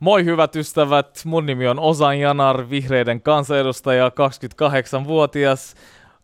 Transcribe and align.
Moi 0.00 0.24
hyvät 0.24 0.56
ystävät, 0.56 1.22
mun 1.24 1.46
nimi 1.46 1.68
on 1.68 1.78
Osan 1.78 2.18
Janar, 2.20 2.70
vihreiden 2.70 3.22
kansanedustaja, 3.22 4.08
28-vuotias. 4.08 5.74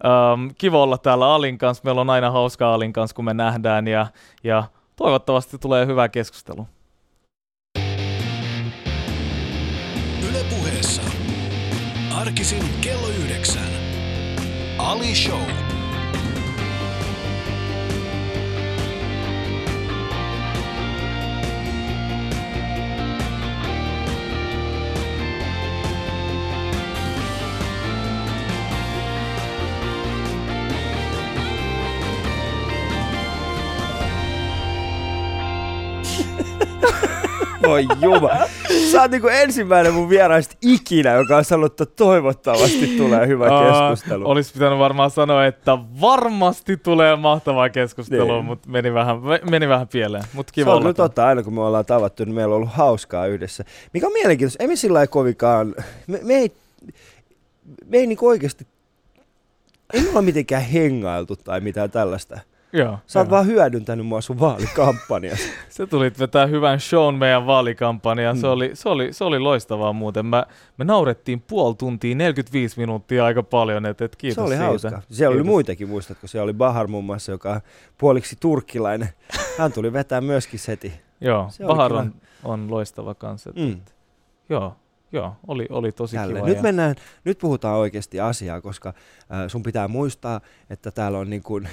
Ähm, 0.04 0.48
kiva 0.58 0.82
olla 0.82 0.98
täällä 0.98 1.34
Alin 1.34 1.58
kanssa, 1.58 1.80
meillä 1.84 2.00
on 2.00 2.10
aina 2.10 2.30
hauskaa 2.30 2.74
Alin 2.74 2.92
kanssa, 2.92 3.14
kun 3.14 3.24
me 3.24 3.34
nähdään 3.34 3.88
ja, 3.88 4.06
ja 4.44 4.64
toivottavasti 4.96 5.58
tulee 5.58 5.86
hyvä 5.86 6.08
keskustelu. 6.08 6.68
Yle 10.30 10.44
puheessa. 10.50 11.02
Arkisin 12.14 12.62
kello 12.80 13.08
yhdeksän. 13.08 13.70
Ali 14.78 15.14
Show. 15.14 15.65
Voi 37.66 37.86
juma. 38.00 38.30
Sä 38.92 39.02
oot 39.02 39.10
niinku 39.10 39.28
ensimmäinen 39.28 39.94
mun 39.94 40.08
vieraista 40.08 40.56
ikinä, 40.62 41.12
joka 41.12 41.36
on 41.36 41.44
sanonut, 41.44 41.72
että 41.72 41.86
toivottavasti 41.96 42.86
tulee 42.96 43.26
hyvä 43.26 43.46
keskustelu. 43.46 44.24
Uh, 44.24 44.30
olisi 44.30 44.52
pitänyt 44.52 44.78
varmaan 44.78 45.10
sanoa, 45.10 45.46
että 45.46 45.78
varmasti 46.00 46.76
tulee 46.76 47.16
mahtavaa 47.16 47.68
keskustelua, 47.68 48.34
niin. 48.34 48.44
mutta 48.44 48.70
meni 48.70 48.94
vähän, 48.94 49.16
meni 49.50 49.68
vähän 49.68 49.88
pieleen. 49.88 50.24
Mut 50.32 50.50
kiva 50.50 50.70
Se 50.70 50.76
on 50.76 50.84
nyt 50.84 50.96
totta, 50.96 51.26
aina 51.26 51.42
kun 51.42 51.54
me 51.54 51.60
ollaan 51.60 51.86
tavattu, 51.86 52.24
niin 52.24 52.34
meillä 52.34 52.52
on 52.52 52.56
ollut 52.56 52.72
hauskaa 52.72 53.26
yhdessä. 53.26 53.64
Mikä 53.92 54.06
on 54.06 54.12
mielenkiintoista, 54.12 54.64
emme 54.64 54.76
sillä 54.76 54.94
lailla 54.94 55.10
kovinkaan, 55.10 55.74
me, 56.06 56.20
me 56.22 56.34
ei, 56.34 56.52
me 57.86 57.98
ei 57.98 58.06
niinku 58.06 58.26
oikeasti, 58.26 58.66
ei 59.92 60.02
me 60.02 60.08
olla 60.08 60.22
mitenkään 60.22 60.62
hengailtu 60.62 61.36
tai 61.36 61.60
mitään 61.60 61.90
tällaista. 61.90 62.40
Joo, 62.76 62.98
Sä 63.06 63.18
oot 63.18 63.30
vaan 63.30 63.46
hyödyntänyt 63.46 64.06
mua 64.06 64.20
sun 64.20 64.40
vaalikampanjassa. 64.40 65.48
Se 65.68 65.86
tulit 65.86 66.18
vetää 66.18 66.46
hyvän 66.46 66.80
shown 66.80 67.14
meidän 67.14 67.46
vaalikampanjaan. 67.46 68.36
Se, 68.36 68.46
mm. 68.46 68.52
oli, 68.52 68.70
se, 68.74 68.88
oli, 68.88 69.12
se 69.12 69.24
oli 69.24 69.38
loistavaa 69.38 69.92
muuten. 69.92 70.26
Mä, 70.26 70.46
me 70.76 70.84
naurettiin 70.84 71.40
puoli 71.40 71.74
tuntia, 71.74 72.14
45 72.14 72.80
minuuttia 72.80 73.24
aika 73.24 73.42
paljon. 73.42 73.86
Et, 73.86 74.00
et 74.00 74.16
kiitos 74.16 74.34
se 74.34 74.40
oli 74.40 74.54
siitä. 74.54 74.64
hauska. 74.64 74.88
Siellä 74.88 75.02
kiitos. 75.08 75.28
oli 75.28 75.42
muitakin, 75.42 75.88
muistatko? 75.88 76.26
Siellä 76.26 76.44
oli 76.44 76.52
Bahar 76.52 76.86
muun 76.86 77.04
muassa, 77.04 77.32
joka 77.32 77.52
on 77.52 77.60
puoliksi 77.98 78.36
turkkilainen. 78.40 79.08
Hän 79.58 79.72
tuli 79.72 79.92
vetää 79.92 80.20
myöskin 80.20 80.58
seti. 80.58 80.92
Joo, 81.20 81.46
se 81.50 81.64
Bahar 81.64 81.92
on, 81.92 82.14
on 82.44 82.70
loistava 82.70 83.14
kanssa. 83.14 83.52
Mm. 83.56 83.72
et, 83.72 83.94
joo, 84.48 84.76
Joo, 85.12 85.36
oli, 85.46 85.66
oli 85.70 85.92
tosi 85.92 86.16
Tälle. 86.16 86.34
kiva. 86.34 86.46
Nyt, 86.46 86.56
ja... 86.56 86.62
mennään, 86.62 86.94
nyt 87.24 87.38
puhutaan 87.38 87.78
oikeasti 87.78 88.20
asiaa, 88.20 88.60
koska 88.60 88.88
äh, 88.88 88.94
sun 89.48 89.62
pitää 89.62 89.88
muistaa, 89.88 90.40
että 90.70 90.90
täällä 90.90 91.18
on 91.18 91.30
niin 91.30 91.42
kuin 91.42 91.68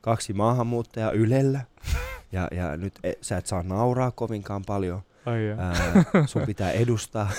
kaksi 0.00 0.32
maahanmuuttajaa 0.32 1.10
Ylellä. 1.10 1.60
Ja, 2.32 2.48
ja 2.50 2.76
nyt 2.76 2.92
e, 3.04 3.12
sä 3.20 3.36
et 3.36 3.46
saa 3.46 3.62
nauraa 3.62 4.10
kovinkaan 4.10 4.62
paljon. 4.66 5.02
Ai 5.26 5.38
Ää, 5.58 6.26
sun 6.26 6.42
pitää 6.42 6.70
edustaa. 6.70 7.30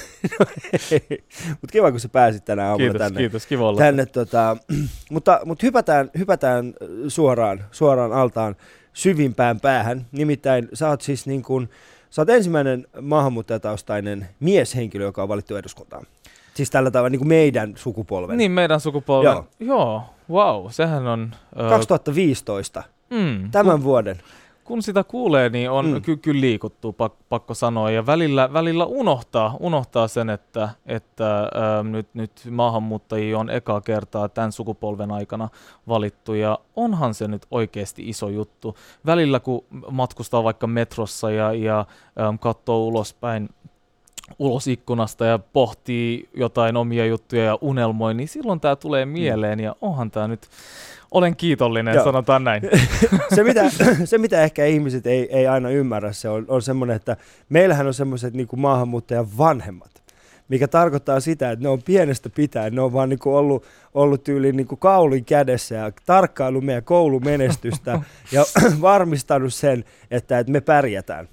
mutta 1.62 1.72
kiva, 1.72 1.92
kun 1.92 2.00
sä 2.00 2.10
pääsit 2.10 2.46
tänä 2.46 2.64
aamuna 2.64 2.78
kiitos, 2.78 3.00
tänne. 3.00 3.20
Kiitos, 3.20 3.46
kiva 3.46 3.70
olla. 3.70 3.80
Tänne, 3.80 4.06
tota, 4.06 4.58
mutta 5.12 5.40
mutta 5.46 5.66
hypätään, 5.66 6.12
hypätään 6.18 6.74
suoraan, 7.08 7.64
suoraan 7.72 8.14
altaan 8.14 8.56
syvimpään 8.94 9.60
päähän. 9.60 10.06
Nimittäin 10.12 10.70
sä 10.74 10.90
oot 10.90 11.02
siis 11.02 11.26
niin 11.26 11.44
kuin, 11.44 11.70
sä 12.10 12.22
oot 12.22 12.30
ensimmäinen 12.30 12.88
maahanmuuttajataustainen 13.02 14.30
mieshenkilö, 14.40 15.04
joka 15.04 15.24
on 15.24 15.30
valittu 15.30 15.56
eduskuntaan. 15.56 16.06
Siis 16.54 16.70
tällä 16.70 16.92
tavalla 16.92 17.10
niin 17.10 17.20
kuin 17.20 17.30
meidän 17.30 17.74
sukupolven. 17.76 18.38
Niin, 18.38 18.52
meidän 18.52 18.80
sukupolven. 18.80 19.34
Joo, 19.34 19.48
Joo 19.60 20.06
wow, 20.32 20.66
sehän 20.70 21.08
on... 21.08 21.32
Uh... 21.64 21.70
2015, 21.70 22.84
mm, 23.10 23.52
tämän 23.52 23.76
kun, 23.76 23.84
vuoden. 23.84 24.18
Kun 24.64 24.84
sitä 24.84 25.04
kuulee, 25.04 25.50
niin 25.50 25.70
on 25.70 25.88
mm. 25.92 26.02
ky- 26.02 26.18
kyllä 26.18 26.42
liikuttu, 26.42 26.94
pak- 26.94 27.30
pakko 27.30 27.54
sanoa. 27.54 27.92
Ja 27.92 28.06
välillä, 28.06 28.54
välillä 28.54 28.86
unohtaa, 28.86 29.58
unohtaa 29.60 30.08
sen, 30.08 30.30
että, 30.30 30.70
että 30.86 31.52
uh, 31.80 31.86
nyt, 31.86 32.08
nyt 32.14 32.32
maahanmuuttajia 32.50 33.40
on 33.40 33.50
eka 33.50 33.82
kertaa 33.82 34.30
tämän 34.30 34.52
sukupolven 34.52 35.12
aikana 35.12 35.50
valittu. 35.88 36.34
Ja 36.34 36.60
onhan 36.76 37.14
se 37.14 37.28
nyt 37.28 37.46
oikeasti 37.52 38.10
iso 38.10 38.30
juttu. 38.30 38.76
Välillä 39.06 39.40
kun 39.40 39.64
matkustaa 39.92 40.44
vaikka 40.44 40.68
metrossa 40.68 41.32
ja, 41.32 41.54
ja 41.54 41.86
um, 42.30 42.40
katsoo 42.40 42.86
ulospäin 42.86 43.50
ulos 44.40 44.68
ikkunasta 44.68 45.26
ja 45.26 45.40
pohtii 45.40 46.30
jotain 46.34 46.78
omia 46.78 47.06
juttuja 47.06 47.44
ja 47.44 47.58
unelmoi, 47.62 48.14
niin 48.14 48.28
silloin 48.28 48.60
tämä 48.60 48.76
tulee 48.76 49.06
mm. 49.06 49.12
mieleen 49.12 49.60
ja 49.60 49.76
onhan 49.82 50.12
tämä 50.12 50.28
nyt, 50.28 50.48
olen 51.12 51.36
kiitollinen, 51.36 51.96
Joo. 51.96 52.04
sanotaan 52.04 52.44
näin. 52.44 52.62
se, 53.36 53.44
mitä, 53.44 53.64
se, 54.06 54.18
mitä 54.18 54.44
ehkä 54.44 54.66
ihmiset 54.66 55.08
ei, 55.08 55.38
ei 55.38 55.48
aina 55.48 55.70
ymmärrä, 55.70 56.12
se 56.12 56.30
on, 56.30 56.46
on 56.48 56.62
semmoinen, 56.62 56.96
että 56.96 57.18
meillähän 57.50 57.88
on 57.88 57.94
semmoiset 57.94 58.34
niin 58.34 58.48
maahanmuuttajan 58.56 59.38
vanhemmat 59.38 60.02
mikä 60.52 60.68
tarkoittaa 60.68 61.20
sitä, 61.20 61.52
että 61.52 61.64
ne 61.64 61.70
on 61.70 61.82
pienestä 61.82 62.30
pitäen, 62.30 62.76
ne 62.76 62.82
on 62.82 62.94
vaan 62.94 63.10
niinku 63.10 63.36
ollut, 63.36 63.66
ollut 63.94 64.24
tyyliin 64.24 64.58
niinku 64.58 64.76
kaulin 64.76 65.26
kädessä 65.26 65.76
ja 65.76 65.92
tarkkailu 66.06 66.62
meidän 66.62 66.84
koulumenestystä 66.84 68.02
ja 68.32 68.44
varmistanut 68.82 69.54
sen, 69.54 69.86
että, 70.12 70.40
että 70.40 70.52
me 70.52 70.62
pärjätään. 70.62 71.28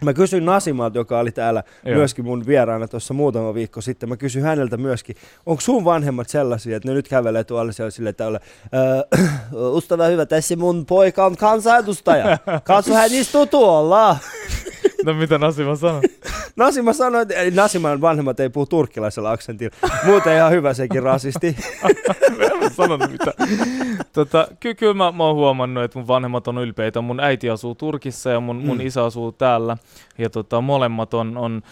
Mä 0.00 0.14
kysyin 0.14 0.44
Nasimalta, 0.44 0.98
joka 0.98 1.18
oli 1.18 1.32
täällä 1.32 1.62
Joo. 1.84 1.96
myöskin 1.96 2.24
mun 2.24 2.46
vieraana 2.46 2.88
tuossa 2.88 3.14
muutama 3.14 3.54
viikko 3.54 3.80
sitten, 3.80 4.08
mä 4.08 4.16
kysyin 4.16 4.44
häneltä 4.44 4.76
myöskin, 4.76 5.16
onko 5.46 5.60
sun 5.60 5.84
vanhemmat 5.84 6.28
sellaisia, 6.28 6.76
että 6.76 6.88
ne 6.88 6.94
nyt 6.94 7.08
kävelee 7.08 7.44
tuolla 7.44 7.72
sille 7.90 8.08
että 8.08 8.40
ystävä 9.76 10.06
hyvä, 10.06 10.26
tässä 10.26 10.56
mun 10.56 10.86
poika 10.86 11.26
on 11.26 11.36
kansanedustaja, 11.36 12.38
katso 12.64 12.94
hän 12.94 13.12
istuu 13.12 13.46
tuolla. 13.46 14.16
No 15.04 15.14
mitä 15.14 15.38
Nasima 15.38 15.76
sanoi? 15.76 16.02
Nasima 16.56 16.92
sanoi, 16.92 17.22
että 17.22 17.34
Nasiman 17.54 18.00
vanhemmat 18.00 18.40
ei 18.40 18.48
puhu 18.48 18.66
turkkilaisella 18.66 19.30
aksentilla. 19.30 19.76
Muuten 20.04 20.36
ihan 20.36 20.52
hyvä 20.52 20.74
sekin 20.74 21.02
rasisti. 21.02 21.56
mä 22.60 22.70
sanonut 22.70 23.10
mitä. 23.12 23.32
Tota, 24.12 24.48
ky- 24.60 24.74
kyllä 24.74 24.94
mä, 24.94 25.12
mä 25.12 25.24
oon 25.24 25.36
huomannut, 25.36 25.84
että 25.84 25.98
mun 25.98 26.08
vanhemmat 26.08 26.48
on 26.48 26.58
ylpeitä. 26.58 27.00
Mun 27.00 27.20
äiti 27.20 27.50
asuu 27.50 27.74
Turkissa 27.74 28.30
ja 28.30 28.40
mun, 28.40 28.56
mm. 28.56 28.66
mun 28.66 28.80
isä 28.80 29.04
asuu 29.04 29.32
täällä. 29.32 29.76
Ja 30.18 30.30
tota, 30.30 30.60
molemmat 30.60 31.14
on, 31.14 31.36
on 31.36 31.62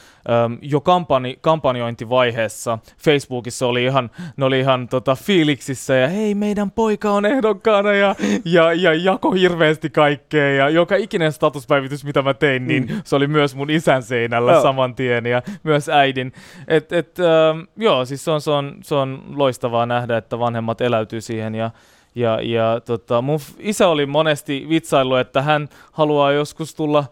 äm, 0.45 0.59
jo 0.63 0.81
kampani, 0.81 1.39
kampanjointivaiheessa. 1.41 2.79
Facebookissa 2.99 3.67
oli 3.67 3.85
ihan, 3.85 4.11
ne 4.37 4.45
oli 4.45 4.61
ihan 4.61 4.89
tota, 4.89 5.15
fiiliksissä 5.15 5.95
ja 5.95 6.09
hei 6.09 6.35
meidän 6.35 6.71
poika 6.71 7.11
on 7.11 7.27
ehdokkaana 7.27 7.93
ja, 7.93 8.15
ja, 8.45 8.73
ja 8.73 8.95
jako 8.95 9.31
hirveästi 9.31 9.91
kaikkea. 9.91 10.55
Ja 10.55 10.69
joka 10.69 10.97
ikinen 10.97 11.33
statuspäivitys, 11.33 12.05
mitä 12.05 12.23
mä 12.23 12.35
tein, 12.35 12.67
niin 12.67 12.87
mm. 12.87 13.02
Se 13.05 13.17
oli 13.17 13.27
myös 13.27 13.55
mun 13.57 13.71
isän 13.71 14.03
seinällä 14.03 14.53
no. 14.53 14.63
saman 14.63 14.95
tien 14.95 15.27
ja 15.27 15.43
myös 15.63 15.89
äidin. 15.89 16.33
Et, 16.69 16.93
et, 16.93 17.19
ähm, 17.19 17.61
joo, 17.77 18.05
siis 18.05 18.25
se 18.25 18.31
on, 18.31 18.41
se, 18.41 18.51
on, 18.51 18.77
se 18.83 18.95
on 18.95 19.23
loistavaa 19.35 19.87
nähdä, 19.87 20.17
että 20.17 20.39
vanhemmat 20.39 20.81
eläytyy 20.81 21.21
siihen 21.21 21.55
ja 21.55 21.71
ja, 22.15 22.39
ja 22.43 22.81
tota, 22.85 23.23
mun 23.23 23.39
isä 23.59 23.89
oli 23.89 24.07
monesti 24.07 24.67
vitsailu, 24.69 25.15
että 25.15 25.43
hän 25.43 25.69
haluaa 25.93 26.33
joskus 26.33 26.75
tulla 26.75 27.05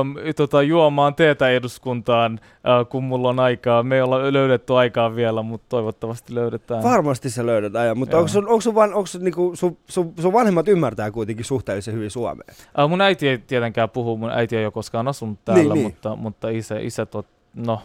um, 0.00 0.14
tota, 0.36 0.62
juomaan 0.62 1.14
teetä 1.14 1.48
eduskuntaan, 1.48 2.40
uh, 2.42 2.88
kun 2.88 3.04
mulla 3.04 3.28
on 3.28 3.40
aikaa. 3.40 3.82
Me 3.82 3.94
ei 3.94 4.02
olla 4.02 4.32
löydetty 4.32 4.74
aikaa 4.74 5.16
vielä, 5.16 5.42
mutta 5.42 5.66
toivottavasti 5.68 6.34
löydetään. 6.34 6.82
Varmasti 6.82 7.30
se 7.30 7.46
löydetään, 7.46 7.98
mutta 7.98 8.16
onko 8.16 8.28
sun, 8.28 8.48
onko 8.48 8.60
sun, 8.60 8.74
van, 8.74 8.94
onko 8.94 9.06
sun, 9.06 9.24
niinku, 9.24 9.52
sun, 9.54 9.76
sun, 9.88 10.12
sun 10.20 10.32
vanhemmat 10.32 10.68
ymmärtää 10.68 11.10
kuitenkin 11.10 11.44
suhteellisen 11.44 11.94
hyvin 11.94 12.10
suomea? 12.10 12.44
Uh, 12.84 12.88
mun 12.88 13.00
äiti 13.00 13.28
ei 13.28 13.38
tietenkään 13.38 13.90
puhu, 13.90 14.16
mun 14.16 14.30
äiti 14.30 14.56
ei 14.56 14.64
ole 14.64 14.72
koskaan 14.72 15.08
asunut 15.08 15.38
täällä, 15.44 15.74
niin, 15.74 15.86
mutta, 15.86 16.08
niin. 16.08 16.18
mutta 16.18 16.48
isä, 16.48 16.78
isä 16.78 17.06
tot, 17.06 17.26
no, 17.54 17.80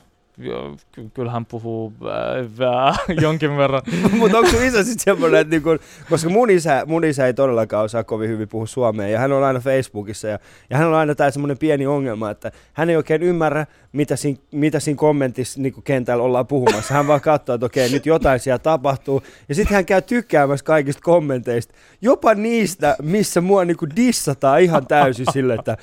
kyllä 1.14 1.32
hän 1.32 1.46
puhuu 1.46 1.94
äh, 2.06 3.00
jonkin 3.22 3.58
verran. 3.58 3.82
Mutta 4.20 4.38
onko 4.38 4.50
sun 4.50 4.64
isä 4.64 4.84
sitten 4.84 5.04
semmoinen, 5.04 5.40
että 5.40 5.52
niinku, 5.52 5.70
koska 6.10 6.30
mun 6.30 6.50
isä, 6.50 6.84
mun 6.86 7.06
isä 7.06 7.26
ei 7.26 7.34
todellakaan 7.34 7.86
osaa 7.86 8.04
kovin 8.04 8.30
hyvin 8.30 8.50
puhua 8.50 8.68
suomea, 8.68 9.08
ja 9.08 9.20
hän 9.20 9.32
on 9.32 9.44
aina 9.44 9.60
Facebookissa, 9.60 10.28
ja, 10.28 10.40
ja 10.70 10.78
hän 10.78 10.88
on 10.88 10.94
aina 10.94 11.16
tämä 11.16 11.32
semmoinen 11.32 11.58
pieni 11.58 11.88
ongelma, 11.88 12.30
että 12.30 12.52
hän 12.74 12.90
ei 12.90 12.96
oikein 12.96 13.24
ymmärrä, 13.24 13.66
mitä 13.94 14.16
siinä, 14.16 14.40
mitä 14.52 14.80
siinä 14.80 14.98
kommentissa 14.98 15.62
niin 15.62 15.74
kentällä 15.84 16.24
ollaan 16.24 16.48
puhumassa. 16.48 16.94
Hän 16.94 17.08
vaan 17.08 17.22
katsoo, 17.22 17.56
että 17.56 17.66
okei, 17.66 17.92
nyt 17.92 18.06
jotain 18.06 18.40
siellä 18.40 18.60
tapahtuu, 18.60 19.24
ja 19.50 19.56
sitten 19.56 19.76
hän 19.76 19.86
käy 19.86 20.02
tykkäämässä 20.02 20.66
kaikista 20.66 21.02
kommenteista, 21.04 21.74
jopa 22.02 22.34
niistä, 22.34 22.96
missä 23.02 23.42
mua 23.42 23.66
niin 23.66 23.78
dissataan 23.96 24.62
ihan 24.62 24.88
täysin 24.88 25.26
sille, 25.34 25.54
että 25.54 25.78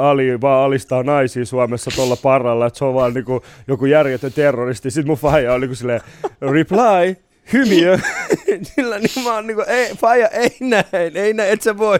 Ali 0.00 0.40
vaan 0.40 0.64
alistaa 0.64 1.02
naisia 1.02 1.46
Suomessa 1.46 1.90
tuolla 1.94 2.16
parralla, 2.16 2.66
että 2.66 2.78
se 2.78 2.84
on 2.84 2.94
vaan 2.94 3.14
niin 3.14 3.24
kuin, 3.24 3.40
joku 3.74 3.86
järjetön 3.86 4.32
terroristi. 4.32 4.90
Sitten 4.90 5.06
mun 5.06 5.16
faija 5.16 5.52
oli 5.52 5.66
niin 5.66 5.76
silleen, 5.76 6.00
reply, 6.40 7.16
hymiö. 7.52 7.98
Sillä 8.74 8.98
niin 8.98 9.24
mä 9.24 9.34
oon 9.34 9.46
niinku, 9.46 9.64
ei, 9.66 9.94
faija, 9.94 10.28
ei 10.28 10.56
näin, 10.60 11.16
ei 11.16 11.34
näin, 11.34 11.52
et 11.52 11.62
sä 11.62 11.78
voi. 11.78 11.98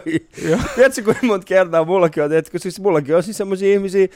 Tiedätkö, 0.75 1.03
kuinka 1.03 1.25
monta 1.25 1.45
kertaa 1.45 1.85
mullakin 1.85 2.23
on, 2.23 2.29
tiedätkö, 2.29 2.59
siis 2.59 2.79
mullakin 2.79 3.15
on 3.15 3.23
siis 3.23 3.37
semmoisia 3.37 3.73
ihmisiä, 3.73 4.07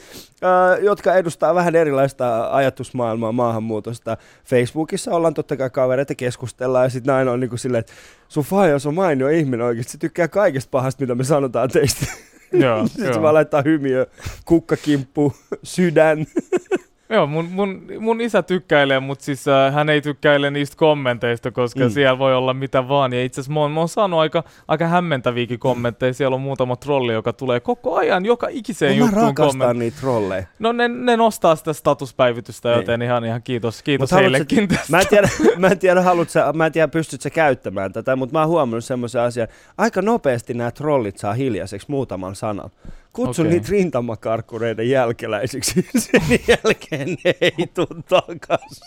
äh, 0.44 0.84
jotka 0.84 1.14
edustaa 1.14 1.54
vähän 1.54 1.76
erilaista 1.76 2.54
ajatusmaailmaa 2.54 3.32
maahanmuutosta. 3.32 4.16
Facebookissa 4.44 5.10
ollaan 5.10 5.34
totta 5.34 5.56
kai 5.56 5.70
kavereita 5.70 6.14
keskustellaan 6.14 6.84
ja 6.86 6.90
sitten 6.90 7.12
näin 7.14 7.28
on 7.28 7.40
niinku 7.40 7.56
silleen, 7.56 7.80
että 7.80 7.92
sun 8.28 8.44
faija 8.44 8.76
on 8.86 8.94
mainio 8.94 9.28
ihminen 9.28 9.66
oikeasti, 9.66 9.92
se 9.92 9.98
tykkää 9.98 10.28
kaikesta 10.28 10.70
pahasta, 10.70 11.00
mitä 11.02 11.14
me 11.14 11.24
sanotaan 11.24 11.70
teistä. 11.70 12.06
Joo, 12.52 12.86
Sitten 12.88 13.14
se 13.14 13.22
vaan 13.22 13.34
laittaa 13.34 13.62
hymiö, 13.62 14.06
kukkakimppu, 14.44 15.32
sydän. 15.62 16.26
Joo, 17.12 17.26
mun, 17.26 17.44
mun, 17.50 17.82
mun 17.98 18.20
isä 18.20 18.42
tykkäilee, 18.42 19.00
mutta 19.00 19.24
siis 19.24 19.48
äh, 19.48 19.74
hän 19.74 19.88
ei 19.88 20.00
tykkäile 20.00 20.50
niistä 20.50 20.76
kommenteista, 20.76 21.50
koska 21.50 21.80
mm. 21.80 21.90
siellä 21.90 22.18
voi 22.18 22.34
olla 22.34 22.54
mitä 22.54 22.88
vaan. 22.88 23.12
Ja 23.12 23.24
itse 23.24 23.40
asiassa 23.40 23.52
mä, 23.52 23.60
oon- 23.60 23.70
mä 23.72 23.80
oon 23.80 23.88
saanut 23.88 24.20
aika, 24.20 24.44
aika 24.68 24.86
hämmentäviäkin 24.86 25.58
kommentteja. 25.58 26.14
Siellä 26.14 26.34
on 26.34 26.40
muutama 26.40 26.76
trolli, 26.76 27.12
joka 27.12 27.32
tulee 27.32 27.60
koko 27.60 27.96
ajan, 27.96 28.24
joka 28.24 28.46
ikiseen 28.50 28.92
Mä 28.92 28.98
juttuun 28.98 29.22
rakastan 29.22 29.46
kommentti. 29.58 29.78
niitä 29.78 30.00
trolleja. 30.00 30.44
No 30.58 30.72
ne, 30.72 30.88
ne 30.88 31.16
nostaa 31.16 31.56
sitä 31.56 31.72
statuspäivitystä, 31.72 32.68
joten 32.68 33.02
ihan, 33.02 33.24
ihan 33.24 33.42
kiitos, 33.42 33.82
kiitos 33.82 34.12
Mut 34.12 34.20
heillekin 34.20 34.68
sä- 34.70 34.76
tästä. 34.76 34.90
Mä 34.92 35.00
en 35.00 35.06
tiedä, 35.08 35.28
mä 35.58 35.66
en 35.66 35.78
tiedä, 35.78 36.02
sä, 36.28 36.52
mä 36.52 36.66
en 36.66 36.72
tiedä 36.72 36.88
pystyt 36.88 37.20
sä 37.20 37.30
käyttämään 37.30 37.92
tätä, 37.92 38.16
mutta 38.16 38.32
mä 38.32 38.40
oon 38.40 38.48
huomannut 38.48 38.84
semmoisen 38.84 39.20
asian. 39.22 39.48
Aika 39.78 40.02
nopeasti 40.02 40.54
nämä 40.54 40.70
trollit 40.70 41.18
saa 41.18 41.32
hiljaiseksi 41.32 41.86
muutaman 41.90 42.34
sanan. 42.36 42.70
Kutsun 43.12 43.46
Okei. 43.46 43.52
niitä 43.58 43.68
rintamakarkkureiden 43.70 44.90
jälkeläisiksi. 44.90 45.86
Sen 45.98 46.22
jälkeen 46.48 47.08
ne 47.24 47.34
ei 47.40 47.66
tuu 47.74 47.86
takas. 48.08 48.80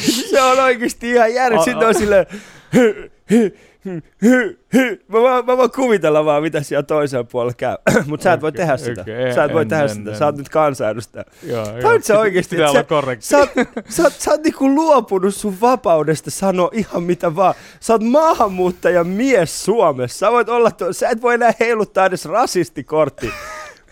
Se 0.30 0.42
on 0.42 0.60
oikeesti 0.60 1.10
ihan 1.10 1.34
järjet. 1.34 1.60
A- 1.60 1.64
Sitten 1.64 1.88
on 1.88 1.94
silleen... 1.94 2.26
hy. 4.24 4.58
Mä, 5.08 5.22
vaan, 5.22 5.46
mä 5.46 5.56
voin 5.56 5.70
kuvitella 5.70 6.24
vaan, 6.24 6.42
mitä 6.42 6.62
siellä 6.62 6.82
toisella 6.82 7.24
puolella 7.24 7.54
käy. 7.56 7.76
Mutta 8.06 8.24
sä 8.24 8.32
et 8.32 8.42
voi 8.42 8.52
tehdä 8.52 8.76
sitä. 8.76 9.00
okei, 9.00 9.34
Sä 9.34 9.44
et 9.44 9.52
voi 9.52 9.62
en- 9.62 9.68
tehdä 9.68 9.82
en- 9.82 9.88
sitä. 9.88 10.10
en. 10.10 10.16
Sä 10.16 10.24
oot 10.26 10.36
nyt 10.36 10.48
kansanedustaja. 10.48 11.24
Sä 12.06 12.14
pit- 12.14 12.18
oikeesti, 12.18 12.62
että 12.62 12.82
korrekti. 12.84 13.26
Sä 13.26 13.38
oot, 13.38 13.50
sä 13.88 14.02
oot, 14.02 14.12
sä 14.12 14.30
oot 14.30 14.42
niinku 14.42 14.68
luopunut 14.74 15.34
sun 15.34 15.60
vapaudesta 15.60 16.30
sanoa 16.30 16.70
ihan 16.72 17.02
mitä 17.02 17.36
vaan. 17.36 17.54
Sä 17.80 17.92
oot 17.92 18.02
maahanmuuttaja 18.02 19.04
mies 19.04 19.64
Suomessa. 19.64 20.18
Sä, 20.18 20.32
voit 20.32 20.48
olla 20.48 20.70
tuo, 20.70 20.92
sä 20.92 21.08
et 21.08 21.22
voi 21.22 21.34
enää 21.34 21.52
heiluttaa 21.60 22.06
edes 22.06 22.24
rasistikortti. 22.24 23.30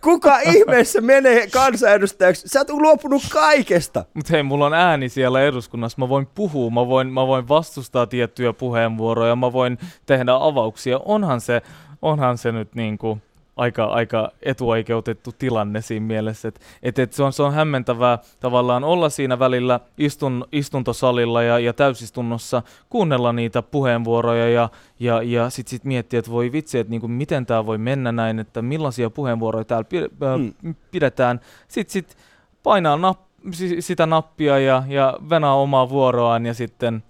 Kuka 0.05 0.39
ihmeessä 0.39 1.01
menee 1.01 1.47
kansanedustajaksi? 1.51 2.49
Sä 2.49 2.61
oot 2.61 2.71
luopunut 2.71 3.23
kaikesta. 3.33 4.05
Mutta 4.15 4.33
hei, 4.33 4.43
mulla 4.43 4.67
on 4.67 4.75
ääni 4.75 5.09
siellä 5.09 5.43
eduskunnassa, 5.43 5.99
mä 5.99 6.09
voin 6.09 6.27
puhua, 6.35 6.71
mä 6.71 6.89
voin, 6.89 7.13
mä 7.13 7.27
voin 7.27 7.49
vastustaa 7.49 8.07
tiettyjä 8.07 8.53
puheenvuoroja, 8.53 9.37
mä 9.37 9.53
voin 9.53 9.79
tehdä 10.07 10.33
avauksia. 10.41 11.01
Onhan 11.05 11.41
se, 11.41 11.63
onhan 12.03 12.39
se 12.39 12.53
nyt 12.53 12.75
niinku 12.75 13.19
aika, 13.57 13.85
aika 13.85 14.31
etuoikeutettu 14.43 15.33
tilanne 15.39 15.81
siinä 15.81 16.07
mielessä, 16.07 16.49
että 16.49 16.61
et, 16.83 16.99
et 16.99 17.13
se, 17.13 17.23
on, 17.23 17.33
se 17.33 17.43
on 17.43 17.53
hämmentävää 17.53 18.19
tavallaan 18.41 18.85
olla 18.85 19.09
siinä 19.09 19.39
välillä 19.39 19.81
istun, 19.99 20.45
istuntosalilla 20.53 21.43
ja, 21.43 21.59
ja 21.59 21.73
täysistunnossa, 21.73 22.63
kuunnella 22.91 23.33
niitä 23.33 23.63
puheenvuoroja 23.63 24.49
ja, 24.51 24.69
ja, 25.01 25.23
ja 25.23 25.51
sitten 25.51 25.71
sit 25.71 25.85
miettiä, 25.85 26.19
että 26.19 26.31
voi 26.31 26.53
vitsi, 26.53 26.79
että 26.79 26.91
niinku, 26.91 27.09
miten 27.09 27.47
tämä 27.47 27.67
voi 27.67 27.79
mennä 27.79 28.13
näin, 28.13 28.39
että 28.39 28.63
millaisia 28.63 29.11
puheenvuoroja 29.11 29.65
täällä 29.65 29.85
pi, 29.85 29.99
äh, 29.99 30.05
Mm. 30.63 30.75
pidetään. 30.91 31.41
Sitten 31.69 31.93
sit 31.93 32.17
painaa 32.63 32.97
napp- 32.97 33.51
si- 33.53 33.83
sitä 33.83 34.07
nappia 34.07 34.59
ja, 34.59 34.83
ja 34.89 35.19
venää 35.31 35.53
omaa 35.55 35.89
vuoroaan 35.89 36.47
ja 36.47 36.55
sitten 36.55 37.03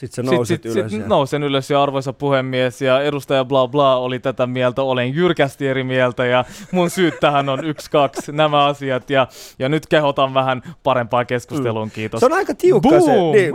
Sitten 0.00 0.24
sä 0.26 0.34
nousit 0.34 0.62
sit, 0.62 0.76
ylös. 0.76 0.90
Sit, 0.92 1.00
ja- 1.00 1.06
nousen 1.06 1.42
ylös 1.42 1.70
ja 1.70 1.82
arvoisa 1.82 2.12
puhemies 2.12 2.82
ja 2.82 3.02
edustaja 3.02 3.44
bla 3.44 3.68
bla 3.68 3.96
oli 3.96 4.18
tätä 4.18 4.46
mieltä, 4.46 4.82
olen 4.82 5.14
jyrkästi 5.14 5.68
eri 5.68 5.84
mieltä 5.84 6.26
ja 6.26 6.44
mun 6.72 6.90
syyt 6.90 7.14
tähän 7.20 7.48
on 7.48 7.64
yksi, 7.64 7.90
kaksi 7.90 8.32
nämä 8.32 8.64
asiat 8.64 9.10
ja, 9.10 9.26
ja 9.58 9.68
nyt 9.68 9.86
kehotan 9.86 10.34
vähän 10.34 10.62
parempaa 10.82 11.24
keskusteluun, 11.24 11.90
kiitos. 11.90 12.20
Se 12.20 12.26
on 12.26 12.32
aika 12.32 12.54
tiukka 12.54 13.00
se. 13.00 13.06
Boom! 13.06 13.32
Niin. 13.34 13.54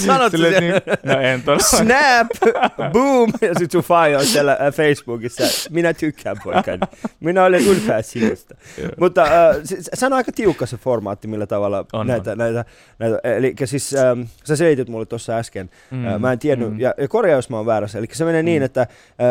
Sanot 0.06 0.30
Silleen, 0.30 0.54
se. 0.54 0.60
niin, 0.60 0.74
no 1.02 1.20
en 1.20 1.42
todella. 1.42 1.62
Snap, 1.62 2.26
boom, 2.92 3.32
ja 3.40 3.54
sit 3.58 3.70
sun 3.70 3.82
faija 3.82 4.18
on 4.18 4.24
siellä 4.24 4.52
äh, 4.52 4.74
Facebookissa. 4.74 5.44
Minä 5.70 5.94
tykkään 5.94 6.36
poikani. 6.44 6.80
Minä 7.20 7.44
olen 7.44 7.66
ylpeä 7.66 8.02
sinusta. 8.02 8.54
Mutta 9.00 9.22
äh, 9.22 9.30
se, 9.64 9.76
se 9.94 10.06
on 10.06 10.12
aika 10.12 10.32
tiukka 10.32 10.66
se 10.66 10.76
formaatti, 10.76 11.28
millä 11.28 11.46
tavalla 11.46 11.84
On, 11.92 12.06
näitä, 12.06 12.36
näitä, 12.36 12.64
näitä, 12.98 13.18
eli 13.24 13.54
siis 13.64 13.94
ähm, 13.94 14.20
sä 14.44 14.56
selitit 14.56 14.88
mulle 14.88 15.06
tuossa 15.06 15.36
äsken, 15.36 15.70
mm, 15.90 15.98
mä 16.20 16.32
en 16.32 16.38
tiennyt, 16.38 16.70
mm. 16.70 16.80
ja, 16.80 16.94
ja 16.98 17.08
korjaa 17.08 17.36
jos 17.38 17.50
mä 17.50 17.56
oon 17.56 17.66
väärässä, 17.66 17.98
eli 17.98 18.06
se 18.12 18.24
menee 18.24 18.42
mm. 18.42 18.46
niin, 18.46 18.62
että 18.62 18.86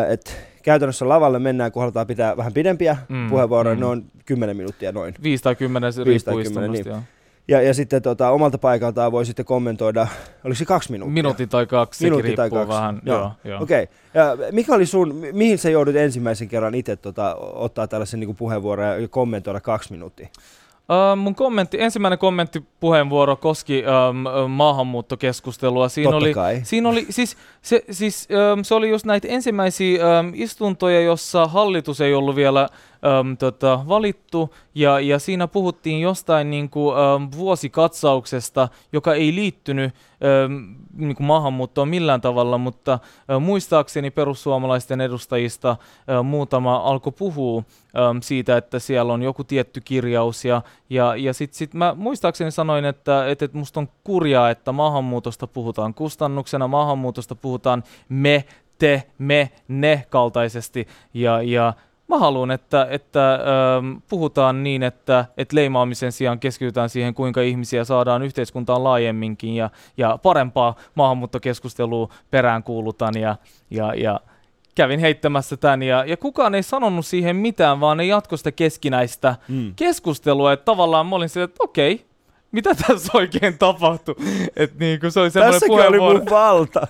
et 0.09 0.37
käytännössä 0.63 1.09
lavalle 1.09 1.39
mennään, 1.39 1.71
kun 1.71 1.81
halutaan 1.81 2.07
pitää 2.07 2.37
vähän 2.37 2.53
pidempiä 2.53 2.97
Mm, 3.09 3.29
puheenvuoroja, 3.29 3.75
mm. 3.75 3.81
noin 3.81 4.05
10 4.25 4.57
minuuttia 4.57 4.91
noin. 4.91 5.13
5 5.23 5.43
tai 5.43 5.55
10, 5.55 5.93
se 5.93 6.03
tai 6.03 6.05
riippuu 6.05 6.67
niin. 6.67 6.85
joo. 6.85 6.99
Ja, 7.47 7.61
ja 7.61 7.73
sitten 7.73 8.01
tota, 8.01 8.29
omalta 8.29 8.57
paikaltaan 8.57 9.11
voi 9.11 9.25
sitten 9.25 9.45
kommentoida, 9.45 10.07
oliko 10.43 10.57
se 10.57 10.65
kaksi 10.65 10.91
minuuttia? 10.91 11.13
Minuutti 11.13 11.47
tai 11.47 11.65
kaksi, 11.65 12.03
Minuutti 12.03 12.35
tai 12.35 12.49
kaksi. 12.49 12.67
vähän. 12.67 13.01
Joo, 13.05 13.17
Joo, 13.17 13.31
joo. 13.43 13.63
Okei. 13.63 13.83
Okay. 13.83 13.95
Ja 14.13 14.37
mikä 14.51 14.75
oli 14.75 14.85
sun, 14.85 15.15
mi- 15.15 15.31
mihin 15.31 15.57
sä 15.57 15.69
joudut 15.69 15.95
ensimmäisen 15.95 16.47
kerran 16.47 16.75
itse 16.75 16.95
tota, 16.95 17.35
ottaa 17.35 17.87
tällaisen 17.87 18.19
niin 18.19 18.35
puheenvuoron 18.35 19.01
ja 19.01 19.07
kommentoida 19.07 19.59
kaksi 19.61 19.91
minuuttia? 19.91 20.27
Uh, 20.89 21.17
mun 21.17 21.35
kommentti, 21.35 21.81
ensimmäinen 21.81 22.19
kommenttipuheenvuoro 22.19 23.35
koski 23.35 23.83
um, 24.09 24.51
maahanmuuttokeskustelua. 24.51 25.89
Siinä 25.89 26.11
Totta 26.11 26.25
oli, 26.25 26.33
kai. 26.33 26.61
Siinä 26.63 26.89
oli, 26.89 27.05
siis, 27.09 27.37
se, 27.61 27.83
siis, 27.91 28.27
um, 28.53 28.63
se 28.63 28.75
oli 28.75 28.89
just 28.89 29.05
näitä 29.05 29.27
ensimmäisiä 29.27 30.19
um, 30.19 30.31
istuntoja, 30.35 31.01
jossa 31.01 31.47
hallitus 31.47 32.01
ei 32.01 32.13
ollut 32.13 32.35
vielä 32.35 32.69
um, 33.19 33.37
tota, 33.37 33.79
valittu, 33.87 34.55
ja, 34.75 34.99
ja 34.99 35.19
siinä 35.19 35.47
puhuttiin 35.47 36.01
jostain 36.01 36.49
niin 36.49 36.69
kuin, 36.69 36.95
um, 36.97 37.29
vuosikatsauksesta, 37.37 38.67
joka 38.93 39.13
ei 39.13 39.35
liittynyt 39.35 39.93
um, 40.45 40.75
niin 40.93 41.15
kuin 41.15 41.27
maahanmuuttoon 41.27 41.87
millään 41.89 42.21
tavalla, 42.21 42.57
mutta 42.57 42.99
uh, 43.35 43.41
muistaakseni 43.41 44.11
perussuomalaisten 44.11 45.01
edustajista 45.01 45.71
uh, 45.71 46.25
muutama 46.25 46.75
alkoi 46.75 47.13
puhua 47.17 47.57
um, 47.57 48.21
siitä, 48.21 48.57
että 48.57 48.79
siellä 48.79 49.13
on 49.13 49.23
joku 49.23 49.43
tietty 49.43 49.81
kirjaus, 49.81 50.45
ja, 50.45 50.61
ja, 50.89 51.15
ja 51.15 51.33
sitten 51.33 51.57
sit 51.57 51.73
mä 51.73 51.95
muistaakseni 51.97 52.51
sanoin, 52.51 52.85
että, 52.85 53.29
että, 53.29 53.45
että 53.45 53.57
musta 53.57 53.79
on 53.79 53.89
kurjaa, 54.03 54.49
että 54.49 54.71
maahanmuutosta 54.71 55.47
puhutaan 55.47 55.93
kustannuksena, 55.93 56.67
maahanmuutosta 56.67 57.35
puhutaan 57.35 57.83
me, 58.09 58.45
te, 58.79 59.03
me, 59.17 59.51
ne 59.67 60.05
kaltaisesti, 60.09 60.87
ja, 61.13 61.41
ja 61.41 61.73
Mä 62.09 62.17
haluan, 62.17 62.51
että, 62.51 62.87
että 62.89 63.33
ähm, 63.33 63.97
puhutaan 64.09 64.63
niin, 64.63 64.83
että, 64.83 65.25
että 65.37 65.55
leimaamisen 65.55 66.11
sijaan 66.11 66.39
keskitytään 66.39 66.89
siihen, 66.89 67.13
kuinka 67.13 67.41
ihmisiä 67.41 67.83
saadaan 67.83 68.21
yhteiskuntaan 68.21 68.83
laajemminkin 68.83 69.55
ja, 69.55 69.69
ja 69.97 70.19
parempaa 70.23 70.75
maahanmuuttokeskustelua 70.95 72.09
peräänkuulutan 72.31 73.13
ja, 73.21 73.35
ja, 73.69 73.93
ja 73.93 74.19
kävin 74.75 74.99
heittämässä 74.99 75.57
tämän 75.57 75.83
ja, 75.83 76.05
ja 76.05 76.17
kukaan 76.17 76.55
ei 76.55 76.63
sanonut 76.63 77.05
siihen 77.05 77.35
mitään, 77.35 77.79
vaan 77.79 77.97
ne 77.97 78.05
jatkoi 78.05 78.37
sitä 78.37 78.51
keskinäistä 78.51 79.35
Mm. 79.47 79.73
keskustelua, 79.75 80.53
että 80.53 80.65
tavallaan 80.65 81.07
mä 81.07 81.15
olin 81.15 81.29
se, 81.29 81.43
että 81.43 81.63
okei, 81.63 82.05
mitä 82.51 82.75
tässä 82.75 83.11
oikein 83.13 83.57
tapahtui? 83.57 84.15
Että 84.55 84.75
niin 84.79 84.99
kuin 84.99 85.11
se 85.11 85.19
oli 85.19 85.31
Tässäkin 85.31 85.73
oli 85.73 85.83
puheenvuoro. 85.83 86.19
mun 86.19 86.29
valta. 86.29 86.87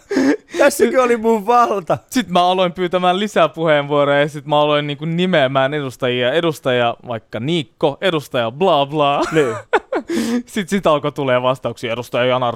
Tässäkin 0.58 1.00
oli 1.00 1.18
mun 1.18 1.46
valta. 1.46 1.98
Sitten 2.10 2.34
mä 2.34 2.44
aloin 2.44 2.74
pyytämään 2.74 3.20
lisää 3.20 3.50
puheenvuoroja 3.50 4.20
ja 4.20 4.28
sitten 4.28 4.50
mä 4.50 4.60
aloin 4.60 4.88
niinku 4.88 5.06
nimeämään 5.06 5.74
edustajia. 5.74 6.34
Edustaja 6.34 6.96
vaikka 7.08 7.40
Niikko, 7.40 7.98
edustaja 8.02 8.52
bla 8.52 8.86
bla. 8.86 9.22
Niin. 9.32 9.56
Sitten 10.46 10.68
sit 10.70 10.88
alkoi 10.88 11.12
tulee 11.12 11.42
vastauksia, 11.42 11.94
edustaja 11.94 12.26
Janar. 12.26 12.56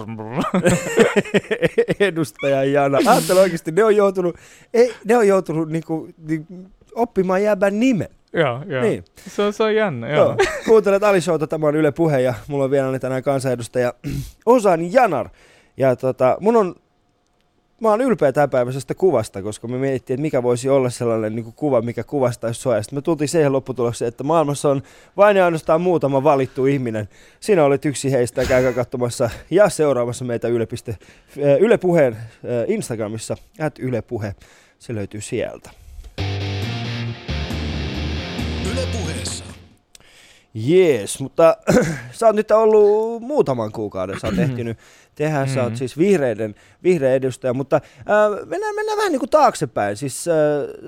Edustaja 1.99 2.63
Jana. 2.63 2.97
Ajattele 3.05 3.39
oikeasti, 3.39 3.71
ne 3.71 3.83
on 3.83 3.95
joutunut, 3.95 4.35
ei, 4.73 4.93
ne 5.05 5.17
on 5.17 5.27
joutunut 5.27 5.69
niinku, 5.69 6.09
niinku, 6.17 6.53
oppimaan 6.95 7.43
jääbän 7.43 7.79
nimen. 7.79 8.09
Joo, 8.33 8.61
joo. 8.67 8.83
Niin. 8.83 9.03
Se, 9.29 9.41
on, 9.41 9.53
se 9.53 9.63
on 9.63 9.75
jännä, 9.75 10.09
joo. 10.09 10.25
Joo. 10.25 10.37
Kuuntelet 10.65 11.03
Ali 11.03 11.21
Showta, 11.21 11.47
tämä 11.47 11.67
on 11.67 11.75
Yle 11.75 11.91
Puhe 11.91 12.21
ja 12.21 12.33
mulla 12.47 12.63
on 12.63 12.71
vielä 12.71 12.99
tänään 12.99 13.23
kansanedustaja 13.23 13.93
Osan 14.45 14.93
Janar. 14.93 15.29
Ja 15.77 15.95
tota, 15.95 16.37
mun 16.39 16.55
on, 16.55 16.75
mä 17.81 17.89
oon 17.89 18.01
ylpeä 18.01 18.31
tämänpäiväisestä 18.31 18.95
kuvasta, 18.95 19.41
koska 19.41 19.67
me 19.67 19.77
mietittiin, 19.77 20.15
että 20.15 20.21
mikä 20.21 20.43
voisi 20.43 20.69
olla 20.69 20.89
sellainen 20.89 21.35
niin 21.35 21.43
kuin 21.43 21.55
kuva, 21.55 21.81
mikä 21.81 22.03
kuvastaisi 22.03 22.61
sua. 22.61 22.75
Ja 22.75 22.83
sitten 22.83 22.97
me 22.97 23.01
tultiin 23.01 23.29
siihen 23.29 23.53
lopputulokseen, 23.53 24.09
että 24.09 24.23
maailmassa 24.23 24.69
on 24.69 24.83
vain 25.17 25.37
ja 25.37 25.45
ainoastaan 25.45 25.81
muutama 25.81 26.23
valittu 26.23 26.65
ihminen. 26.65 27.09
Sinä 27.39 27.65
olet 27.65 27.85
yksi 27.85 28.11
heistä, 28.11 28.45
käykää 28.45 28.73
katsomassa 28.73 29.29
ja 29.49 29.69
seuraamassa 29.69 30.25
meitä 30.25 30.47
Yle, 30.47 30.67
Yle 31.59 31.77
Puheen 31.77 32.17
Instagramissa, 32.67 33.37
at 33.59 33.79
Yle 33.79 34.01
Puhe. 34.01 34.35
Se 34.79 34.95
löytyy 34.95 35.21
sieltä. 35.21 35.82
Yle 38.73 38.87
Puheessa. 38.91 39.43
Jees, 40.53 41.19
mutta 41.19 41.57
sä 42.11 42.25
oot 42.27 42.35
nyt 42.35 42.51
ollut 42.51 43.21
muutaman 43.21 43.71
kuukauden, 43.71 44.19
sä 44.19 44.27
oot 44.27 44.39
ehtinyt 44.39 44.77
tehdä. 45.15 45.45
Sä 45.45 45.63
oot 45.63 45.71
Mm. 45.73 45.75
siis 45.75 45.97
vihreiden, 45.97 46.55
vihreä 46.83 47.13
edustaja, 47.13 47.53
mutta 47.53 47.75
äh, 47.75 48.47
mennään, 48.47 48.75
mennään 48.75 48.97
vähän 48.97 49.11
niin 49.11 49.19
kuin 49.19 49.29
taaksepäin. 49.29 49.97
Siis, 49.97 50.27
äh, 50.27 50.33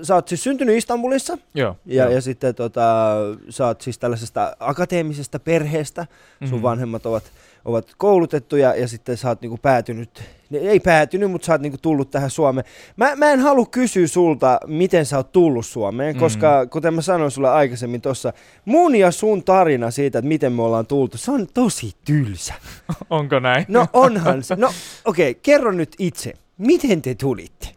sä 0.02 0.14
oot 0.14 0.28
siis 0.28 0.42
syntynyt 0.42 0.76
Istanbulissa 0.76 1.38
Joo. 1.54 1.76
ja, 1.86 2.04
joo. 2.04 2.12
ja 2.12 2.20
sitten 2.20 2.54
tota, 2.54 3.14
sä 3.50 3.66
oot 3.66 3.80
siis 3.80 3.98
tällaisesta 3.98 4.56
akateemisesta 4.60 5.38
perheestä. 5.38 6.06
Sun 6.48 6.58
Mhm. 6.58 6.62
vanhemmat 6.62 7.06
ovat, 7.06 7.24
ovat 7.66 7.94
koulutettuja 7.96 8.74
ja 8.74 8.88
sitten 8.88 9.16
sä 9.16 9.28
oot 9.28 9.40
niinku 9.40 9.58
päätynyt, 9.62 10.22
ei 10.52 10.80
päätynyt, 10.80 11.30
mutta 11.30 11.46
sä 11.46 11.52
oot 11.52 11.60
niinku 11.60 11.78
tullut 11.82 12.10
tähän 12.10 12.30
Suomeen. 12.30 12.64
Mä, 12.96 13.16
mä 13.16 13.30
en 13.30 13.40
halua 13.40 13.66
kysyä 13.66 14.06
sulta, 14.06 14.60
miten 14.66 15.06
sä 15.06 15.16
oot 15.16 15.32
tullut 15.32 15.66
Suomeen, 15.66 16.14
Mhm. 16.14 16.20
koska 16.20 16.66
kuten 16.66 16.94
mä 16.94 17.00
sanoin 17.02 17.30
sulle 17.30 17.50
aikaisemmin 17.50 18.00
tuossa, 18.00 18.32
mun 18.64 18.96
ja 18.96 19.10
sun 19.10 19.44
tarina 19.44 19.90
siitä, 19.90 20.18
että 20.18 20.28
miten 20.28 20.52
me 20.52 20.62
ollaan 20.62 20.86
tultu, 20.86 21.18
se 21.18 21.30
on 21.30 21.46
tosi 21.54 21.92
tylsä. 22.04 22.54
Onko 23.10 23.38
näin? 23.40 23.64
No 23.68 23.86
onhan 23.92 24.42
se. 24.42 24.56
No 24.56 24.72
okei, 25.04 25.30
okay, 25.30 25.40
kerro 25.42 25.72
nyt 25.72 25.96
itse, 25.98 26.32
miten 26.58 27.02
te 27.02 27.14
tulitte? 27.14 27.68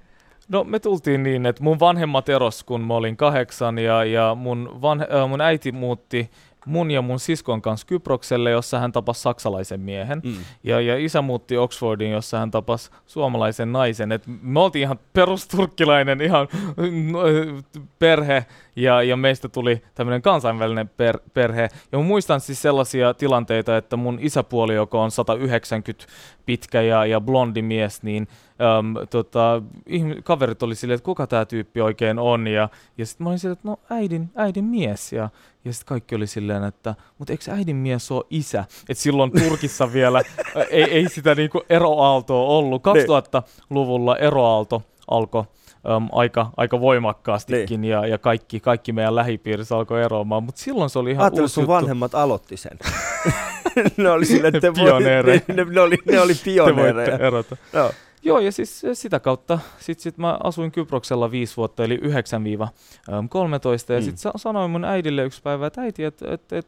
No 0.52 0.64
me 0.64 0.80
tultiin 0.80 1.24
niin, 1.24 1.46
että 1.46 1.64
mun 1.64 1.80
vanhemmat 1.80 2.30
eros, 2.30 2.64
kun 2.64 2.82
mä 2.82 2.94
olin 2.94 3.18
kahdeksan 3.18 3.78
ja, 3.78 4.04
ja 4.04 4.36
mun, 4.36 4.70
van, 4.82 5.02
äh, 5.02 5.30
mun 5.30 5.42
äiti 5.42 5.72
muutti 5.72 6.30
mun 6.66 6.92
ja 6.92 7.02
mun 7.02 7.20
siskon 7.20 7.62
kanssa 7.62 7.88
Kyprokselle, 7.88 8.52
jossa 8.52 8.80
hän 8.80 8.92
tapasi 8.92 9.22
saksalaisen 9.22 9.80
miehen. 9.80 10.22
Mm. 10.26 10.36
Ja, 10.64 10.82
ja 10.82 10.98
isä 10.98 11.22
muutti 11.22 11.58
Oxfordiin, 11.58 12.12
jossa 12.12 12.40
hän 12.40 12.52
tapasi 12.52 12.92
suomalaisen 13.06 13.72
naisen. 13.72 14.12
Et 14.12 14.24
me 14.42 14.60
oltiin 14.60 14.84
ihan 14.84 15.00
perusturkkilainen 15.14 16.22
ihan 16.22 16.48
perhe 18.00 18.46
ja, 18.76 19.04
ja 19.04 19.18
meistä 19.18 19.50
tuli 19.50 19.82
tämmöinen 19.96 20.22
kansainvälinen 20.22 20.90
per, 20.90 21.20
perhe. 21.34 21.70
Ja 21.92 21.98
mä 21.98 22.04
muistan 22.04 22.42
siis 22.42 22.62
sellaisia 22.62 23.14
tilanteita, 23.14 23.78
että 23.78 23.98
mun 23.98 24.18
isäpuoli, 24.22 24.76
joka 24.76 25.02
on 25.02 25.12
190 25.12 26.06
pitkä 26.46 26.82
ja, 26.82 27.06
ja 27.06 27.22
blondi 27.22 27.62
mies, 27.62 28.04
niin 28.04 28.28
äm, 28.62 29.08
tota, 29.10 29.62
ihm- 29.90 30.22
kaverit 30.24 30.64
oli 30.64 30.76
silleen, 30.76 30.96
että 30.96 31.06
kuka 31.06 31.28
tämä 31.28 31.46
tyyppi 31.46 31.82
oikein 31.82 32.20
on. 32.20 32.48
Ja, 32.48 32.70
ja 32.98 33.06
sitten 33.06 33.24
mä 33.24 33.30
olin 33.30 33.40
silleen, 33.40 33.58
että 33.58 33.68
no 33.68 33.80
äidin, 33.90 34.30
äidin 34.36 34.66
mies. 34.66 35.14
Ja, 35.14 35.30
ja 35.66 35.74
sitten 35.74 35.88
kaikki 35.88 36.16
oli 36.16 36.28
silleen, 36.28 36.64
että 36.64 36.96
mutta 37.18 37.34
eikö 37.34 37.52
äidin 37.52 37.76
mies 37.76 38.12
ole 38.12 38.26
isä? 38.30 38.66
Että 38.90 39.04
silloin 39.04 39.32
Turkissa 39.32 39.94
vielä 39.94 40.22
ei, 40.70 40.84
ei 40.84 41.10
sitä 41.10 41.36
niinku 41.36 41.62
eroaaltoa 41.70 42.48
ollut. 42.48 42.82
2000-luvulla 42.82 44.18
eroaalto 44.18 44.84
alkoi 45.08 45.44
äm, 45.90 46.08
aika, 46.12 46.50
aika 46.58 46.80
voimakkaastikin 46.82 47.84
ja, 47.84 48.08
ja 48.08 48.18
kaikki, 48.18 48.60
kaikki 48.60 48.94
meidän 48.94 49.16
lähipiirissä 49.16 49.76
alkoi 49.78 50.04
eroamaan, 50.04 50.44
mutta 50.44 50.62
silloin 50.62 50.90
se 50.90 51.00
oli 51.00 51.12
ihan 51.12 51.24
Ajattelin, 51.24 51.40
että 51.40 51.44
uusi 51.46 51.54
sun 51.54 51.62
juttu. 51.62 51.74
vanhemmat 51.74 52.16
aloitti 52.16 52.58
sen. 52.58 52.78
ne 53.98 54.10
oli 54.10 54.26
sille, 54.26 54.48
että 54.48 54.60
te 54.60 54.72
Pioneereja. 54.72 55.42
ne, 55.56 55.66
ne, 55.72 55.82
oli, 55.82 55.98
ne 56.06 56.20
oli 56.22 56.34
Te 56.44 56.44
pioneereja. 56.44 57.10
voitte 57.12 57.28
erota. 57.28 57.58
Joo. 57.74 57.92
Joo, 58.24 58.40
ja 58.40 58.52
siis 58.52 58.82
sitä 58.94 59.20
kautta 59.20 59.60
sit, 59.80 60.00
sit 60.00 60.18
mä 60.18 60.38
asuin 60.44 60.72
Kyproksella 60.72 61.32
viisi 61.32 61.58
vuotta, 61.58 61.84
eli 61.84 61.98
9-13, 61.98 62.02
ja 63.94 64.00
Mm. 64.00 64.04
sitten 64.04 64.18
sa- 64.18 64.32
sanoin 64.36 64.72
mun 64.72 64.86
äidille 64.86 65.24
yksi 65.24 65.42
päivä, 65.42 65.68
että 65.68 65.82
äiti, 65.82 66.04
että 66.04 66.34
et, 66.34 66.54
et, 66.54 66.68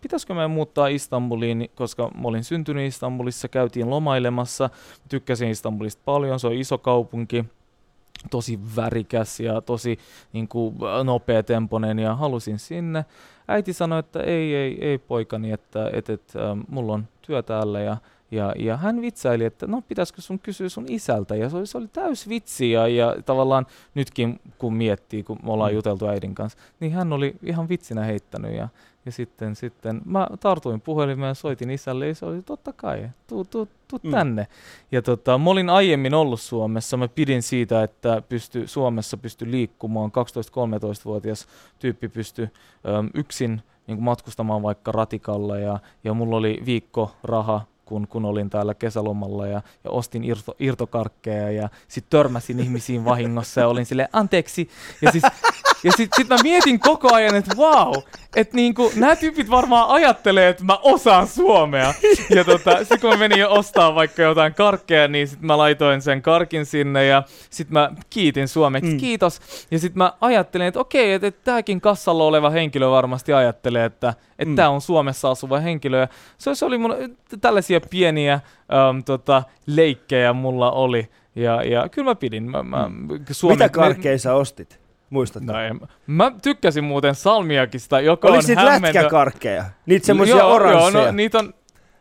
pitäisikö 0.00 0.34
meidän 0.34 0.50
muuttaa 0.50 0.86
Istanbuliin, 0.86 1.70
koska 1.74 2.10
mä 2.14 2.28
olin 2.28 2.44
syntynyt 2.44 2.86
Istanbulissa, 2.88 3.48
käytiin 3.48 3.90
lomailemassa, 3.90 4.70
tykkäsin 5.08 5.48
Istanbulista 5.50 6.02
paljon, 6.04 6.40
se 6.40 6.46
on 6.46 6.52
iso 6.52 6.78
kaupunki, 6.78 7.44
tosi 8.30 8.58
värikäs 8.76 9.40
ja 9.40 9.60
tosi 9.60 9.98
niin 10.32 10.48
kuin, 10.48 10.74
nopeatempoinen 11.04 11.98
ja 11.98 12.14
halusin 12.16 12.58
sinne. 12.58 13.04
Äiti 13.48 13.72
sanoi, 13.72 13.98
että 13.98 14.20
ei, 14.20 14.54
ei, 14.54 14.84
ei 14.84 14.98
poikani, 14.98 15.52
että 15.52 15.90
et, 15.92 16.10
et, 16.10 16.32
ähm, 16.36 16.60
mulla 16.68 16.92
on 16.92 17.08
työ 17.22 17.42
täällä 17.42 17.80
ja 17.80 17.96
ja, 18.30 18.52
ja 18.58 18.76
hän 18.76 19.02
vitsaili, 19.02 19.44
että 19.44 19.66
no 19.66 19.82
pitäisikö 19.88 20.20
sun 20.20 20.38
kysyä 20.38 20.68
sun 20.68 20.84
isältä, 20.88 21.36
ja 21.36 21.50
se 21.50 21.56
oli, 21.56 21.66
se 21.66 21.78
oli 21.78 21.88
täys 21.92 22.28
vitsi, 22.28 22.70
ja, 22.70 22.88
ja 22.88 23.16
tavallaan 23.26 23.66
nytkin 23.94 24.40
kun 24.58 24.74
miettii, 24.74 25.22
kun 25.22 25.38
me 25.42 25.52
ollaan 25.52 25.70
Mm. 25.70 25.74
juteltu 25.76 26.08
äidin 26.08 26.34
kanssa, 26.34 26.58
niin 26.80 26.92
hän 26.92 27.12
oli 27.12 27.34
ihan 27.42 27.68
vitsinä 27.68 28.02
heittänyt, 28.02 28.54
ja, 28.54 28.68
ja 29.06 29.12
sitten, 29.12 29.56
sitten 29.56 30.00
mä 30.04 30.28
tartuin 30.40 30.80
puhelimeen 30.80 31.28
ja 31.28 31.34
soitin 31.34 31.70
isälle, 31.70 32.08
ja 32.08 32.14
se 32.14 32.26
oli 32.26 32.42
totta 32.42 32.72
kai, 32.72 33.08
tuu, 33.26 33.44
tuu, 33.44 33.68
tuu 33.88 33.98
Mm. 34.02 34.10
tänne. 34.10 34.46
Ja 34.92 35.02
tota, 35.02 35.38
mä 35.38 35.50
olin 35.50 35.70
aiemmin 35.70 36.14
ollut 36.14 36.40
Suomessa, 36.40 36.96
mä 36.96 37.08
pidin 37.08 37.42
siitä, 37.42 37.82
että 37.82 38.22
pysty, 38.28 38.66
Suomessa 38.66 39.16
pysty 39.16 39.50
liikkumaan, 39.50 40.10
12-13-vuotias 40.10 41.46
tyyppi 41.78 42.08
pystyi 42.08 42.48
äm, 42.98 43.10
yksin 43.14 43.62
niin 43.86 43.96
kuin 43.96 44.04
matkustamaan 44.04 44.62
vaikka 44.62 44.92
ratikalla, 44.92 45.58
ja, 45.58 45.78
ja 46.04 46.14
mulla 46.14 46.36
oli 46.36 46.62
viikko 46.66 47.10
raha 47.24 47.60
kun, 47.84 48.08
kun 48.08 48.24
olin 48.24 48.50
täällä 48.50 48.74
kesälomalla 48.74 49.46
ja, 49.46 49.62
ja 49.84 49.90
ostin 49.90 50.24
irto, 50.24 50.56
irtokarkkeja 50.58 51.50
ja 51.50 51.68
sitten 51.88 52.10
törmäsin 52.10 52.60
ihmisiin 52.60 53.04
vahingossa 53.04 53.60
ja 53.60 53.68
olin 53.68 53.86
silleen 53.86 54.08
anteeksi. 54.12 54.68
Ja 55.02 55.12
siis 55.12 55.24
ja 55.84 55.92
sitten 55.92 56.16
sit 56.16 56.28
mä 56.28 56.36
mietin 56.42 56.80
koko 56.80 57.14
ajan, 57.14 57.34
että 57.34 57.56
wow, 57.56 57.94
että 58.36 58.56
niinku, 58.56 58.92
nämä 58.96 59.16
tyypit 59.16 59.50
varmaan 59.50 59.88
ajattelee, 59.88 60.48
että 60.48 60.64
mä 60.64 60.78
osaan 60.82 61.26
suomea. 61.26 61.94
Ja 62.30 62.44
tota, 62.44 62.78
sitten 62.78 63.00
kun 63.00 63.10
mä 63.10 63.16
menin 63.16 63.38
jo 63.38 63.52
ostaa 63.54 63.94
vaikka 63.94 64.22
jotain 64.22 64.54
karkkeja, 64.54 65.08
niin 65.08 65.28
sitten 65.28 65.46
mä 65.46 65.58
laitoin 65.58 66.02
sen 66.02 66.22
karkin 66.22 66.66
sinne 66.66 67.06
ja 67.06 67.22
sitten 67.50 67.72
mä 67.72 67.90
kiitin 68.10 68.48
suomeksi, 68.48 68.90
Mm. 68.90 68.94
mm. 68.94 69.00
kiitos. 69.00 69.40
Ja 69.70 69.78
sitten 69.78 69.98
mä 69.98 70.12
ajattelin, 70.20 70.66
että 70.66 70.80
okei, 70.80 71.12
että, 71.12 71.26
että 71.26 71.40
tämäkin 71.44 71.80
kassalla 71.80 72.24
oleva 72.24 72.50
henkilö 72.50 72.90
varmasti 72.90 73.32
ajattelee, 73.32 73.84
että, 73.84 74.08
että 74.38 74.44
Mm. 74.44 74.56
tämä 74.56 74.68
on 74.70 74.80
Suomessa 74.80 75.30
asuva 75.30 75.58
henkilö. 75.60 75.98
Ja 76.00 76.08
se, 76.38 76.54
se 76.54 76.64
oli 76.64 76.78
mun, 76.78 76.94
tällaisia 77.40 77.80
pieniä 77.90 78.34
äm, 78.34 79.04
tota, 79.04 79.42
leikkejä 79.66 80.32
mulla 80.32 80.70
oli. 80.70 81.08
Ja, 81.36 81.62
ja 81.62 81.88
kyllä 81.88 82.10
mä 82.10 82.14
pidin. 82.14 82.50
Mä, 82.50 82.62
mä, 82.62 82.90
Suomen, 83.30 83.58
Mitä 83.58 83.68
karkkeja 83.68 84.18
sä 84.18 84.34
ostit? 84.34 84.80
Muistatko? 85.12 85.52
No, 85.52 85.60
en, 85.60 85.80
mä 86.06 86.32
tykkäsin 86.42 86.84
muuten 86.84 87.14
salmiakista, 87.14 88.00
joka 88.00 88.28
Oliko 88.28 88.38
on 88.38 88.44
niitä 88.48 88.64
lätkäkarkkeja? 88.64 89.64
Niitä 89.86 90.06
semmoisia 90.06 90.44
oransseja? 90.44 91.02
Joo, 91.02 91.06
no, 91.06 91.16
niitä 91.16 91.38
on, 91.38 91.54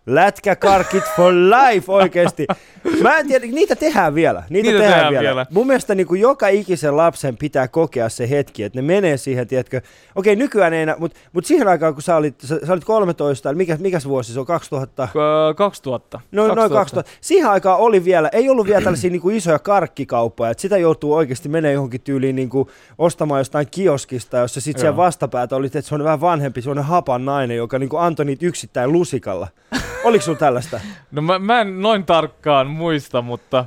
Lätkäkarkit 0.06 1.04
for 1.16 1.34
life 1.34 1.92
oikeesti. 1.92 2.48
Mä 3.04 3.18
en 3.18 3.28
tiedä, 3.28 3.46
niitä 3.46 3.76
tehdään 3.76 4.16
vielä. 4.16 4.44
Niitä, 4.50 4.70
Niitä 4.70 4.80
tehdään, 4.80 4.94
tehdään 4.94 5.12
vielä. 5.12 5.24
vielä. 5.24 5.46
Mun 5.52 5.68
mielestä 5.68 5.96
niin 5.96 6.08
kuin 6.08 6.22
joka 6.22 6.48
ikisen 6.48 6.98
lapsen 6.98 7.38
pitää 7.38 7.68
kokea 7.68 8.10
se 8.10 8.30
hetki, 8.30 8.64
että 8.64 8.78
ne 8.78 8.82
menee 8.82 9.18
siihen, 9.18 9.48
tiedätkö. 9.48 9.82
Okei, 10.16 10.36
nykyään 10.36 10.74
ei 10.74 10.82
enää, 10.82 10.96
mutta 11.00 11.20
mut 11.34 11.46
siihen 11.46 11.68
aikaan, 11.68 11.94
kun 11.94 12.04
sä 12.04 12.16
olit, 12.16 12.36
sä, 12.42 12.60
sä 12.68 12.74
olit 12.74 12.84
13, 12.84 13.50
eli 13.50 13.58
mikä, 13.58 13.78
mikäs 13.80 14.08
vuosi 14.08 14.34
se 14.34 14.40
on, 14.40 14.46
2000? 14.46 15.08
ö, 15.50 15.54
2000. 15.54 16.20
No, 16.32 16.48
noin 16.56 16.72
2000. 16.72 17.12
Siihen 17.22 17.50
aikaan 17.50 17.80
oli 17.80 18.06
vielä, 18.06 18.30
ei 18.32 18.50
ollut 18.50 18.68
vielä 18.68 18.82
tällaisia 18.82 19.12
niin 19.12 19.22
kuin 19.22 19.36
isoja 19.36 19.60
karkkikauppoja, 19.60 20.52
että 20.52 20.62
sitä 20.62 20.78
joutuu 20.78 21.14
oikeasti 21.14 21.50
menemään 21.50 21.74
johonkin 21.74 22.02
tyyliin 22.02 22.36
niin 22.36 22.50
kuin 22.50 22.68
ostamaan 22.98 23.40
jostain 23.40 23.68
kioskista, 23.72 24.38
jossa 24.38 24.62
sitten 24.62 24.82
siellä 24.82 24.98
vastapäätä 24.98 25.56
oli, 25.56 25.66
että 25.66 25.82
se 25.82 25.96
on 25.96 26.04
vähän 26.04 26.22
vanhempi, 26.22 26.62
se 26.62 26.70
on 26.70 26.80
hapan 26.80 27.26
nainen, 27.26 27.58
joka 27.58 27.80
niin 27.80 27.90
kuin 27.90 28.02
antoi 28.02 28.26
niitä 28.26 28.46
yksittäin 28.46 28.92
lusikalla. 28.92 29.48
Oliko 30.04 30.26
sulla 30.26 30.38
tällaista? 30.38 30.80
No 31.12 31.22
mä, 31.22 31.40
mä 31.40 31.62
en 31.62 31.82
noin 31.82 32.06
tarkkaan 32.06 32.68
muista, 32.68 33.22
mutta, 33.22 33.66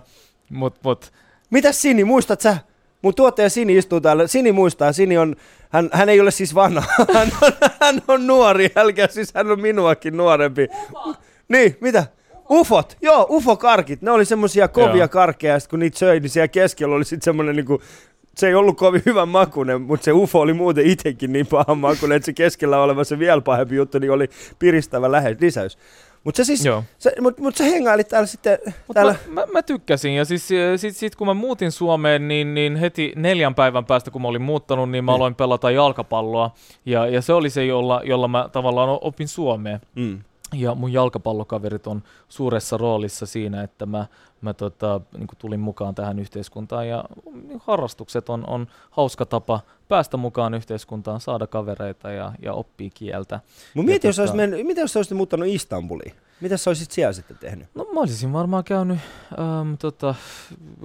mut, 0.51 0.77
mut, 0.83 1.13
Mitäs 1.51 1.83
Sini, 1.83 2.05
muistat 2.05 2.41
sä? 2.41 2.57
Mun 3.03 3.15
tuottaja 3.15 3.51
Sini 3.51 3.77
istuu 3.77 4.01
täällä. 4.01 4.27
Sini 4.27 4.53
muistaa, 4.53 4.93
Sini 4.93 5.19
on, 5.19 5.37
hän, 5.71 5.89
hän 5.93 6.09
ei 6.09 6.21
ole 6.21 6.31
siis 6.31 6.55
vanha, 6.55 6.83
hän 7.15 7.33
on, 7.43 7.53
hän 7.81 8.03
on 8.09 8.27
nuori, 8.27 8.71
älkää 8.77 9.07
siis 9.07 9.35
hän 9.35 9.51
on 9.51 9.61
minuakin 9.61 10.17
nuorempi. 10.17 10.69
Niin, 11.49 11.77
mitä? 11.81 12.07
Ufot, 12.51 12.97
joo, 13.03 13.27
ufokarkit, 13.31 14.03
ne 14.03 14.11
oli 14.11 14.25
semmosia 14.25 14.69
kovia 14.69 14.97
Joo. 14.97 15.09
karkkeja, 15.09 15.61
sit 15.61 15.71
kun 15.71 15.79
niitä 15.79 15.99
söi, 15.99 16.21
niin 16.21 16.31
siellä 16.31 16.49
keskellä 16.49 16.95
oli 16.95 17.05
sitten 17.05 17.25
semmonen 17.25 17.57
niinku, 17.57 17.83
se 18.37 18.47
ei 18.49 18.55
ollut 18.55 18.77
kovin 18.77 19.03
hyvän 19.07 19.29
makuinen, 19.29 19.83
mutta 19.83 20.05
se 20.05 20.13
ufo 20.13 20.41
oli 20.41 20.53
muuten 20.53 20.87
itsekin 20.87 21.33
niin 21.33 21.47
pahan 21.47 21.79
makuinen, 21.79 22.17
että 22.17 22.27
se 22.27 22.33
keskellä 22.33 22.83
oleva 22.83 23.05
se 23.05 23.19
vielä 23.19 23.41
pahempi 23.41 23.77
juttu, 23.77 23.99
niin 23.99 24.11
oli 24.11 24.29
piristävä 24.59 25.13
lähe, 25.13 25.37
lisäys. 25.41 25.79
Mutta 26.25 26.37
se 26.37 26.45
siis, 26.45 26.65
joo. 26.65 26.85
se, 26.99 27.13
mut, 27.21 27.39
mut 27.39 27.57
sä 27.57 27.65
hengailit 27.65 28.09
täällä 28.09 28.27
sitten, 28.27 28.59
Mut 28.89 28.95
täällä, 28.95 29.15
mä, 29.27 29.41
mä, 29.41 29.47
mä, 29.53 29.63
tykkäsin 29.63 30.15
ja 30.15 30.25
siis 30.25 30.51
eh, 30.51 30.79
sit, 30.81 30.97
sit, 30.97 31.17
kun 31.17 31.27
mä 31.27 31.35
muutin 31.35 31.73
Suomeen, 31.73 32.29
niin, 32.29 32.55
niin 32.55 32.77
heti 32.77 33.13
neljän 33.17 33.55
päivän 33.55 33.85
päästä 33.85 34.11
kun 34.11 34.23
mä 34.23 34.29
olin 34.29 34.43
muuttanut, 34.43 34.91
niin 34.91 35.05
mä 35.05 35.13
Niin. 35.13 35.17
aloin 35.17 35.35
pelata 35.35 35.71
jalkapalloa 35.71 36.51
ja, 36.87 37.07
ja 37.07 37.23
se 37.23 37.33
oli 37.33 37.51
se, 37.51 37.65
jolla, 37.67 38.01
jolla 38.05 38.29
mä 38.29 38.49
tavallaan 38.53 38.99
opin 39.01 39.29
Suomeen. 39.29 39.81
mm. 39.95 40.19
Ja 40.55 40.75
mun 40.75 40.93
jalkapallokaverit 40.93 41.87
on 41.87 42.03
suuressa 42.29 42.77
roolissa 42.77 43.27
siinä, 43.27 43.63
että 43.63 43.87
mä, 43.87 44.07
mä 44.45 44.55
tota, 44.55 45.01
niin 45.19 45.29
tulin 45.39 45.61
mukaan 45.61 45.95
tähän 45.95 46.19
yhteiskuntaan. 46.19 46.89
Ja 46.89 47.05
niin 47.49 47.61
harrastukset 47.65 48.29
on, 48.29 48.45
on 48.47 48.67
hauska 48.91 49.27
tapa 49.27 49.61
päästä 49.89 50.17
mukaan 50.17 50.55
yhteiskuntaan, 50.55 51.21
saada 51.21 51.47
kavereita 51.47 52.11
ja, 52.11 52.33
ja 52.43 52.53
oppii 52.53 52.91
kieltä. 52.91 53.41
Mut 53.75 53.87
mieti, 53.87 54.07
Ja 54.07 54.09
jos 54.09 54.31
tota- 54.31 54.37
mennyt, 54.37 54.67
mitä 54.67 54.81
jos 54.81 54.93
sä 54.93 54.99
olisit 54.99 55.17
muuttanut 55.17 55.49
Istanbuliin? 55.49 56.15
Mitä 56.41 56.57
sä 56.57 56.71
olisit 56.71 56.91
siellä 56.91 57.13
sitten 57.13 57.39
tehnyt? 57.39 57.69
No 57.75 57.87
mä 57.95 58.01
olisin 58.01 58.33
varmaan 58.33 58.65
käynyt 58.65 58.99
äm, 59.33 59.79
tota, 59.79 60.15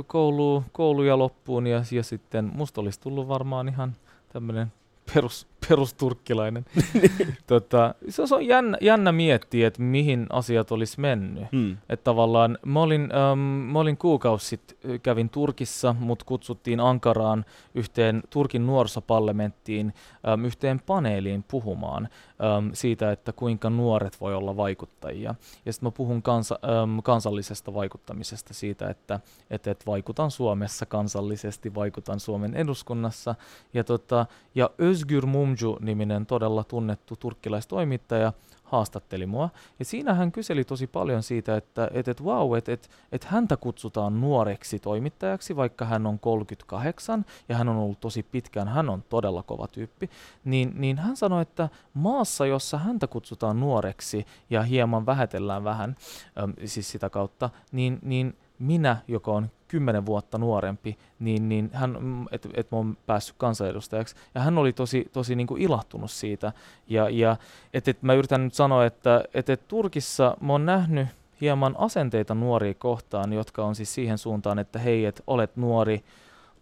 koulu, 0.07 0.63
kouluja 0.71 1.17
loppuun 1.17 1.67
ja, 1.67 1.83
ja 1.91 2.03
sitten 2.03 2.51
musta 2.55 2.81
olisi 2.81 2.99
tullut 2.99 3.27
varmaan 3.27 3.67
ihan 3.67 3.95
tämmöinen 4.33 4.71
perus, 5.13 5.47
perusturkkilainen. 5.69 6.65
tota, 7.47 7.95
se, 8.09 8.35
on 8.35 8.45
jännä, 8.45 8.77
jännä 8.81 9.11
miettiä, 9.11 9.67
että 9.67 9.81
mihin 9.81 10.25
asiat 10.29 10.71
olisi 10.71 10.99
mennyt. 10.99 11.43
Hmm. 11.51 11.77
Että 11.89 12.03
tavallaan 12.03 12.57
mä 12.65 12.81
olin, 12.81 13.01
ähm, 13.01 13.39
mä 13.39 13.79
olin 13.79 13.97
kuukausi 13.97 14.47
sitten, 14.47 14.99
kävin 14.99 15.29
Turkissa, 15.29 15.95
mut 15.99 16.23
kutsuttiin 16.23 16.79
Ankaraan 16.79 17.45
yhteen 17.75 18.23
Turkin 18.29 18.67
nuorisoparlamenttiin 18.67 19.93
ähm, 20.27 20.45
yhteen 20.45 20.79
paneeliin 20.85 21.45
puhumaan 21.51 22.09
ähm, 22.43 22.69
siitä, 22.73 23.11
että 23.11 23.33
kuinka 23.33 23.69
nuoret 23.69 24.21
voi 24.21 24.35
olla 24.35 24.57
vaikuttajia. 24.57 25.35
Ja 25.65 25.73
sitten 25.73 25.87
mä 25.87 25.91
puhun 25.91 26.21
kansa, 26.21 26.59
ähm, 26.63 26.99
kansallisesta 27.03 27.73
vaikuttamisesta 27.73 28.53
siitä, 28.53 28.89
että, 28.89 29.19
että, 29.49 29.71
että 29.71 29.85
vaikutan 29.85 30.31
Suomessa 30.31 30.85
kansallisesti, 30.85 31.75
vaikutan 31.75 32.19
Suomen 32.19 32.55
eduskunnassa. 32.55 33.35
Ja, 33.73 33.83
tota, 33.83 34.25
ja 34.55 34.69
Özgür 34.81 35.25
Mumju-niminen 35.25 36.25
todella 36.25 36.63
tunnettu 36.63 37.15
turkkilaistoimittaja 37.15 38.33
haastatteli 38.69 39.25
mua. 39.25 39.49
Ja 39.79 39.85
siinä 39.85 40.13
hän 40.13 40.31
kyseli 40.31 40.63
tosi 40.63 40.87
paljon 40.87 41.23
siitä, 41.23 41.57
että 41.57 41.89
et, 41.93 42.07
et, 42.07 42.21
wow, 42.21 42.57
että 42.57 42.71
et, 42.71 42.89
et 43.11 43.23
häntä 43.23 43.57
kutsutaan 43.57 44.21
nuoreksi 44.21 44.79
toimittajaksi, 44.79 45.55
vaikka 45.55 45.85
hän 45.85 46.07
on 46.07 46.19
38 46.19 47.25
ja 47.49 47.57
hän 47.57 47.69
on 47.69 47.77
ollut 47.77 47.99
tosi 47.99 48.23
pitkään, 48.23 48.67
hän 48.67 48.89
on 48.89 49.03
todella 49.09 49.43
kova 49.43 49.67
tyyppi, 49.67 50.09
niin, 50.43 50.71
niin 50.75 50.97
hän 50.97 51.17
sanoi, 51.17 51.41
että 51.41 51.69
maassa, 51.93 52.45
jossa 52.45 52.77
häntä 52.77 53.07
kutsutaan 53.07 53.59
nuoreksi 53.59 54.25
ja 54.49 54.63
hieman 54.63 55.05
vähätellään 55.05 55.63
vähän, 55.63 55.95
äm, 56.43 56.53
siis 56.65 56.91
sitä 56.91 57.09
kautta, 57.09 57.49
niin, 57.71 57.99
niin 58.01 58.37
minä, 58.59 58.97
joka 59.07 59.31
on 59.31 59.49
kymmenen 59.67 60.05
vuotta 60.05 60.37
nuorempi, 60.37 60.97
niin, 61.19 61.49
niin 61.49 61.69
hän, 61.73 61.97
että 62.31 62.49
et 62.53 62.71
mä 62.71 62.77
oon 62.77 62.97
päässyt 63.05 63.35
kansanedustajaksi. 63.37 64.15
Ja 64.35 64.41
hän 64.41 64.57
oli 64.57 64.73
tosi, 64.73 65.09
tosi 65.13 65.35
niin 65.35 65.47
kuin 65.47 65.61
ilahtunut 65.61 66.11
siitä. 66.11 66.53
Ja, 66.87 67.09
ja 67.09 67.37
että 67.73 67.91
et 67.91 68.03
mä 68.03 68.13
yritän 68.13 68.43
nyt 68.43 68.53
sanoa, 68.53 68.85
että 68.85 69.23
et, 69.33 69.49
et 69.49 69.67
Turkissa 69.67 70.37
mä 70.41 70.51
oon 70.53 70.65
nähnyt 70.65 71.07
hieman 71.41 71.75
asenteita 71.77 72.35
nuoria 72.35 72.73
kohtaan, 72.73 73.33
jotka 73.33 73.65
on 73.65 73.75
siis 73.75 73.93
siihen 73.93 74.17
suuntaan, 74.17 74.59
että 74.59 74.79
hei, 74.79 75.05
että 75.05 75.23
olet 75.27 75.55
nuori, 75.57 76.03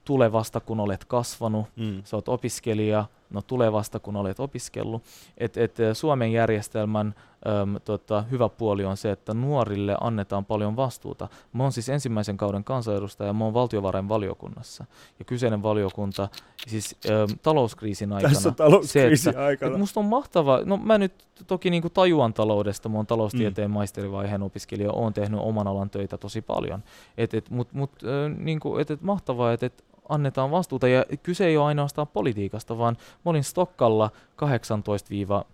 tule 0.05 0.31
vasta 0.31 0.59
kun 0.59 0.79
olet 0.79 1.05
kasvanut, 1.05 1.65
Mm. 1.75 2.01
sä 2.03 2.17
oot 2.17 2.29
opiskelija, 2.29 3.05
no 3.29 3.41
tule 3.41 3.71
vasta 3.71 3.99
kun 3.99 4.15
olet 4.15 4.39
opiskellut. 4.39 5.03
Et, 5.37 5.57
et 5.57 5.79
eh, 5.79 5.95
Suomen 5.95 6.31
järjestelmän 6.31 7.15
äm, 7.61 7.75
tota, 7.85 8.21
hyvä 8.21 8.49
puoli 8.49 8.85
on 8.85 8.97
se, 8.97 9.11
että 9.11 9.33
nuorille 9.33 9.97
annetaan 10.01 10.45
paljon 10.45 10.75
vastuuta. 10.75 11.27
Mä 11.53 11.63
oon 11.63 11.71
siis 11.71 11.89
ensimmäisen 11.89 12.37
kauden 12.37 12.63
kansanedustaja, 12.63 13.33
mä 13.33 13.43
oon 13.43 13.53
valtiovarainvaliokunnassa. 13.53 14.85
Ja 15.19 15.25
kyseinen 15.25 15.63
valiokunta, 15.63 16.29
siis 16.67 16.95
äm, 17.09 17.37
talouskriisin 17.41 18.13
aikana. 18.13 18.33
Tässä 18.33 18.51
talouskriisin 18.51 19.23
se, 19.23 19.29
että- 19.29 19.45
aikana. 19.45 19.71
Et 19.71 19.79
musta 19.79 19.99
on 19.99 20.05
mahtava, 20.05 20.61
no 20.65 20.77
mä 20.77 20.97
nyt 20.97 21.13
toki 21.47 21.69
niinku 21.69 21.89
tajuan 21.89 22.33
taloudesta, 22.33 22.89
mä 22.89 22.97
oon 22.97 23.07
taloustieteen 23.07 23.71
mm. 23.71 23.73
maisterivaiheen 23.73 24.43
opiskelija, 24.43 24.91
oon 24.91 25.13
tehnyt 25.13 25.39
oman 25.39 25.67
alan 25.67 25.89
töitä 25.89 26.17
tosi 26.17 26.41
paljon. 26.41 26.83
Et, 27.17 27.33
et, 27.33 27.49
mut, 27.49 27.73
mut, 27.73 27.91
äh, 28.03 28.37
niinku, 28.37 28.77
et, 28.77 28.91
et 28.91 29.01
mahtavaa, 29.01 29.53
että 29.53 29.65
et 29.65 29.83
annetaan 30.09 30.51
vastuuta 30.51 30.87
ja 30.87 31.05
kyse 31.23 31.45
ei 31.45 31.57
ole 31.57 31.65
ainoastaan 31.65 32.07
politiikasta, 32.07 32.77
vaan 32.77 32.97
mä 33.25 33.29
olin 33.29 33.43
Stokkalla 33.43 34.09
18 34.35 35.09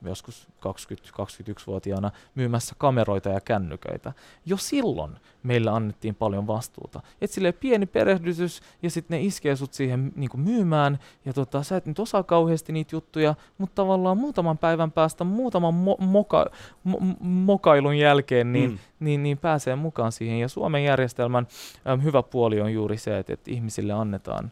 joskus 0.06 0.48
20-21-vuotiaana 0.68 2.12
myymässä 2.36 2.76
kameroita 2.78 3.30
ja 3.30 3.42
kännyköitä. 3.42 4.14
Jo 4.46 4.58
silloin 4.58 5.12
meillä 5.44 5.76
annettiin 5.76 6.16
paljon 6.16 6.48
vastuuta. 6.48 7.02
Et 7.22 7.32
silleen 7.32 7.54
pieni 7.54 7.86
perehdytys 7.86 8.62
ja 8.82 8.90
sitten 8.90 9.16
ne 9.18 9.24
iskee 9.24 9.56
sut 9.56 9.74
siihen 9.74 10.12
niin 10.16 10.30
myymään 10.36 11.00
ja 11.26 11.34
tota, 11.34 11.64
sä 11.64 11.78
et 11.78 11.86
nyt 11.86 12.00
osaa 12.00 12.24
kauheasti 12.24 12.74
niitä 12.74 12.96
juttuja, 12.96 13.36
mutta 13.58 13.76
tavallaan 13.76 14.18
muutaman 14.18 14.58
päivän 14.58 14.92
päästä, 14.92 15.24
muutaman 15.24 15.74
mo- 15.74 16.04
moka- 16.04 16.52
mo- 16.90 17.16
mokailun 17.20 17.98
jälkeen, 17.98 18.54
niin, 18.54 18.70
Mm. 18.72 18.78
niin, 19.00 19.24
niin 19.24 19.38
pääsee 19.38 19.76
mukaan 19.76 20.12
siihen. 20.12 20.40
Ja 20.40 20.48
Suomen 20.50 20.84
järjestelmän 20.84 21.48
äm, 21.88 22.02
hyvä 22.04 22.24
puoli 22.24 22.62
on 22.62 22.74
juuri 22.74 22.98
se, 22.98 23.18
että, 23.20 23.34
että 23.34 23.52
ihmisille 23.52 23.94
annetaan 23.94 24.43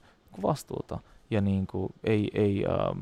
vastuuta 0.42 1.00
ja 1.30 1.42
niin 1.42 1.68
kuin 1.68 1.94
ei, 2.04 2.30
ei, 2.34 2.66
ähm, 2.70 3.00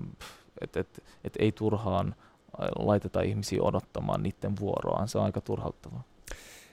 että 0.62 0.80
et, 0.80 1.04
et 1.24 1.34
ei 1.40 1.52
turhaan 1.52 2.08
äh, 2.08 2.68
laiteta 2.80 3.22
ihmisiä 3.22 3.62
odottamaan 3.62 4.24
niiden 4.24 4.54
vuoroaan. 4.60 5.08
Se 5.08 5.18
on 5.18 5.24
aika 5.26 5.42
turhauttavaa. 5.42 6.04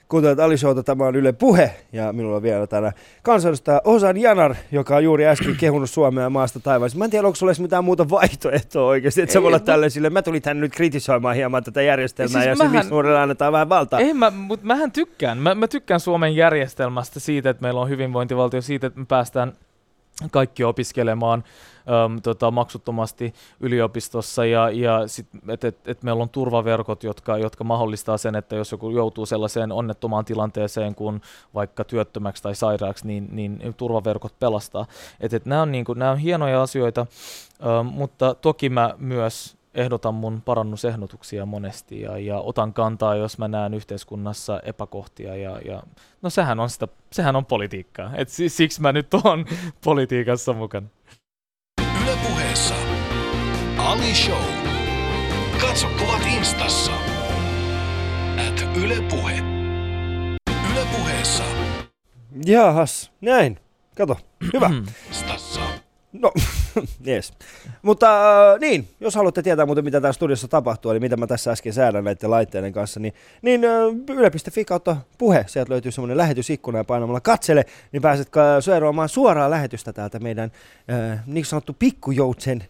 Kuuntelet 0.09 0.39
Ali 0.39 0.57
Showta, 0.57 0.83
tämä 0.83 1.05
on 1.05 1.15
Yle 1.15 1.33
Puhe 1.33 1.75
ja 1.93 2.13
minulla 2.13 2.35
on 2.35 2.41
vielä 2.43 2.67
täällä 2.67 2.93
kansanedustaja 3.23 3.81
Osan 3.83 4.17
Janar, 4.17 4.55
joka 4.71 4.95
on 4.95 5.03
juuri 5.03 5.25
äsken 5.27 5.55
kehunut 5.59 5.89
Suomea 5.89 6.29
maasta 6.29 6.59
taivaaseen. 6.59 6.99
Mä 6.99 7.05
en 7.05 7.11
tiedä, 7.11 7.27
onko 7.27 7.35
sulla 7.35 7.49
edes 7.49 7.59
mitään 7.59 7.83
muuta 7.83 8.09
vaihtoehtoa 8.09 8.87
oikeasti, 8.87 9.21
että 9.21 9.33
sä 9.33 9.39
Ei, 9.39 9.43
voi 9.43 9.47
olla 9.49 9.57
mä- 9.59 9.65
tälleen 9.65 9.91
sille, 9.91 10.09
mä 10.09 10.21
tulin 10.21 10.41
tänne 10.41 10.61
nyt 10.61 10.71
kritisoimaan 10.75 11.35
hieman 11.35 11.63
tätä 11.63 11.81
järjestelmää 11.81 12.31
Siis 12.41 12.45
ja 12.45 12.55
se, 12.55 12.63
mähän- 12.63 12.71
miksi 12.75 12.89
nuorille 12.89 13.19
annetaan 13.19 13.53
vähän 13.53 13.69
valtaa. 13.69 13.99
Ei, 13.99 14.13
mä, 14.13 14.29
mutta 14.31 14.65
mähän 14.65 14.91
tykkään. 14.91 15.37
Mä, 15.37 15.55
mä 15.55 15.67
tykkään 15.67 15.99
Suomen 15.99 16.35
järjestelmästä 16.35 17.19
siitä, 17.19 17.49
että 17.49 17.61
meillä 17.61 17.81
on 17.81 17.89
hyvinvointivaltio, 17.89 18.61
siitä, 18.61 18.87
että 18.87 18.99
me 18.99 19.05
päästään 19.05 19.53
kaikki 20.31 20.63
opiskelemaan 20.63 21.43
äm, 22.05 22.21
tota, 22.21 22.51
maksuttomasti 22.51 23.33
yliopistossa 23.59 24.45
ja, 24.45 24.69
ja 24.69 25.07
sit, 25.07 25.27
että 25.47 25.67
et, 25.67 25.87
et 25.87 26.03
meillä 26.03 26.21
on 26.21 26.29
turvaverkot, 26.29 27.03
jotka, 27.03 27.37
jotka 27.37 27.63
mahdollistaa 27.63 28.17
sen, 28.17 28.35
että 28.35 28.55
jos 28.55 28.71
joku 28.71 28.89
joutuu 28.89 29.25
sellaiseen 29.25 29.71
onnettomaan 29.71 30.25
tilanteeseen 30.25 30.95
kuin 30.95 31.21
vaikka 31.53 31.83
työttömäksi 31.83 32.43
tai 32.43 32.55
sairaaksi, 32.55 33.07
niin, 33.07 33.27
niin 33.31 33.73
turvaverkot 33.77 34.39
pelastaa. 34.39 34.85
Et, 35.19 35.33
et 35.33 35.45
nämä, 35.45 35.61
on, 35.61 35.71
niinku, 35.71 35.93
nämä 35.93 36.11
on 36.11 36.17
hienoja 36.17 36.61
asioita, 36.61 37.05
äm, 37.79 37.85
mutta 37.85 38.35
toki 38.35 38.69
mä 38.69 38.93
myös 38.97 39.56
ehdotan 39.77 40.13
mun 40.13 40.41
parannusehdotuksia 40.41 41.45
monesti 41.45 42.01
ja, 42.01 42.17
ja 42.17 42.39
otan 42.39 42.73
kantaa, 42.73 43.15
jos 43.15 43.37
mä 43.37 43.47
näen 43.47 43.73
yhteiskunnassa 43.73 44.59
epäkohtia 44.63 45.35
ja, 45.35 45.59
ja 45.65 45.83
no 46.21 46.29
sehän 46.29 46.59
on, 46.59 46.69
sitä, 46.69 46.87
sehän 47.11 47.35
on 47.35 47.45
politiikkaa. 47.45 48.11
Et 48.15 48.29
si- 48.29 48.49
siksi 48.49 48.81
mä 48.81 48.91
nyt 48.91 49.13
oon 49.13 49.45
politiikassa 49.83 50.53
mukana. 50.53 50.87
Yle 52.03 52.17
puheessa. 52.27 52.75
Ali 53.77 54.15
Show. 54.15 54.43
Katso 55.61 55.87
kuvat 55.99 56.21
instassa. 56.37 56.91
At 58.47 58.77
Yle 58.83 59.01
Puhe. 59.09 59.37
Yle 60.71 60.85
puheessa. 60.97 61.43
Jaahas, 62.45 63.11
näin. 63.21 63.59
Kato, 63.97 64.17
hyvä. 64.53 64.69
Instassa. 65.07 65.61
No, 66.21 66.31
yes. 67.07 67.33
Mutta 67.81 68.07
äh, 68.53 68.59
niin, 68.59 68.87
jos 68.99 69.15
haluatte 69.15 69.41
tietää 69.41 69.65
muuten, 69.65 69.83
mitä 69.83 70.01
täällä 70.01 70.13
studiossa 70.13 70.47
tapahtuu, 70.47 70.91
eli 70.91 70.99
mitä 70.99 71.17
mä 71.17 71.27
tässä 71.27 71.51
äsken 71.51 71.73
säädän 71.73 72.03
näiden 72.03 72.31
laitteiden 72.31 72.73
kanssa, 72.73 72.99
niin, 72.99 73.13
niin 73.41 73.65
äh, 73.65 74.15
yle.fi 74.17 74.65
kautta 74.65 74.97
puhe, 75.17 75.45
sieltä 75.47 75.71
löytyy 75.71 75.91
semmoinen 75.91 76.17
lähetysikkuna 76.17 76.77
ja 76.77 76.83
painamalla 76.83 77.21
katsele, 77.21 77.65
niin 77.91 78.01
pääset 78.01 78.31
seuraamaan 78.59 79.09
suoraa 79.09 79.49
lähetystä 79.49 79.93
täältä 79.93 80.19
meidän 80.19 80.51
äh, 81.11 81.19
niin 81.25 81.45
sanottu 81.45 81.75
pikkujoutsen 81.79 82.63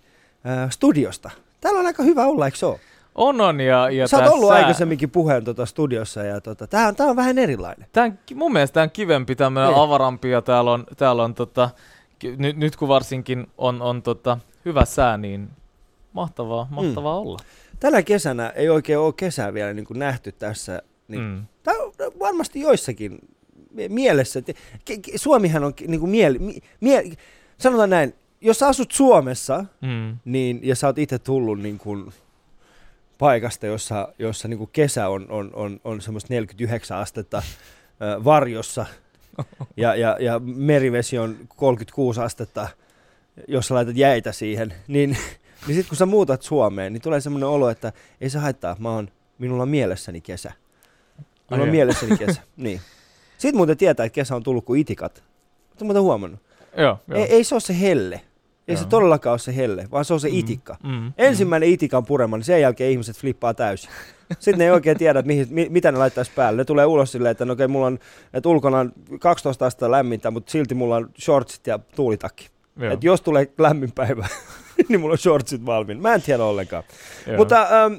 äh, 0.47 0.69
studiosta. 0.69 1.31
Täällä 1.62 1.79
on 1.79 1.86
aika 1.86 2.03
hyvä 2.03 2.25
olla, 2.25 2.45
eikö 2.45 2.57
se 2.57 2.65
ole? 2.65 2.79
On, 3.15 3.41
on. 3.41 3.60
Ja, 3.60 3.89
ja 3.89 4.07
Sä 4.07 4.17
oot 4.17 4.25
tää 4.25 4.33
ollut 4.33 4.51
aikaisemminkin 4.51 5.10
puheen 5.10 5.43
tota 5.43 5.65
studiossa 5.65 6.23
ja 6.23 6.41
tota, 6.41 6.67
tää, 6.67 6.88
on, 6.88 6.95
tää 6.95 7.07
on 7.07 7.15
vähän 7.15 7.38
erilainen. 7.38 7.88
Tää 7.93 8.03
on, 8.03 8.19
mun 8.36 8.53
mielestä 8.53 8.73
tämä 8.73 8.83
on 8.83 8.91
kivempi, 8.91 9.36
tämmöinen 9.36 9.69
Niin. 9.69 9.81
avarampi 9.81 10.29
ja 10.29 10.41
täällä 10.41 10.71
on, 10.71 10.86
täällä 10.97 11.23
on 11.23 11.33
tota, 11.33 11.69
nyt, 12.38 12.58
nyt 12.58 12.75
kun 12.75 12.88
varsinkin 12.88 13.47
on, 13.58 13.82
on 13.82 14.01
tota, 14.01 14.38
hyvä 14.65 14.86
sää, 14.86 15.17
niin 15.17 15.49
mahtavaa, 16.13 16.67
mahtavaa 16.69 17.21
mm. 17.21 17.27
olla. 17.27 17.39
Tänä 17.80 18.01
kesänä 18.03 18.49
ei 18.49 18.69
oikein 18.69 18.99
ole 18.99 19.13
kesää 19.13 19.53
vielä 19.53 19.73
niin 19.73 19.86
kuin 19.86 19.99
nähty 19.99 20.32
tässä 20.32 20.82
niin 21.08 21.21
Mm. 21.21 21.45
Tämä 21.63 21.84
on 21.84 21.93
varmasti 22.19 22.60
joissakin 22.62 23.19
mie- 23.71 23.89
mielessä. 23.89 24.41
Suomihan 25.15 25.63
on 25.63 25.73
niin 25.88 25.99
kuin 25.99 26.10
mieli, 26.10 26.62
mie, 26.82 27.03
sanotaan 27.58 27.89
näin, 27.89 28.13
jos 28.41 28.63
asut 28.63 28.91
Suomessa 28.91 29.65
Mm. 29.82 30.17
niin, 30.25 30.60
ja 30.63 30.75
sä 30.75 30.88
oot 30.88 30.97
itse 30.97 31.19
tullut 31.19 31.60
niin 31.60 31.77
kuin 31.77 32.13
paikasta, 33.17 33.65
jossa, 33.65 34.13
jossa 34.19 34.47
niin 34.47 34.58
kuin 34.58 34.69
kesä 34.73 35.10
on, 35.10 35.25
on, 35.30 35.51
on, 35.53 35.80
on 35.84 36.01
semmoista 36.01 36.34
49 36.34 36.97
astetta 36.97 37.43
varjossa 38.23 38.86
ja, 39.78 39.95
ja, 39.95 40.17
ja 40.19 40.39
merivesi 40.39 41.17
on 41.17 41.38
36 41.56 42.21
astetta, 42.21 42.67
jos 43.47 43.67
sä 43.67 43.76
laitat 43.76 43.97
jäitä 43.97 44.32
siihen, 44.32 44.73
niin, 44.88 45.10
niin 45.67 45.76
sitten 45.76 45.88
kun 45.88 45.97
sä 45.97 46.06
muutat 46.06 46.41
Suomeen, 46.41 46.93
niin 46.93 47.02
tulee 47.02 47.21
semmoinen 47.21 47.50
olo, 47.50 47.69
että 47.69 47.93
ei 48.21 48.30
se 48.30 48.39
haittaa, 48.39 48.76
mä 48.80 48.91
oon, 48.91 49.10
minulla 49.38 49.63
on 49.63 49.69
mielessäni 49.69 50.21
kesä. 50.21 50.52
Minulla 51.50 51.65
on 51.65 51.71
mielessäni 51.71 52.17
kesä, 52.17 52.41
niin. 52.58 52.82
Sitten 53.38 53.58
muuten 53.58 53.78
tietää, 53.78 54.06
että 54.06 54.15
kesä 54.15 54.36
on 54.36 54.43
tullut 54.43 54.65
kuin 54.65 54.82
itikat. 54.82 55.23
Oletko 55.69 55.86
muuten 55.86 56.04
huomannut? 56.04 56.39
Joo, 56.78 57.00
joo. 57.08 57.19
Ei, 57.19 57.26
ei 57.34 57.43
se 57.43 57.56
ole 57.56 57.62
se 57.62 57.80
helle. 57.82 58.21
Ei 58.67 58.75
se 58.75 58.82
Joo. 58.82 58.89
todellakaan 58.89 59.32
ole 59.32 59.39
se 59.39 59.56
helle, 59.56 59.88
vaan 59.91 60.06
se 60.06 60.13
on 60.13 60.19
se 60.19 60.30
itikka. 60.32 60.77
Mm. 60.84 61.13
Ensimmäinen 61.17 61.69
itikan 61.69 62.06
purema, 62.06 62.38
niin 62.38 62.45
sen 62.45 62.62
jälkeen 62.62 62.91
ihmiset 62.91 63.17
flippaa 63.17 63.53
täysin. 63.53 63.89
Sitten 64.39 64.58
ne 64.58 64.63
ei 64.63 64.71
oikein 64.71 64.97
tiedä, 64.97 65.19
että 65.19 65.27
mihin, 65.27 65.47
mi, 65.49 65.67
mitä 65.69 65.91
ne 65.91 65.97
laittaisi 65.97 66.32
päälle. 66.36 66.58
Ne 66.58 66.65
tulee 66.65 66.86
ulos 66.86 67.12
silleen, 67.12 67.32
että 67.32 67.45
no 67.45 67.53
okei, 67.53 67.67
mulla 67.67 67.88
on, 67.88 67.99
että 68.34 68.49
ulkona 68.49 68.80
on 68.80 68.91
12 69.19 69.65
astetta 69.65 69.91
lämmintä, 69.91 70.32
mutta 70.32 70.51
silti 70.51 70.75
mulla 70.75 70.95
on 70.95 71.10
shortsit 71.19 71.67
ja 71.67 71.80
tuulitakki. 71.95 72.49
Joo. 72.80 72.93
Että 72.93 73.06
jos 73.06 73.21
tulee 73.21 73.51
lämmin 73.58 73.91
päivä, 73.91 74.27
niin 74.89 75.01
mulla 75.01 75.13
on 75.13 75.17
shortsit 75.17 75.65
valmiin. 75.65 76.01
Mä 76.01 76.13
en 76.13 76.21
tiedä 76.21 76.43
ollenkaan. 76.43 76.84
Joo. 77.27 77.38
Mutta 77.38 77.62
ähm, 77.62 77.93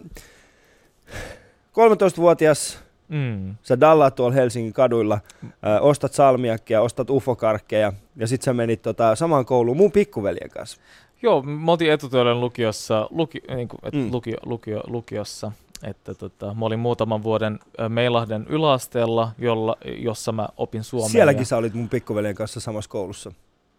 13-vuotias, 1.73 2.79
Mm. 3.09 3.55
sä 3.63 3.81
dallaat 3.81 4.15
tuolla 4.15 4.35
Helsingin 4.35 4.73
kaduilla, 4.73 5.19
äh, 5.45 5.51
ostat 5.81 6.13
salmiakkia, 6.13 6.83
ostat 6.83 7.11
ufokarkkeja 7.11 7.93
ja 8.17 8.27
sit 8.27 8.43
sä 8.43 8.53
menit 8.55 8.83
tota, 8.83 9.15
samaan 9.17 9.45
kouluun 9.45 9.77
mun 9.77 9.93
pikkuveljen 9.93 10.51
kanssa. 10.51 10.81
Joo, 11.23 11.43
mä 11.43 11.71
oltiin 11.73 11.93
etutöiden 11.93 12.41
lukiossa, 12.41 13.09
luki, 13.11 13.43
niin 13.55 13.69
kuin, 13.69 13.81
et, 13.83 13.95
Mm. 13.95 14.09
lukio, 14.13 14.37
lukio, 14.47 14.81
lukiossa, 14.87 15.53
että 15.83 16.15
tota, 16.15 16.55
mä 16.55 16.67
olin 16.67 16.79
muutaman 16.79 17.23
vuoden 17.23 17.59
ö, 17.81 17.89
Meilahden 17.89 18.47
yläasteella, 18.49 19.31
jolla, 19.39 19.77
jossa 19.85 20.33
mä 20.33 20.49
opin 20.57 20.85
suomea. 20.85 21.09
Sielläkin 21.09 21.41
ja, 21.41 21.47
sä 21.47 21.57
olit 21.57 21.75
mun 21.75 21.89
pikkuveljen 21.89 22.35
kanssa 22.35 22.61
samassa 22.61 22.91
koulussa. 22.91 23.33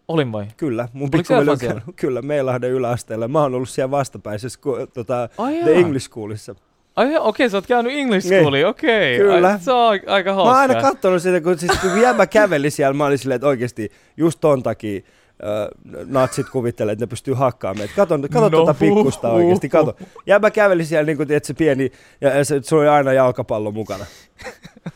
Olin 0.07 0.31
vai? 0.31 0.45
Kyllä, 0.57 0.87
mun 0.93 1.09
siellä? 1.27 1.57
käynyt- 1.57 1.83
kyllä 2.01 2.21
Meilahden 2.21 2.71
yläasteella. 2.71 3.27
Mä 3.27 3.41
oon 3.41 3.55
ollut 3.55 3.69
siellä 3.69 3.91
vastapäisessä 3.91 4.59
ku, 4.61 4.75
tota, 4.93 5.29
Ai 5.37 5.53
The. 5.63 5.73
English 5.75 6.05
Schoolissa. 6.07 6.55
Ai 6.95 7.17
okei, 7.17 7.49
sä 7.49 7.57
oot 7.57 7.67
käynyt 7.67 7.93
English 7.93 8.29
Niin. 8.29 8.39
Schoolia, 8.41 8.67
okei. 8.69 9.17
Kyllä. 9.17 9.47
Ai, 9.47 9.59
se 9.59 9.71
on 9.71 9.89
aika- 9.89 10.11
aika 10.11 10.29
Mä 10.29 10.35
hauskaa. 10.35 10.53
oon 10.61 10.69
aina 10.69 10.81
kattonut 10.81 11.21
sitä, 11.21 11.41
kun, 11.41 11.57
siis, 11.59 11.71
kun 11.81 12.01
jäbä 12.01 12.25
käveli 12.27 12.69
siellä, 12.69 12.93
mä 12.93 13.05
olin 13.05 13.17
silleen, 13.17 13.35
että 13.35 13.47
oikeesti 13.47 13.91
just 14.17 14.39
ton 14.41 14.63
takia 14.63 14.97
äh, 15.43 16.03
natsit 16.05 16.49
kuvittelee, 16.49 16.93
että 16.93 17.03
ne 17.05 17.07
pystyy 17.09 17.33
hakkaamaan 17.33 17.77
meitä. 17.77 17.93
Kato, 17.95 18.19
kato 18.31 18.39
No, 18.39 18.49
tuota 18.49 18.73
pikkusta 18.73 19.27
huh, 19.29 19.35
oikeesti, 19.37 19.67
huh, 19.67 19.71
kato. 19.71 19.97
Jäbä 20.25 20.51
käveli 20.51 20.85
siellä, 20.85 21.05
niin 21.05 21.17
kuin, 21.17 21.31
että 21.31 21.47
se 21.47 21.53
pieni, 21.53 21.91
ja 22.21 22.37
ja 22.37 22.45
se, 22.45 22.61
sulla 22.63 22.81
oli 22.81 22.89
aina 22.89 23.13
jalkapallo 23.13 23.71
mukana. 23.71 24.05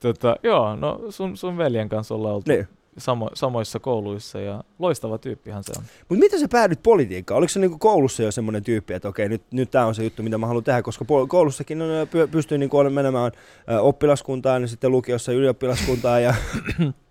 Tota, 0.00 0.36
joo, 0.42 0.76
no 0.76 1.00
sun, 1.10 1.36
sun 1.36 1.58
veljen 1.58 1.88
kanssa 1.88 2.14
ollaan 2.14 2.34
oltu 2.34 2.50
Niin. 2.52 2.68
Samo, 2.98 3.30
samoissa 3.34 3.80
kouluissa 3.80 4.40
ja 4.40 4.64
loistava 4.78 5.18
tyyppihän 5.18 5.64
se 5.64 5.72
on. 5.78 5.84
Mutta 6.08 6.20
miten 6.20 6.40
sä 6.40 6.48
päädyit 6.48 6.82
politiikkaan? 6.82 7.38
Oliko 7.38 7.48
se 7.48 7.60
niinku 7.60 7.78
koulussa 7.78 8.22
jo 8.22 8.32
semmoinen 8.32 8.62
tyyppi, 8.62 8.94
että 8.94 9.08
okei, 9.08 9.28
nyt, 9.28 9.42
nyt 9.50 9.70
tämä 9.70 9.86
on 9.86 9.94
se 9.94 10.04
juttu, 10.04 10.22
mitä 10.22 10.38
mä 10.38 10.46
haluan 10.46 10.64
tehdä, 10.64 10.82
koska 10.82 11.04
koulussakin 11.28 11.82
on, 11.82 12.08
pystyy 12.30 12.58
niinku 12.58 12.84
menemään 12.90 13.32
oppilaskuntaan 13.80 14.62
ja 14.62 14.68
sitten 14.68 14.90
lukiossa 14.90 15.32
ylioppilaskuntaan 15.32 16.22
ja 16.22 16.34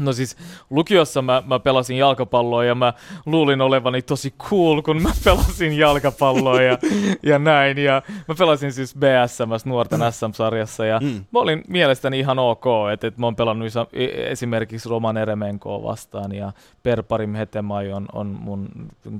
No 0.00 0.12
siis 0.12 0.36
lukiossa 0.70 1.22
mä, 1.22 1.42
mä 1.46 1.58
pelasin 1.58 1.96
jalkapalloa 1.98 2.64
ja 2.64 2.74
mä 2.74 2.92
luulin 3.26 3.60
olevani 3.60 4.02
tosi 4.02 4.30
cool, 4.30 4.82
kun 4.82 5.02
mä 5.02 5.10
pelasin 5.24 5.78
jalkapalloa 5.78 6.62
ja, 6.62 6.78
ja 7.22 7.38
näin. 7.38 7.78
Ja 7.78 8.02
mä 8.28 8.34
pelasin 8.38 8.72
siis 8.72 8.94
BSMS 8.94 9.66
nuorten 9.66 10.00
SM-sarjassa 10.12 10.86
ja 10.86 11.00
Mm. 11.00 11.24
mä 11.32 11.38
olin 11.38 11.62
mielestäni 11.68 12.18
ihan 12.18 12.38
ok, 12.38 12.64
että, 12.92 13.06
että 13.06 13.20
mä 13.20 13.26
oon 13.26 13.36
pelannut 13.36 13.66
isa, 13.68 13.86
e- 13.92 14.32
esimerkiksi 14.32 14.88
Roman 14.88 15.16
Eremenkoa 15.16 15.82
vastaan 15.82 16.32
ja 16.32 16.52
Perparim 16.82 17.34
Hetemai 17.34 17.92
on, 17.92 18.06
on 18.12 18.26
mun 18.26 18.68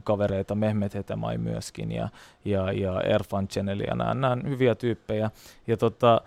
kavereita, 0.04 0.54
Mehmet 0.54 0.94
Hetemai 0.94 1.38
myöskin 1.38 1.92
ja, 1.92 2.08
ja, 2.44 2.72
ja 2.72 3.00
Erfan 3.00 3.48
Channel 3.48 3.80
ja 3.80 3.94
nämä, 3.94 4.14
nämä 4.14 4.32
on 4.32 4.42
hyviä 4.48 4.74
tyyppejä. 4.74 5.30
Ja 5.66 5.76
tota, 5.76 6.20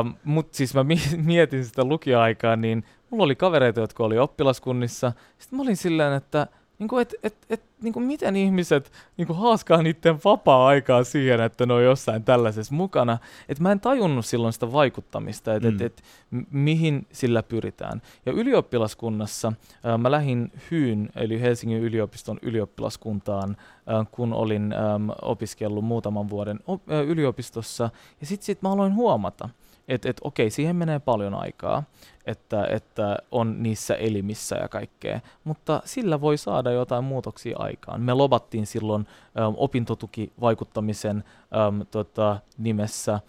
Um, 0.00 0.14
Mutta 0.24 0.56
siis 0.56 0.74
mä 0.74 0.84
mi- 0.84 1.16
mietin 1.24 1.64
sitä 1.64 1.84
lukioaikaa, 1.84 2.56
niin 2.56 2.84
mulla 3.10 3.24
oli 3.24 3.36
kavereita, 3.36 3.80
jotka 3.80 4.04
oli 4.04 4.18
oppilaskunnissa. 4.18 5.12
Sitten 5.38 5.56
mä 5.56 5.62
olin 5.62 5.76
silleen, 5.76 6.12
että 6.12 6.46
niinku, 6.78 6.98
et, 6.98 7.14
et, 7.22 7.36
et, 7.50 7.62
niinku, 7.82 8.00
miten 8.00 8.36
ihmiset 8.36 8.92
niinku, 9.16 9.34
haaskaa 9.34 9.82
niiden 9.82 10.18
vapaa-aikaa 10.24 11.04
siihen, 11.04 11.40
että 11.40 11.66
ne 11.66 11.74
on 11.74 11.84
jossain 11.84 12.24
tällaisessa 12.24 12.74
mukana. 12.74 13.18
Et 13.48 13.60
mä 13.60 13.72
en 13.72 13.80
tajunnut 13.80 14.26
silloin 14.26 14.52
sitä 14.52 14.72
vaikuttamista, 14.72 15.54
että 15.54 15.68
Mm. 15.70 15.76
et, 15.76 15.82
et, 15.82 16.02
mihin 16.50 17.06
sillä 17.12 17.42
pyritään. 17.42 18.02
Ja 18.26 18.32
ylioppilaskunnassa 18.32 19.52
ää, 19.84 19.98
mä 19.98 20.10
lähdin 20.10 20.52
Hyyn, 20.70 21.08
eli 21.16 21.40
Helsingin 21.40 21.82
yliopiston 21.82 22.38
ylioppilaskuntaan, 22.42 23.56
ää, 23.86 24.04
kun 24.12 24.32
olin 24.32 24.72
äm, 24.72 25.08
opiskellut 25.22 25.84
muutaman 25.84 26.30
vuoden 26.30 26.60
op- 26.66 26.90
ää, 26.90 27.00
yliopistossa. 27.00 27.90
Ja 28.20 28.26
sitten 28.26 28.46
sit 28.46 28.62
mä 28.62 28.72
aloin 28.72 28.94
huomata, 28.94 29.48
että 29.88 30.08
et, 30.08 30.20
okei, 30.24 30.50
siihen 30.50 30.76
menee 30.76 30.98
paljon 30.98 31.34
aikaa, 31.34 31.82
että, 32.26 32.66
että 32.66 33.16
on 33.30 33.62
niissä 33.62 33.94
elimissä 33.94 34.56
ja 34.56 34.68
kaikkea, 34.68 35.20
mutta 35.44 35.82
sillä 35.84 36.20
voi 36.20 36.38
saada 36.38 36.70
jotain 36.70 37.04
muutoksia 37.04 37.56
aikaan. 37.58 38.00
Me 38.00 38.14
lobattiin 38.14 38.66
silloin 38.66 39.06
äm, 39.38 39.54
opintotukivaikuttamisen 39.56 41.24
äm, 41.66 41.86
tota, 41.90 42.38
nimessä 42.58 43.14
ä, 43.14 43.20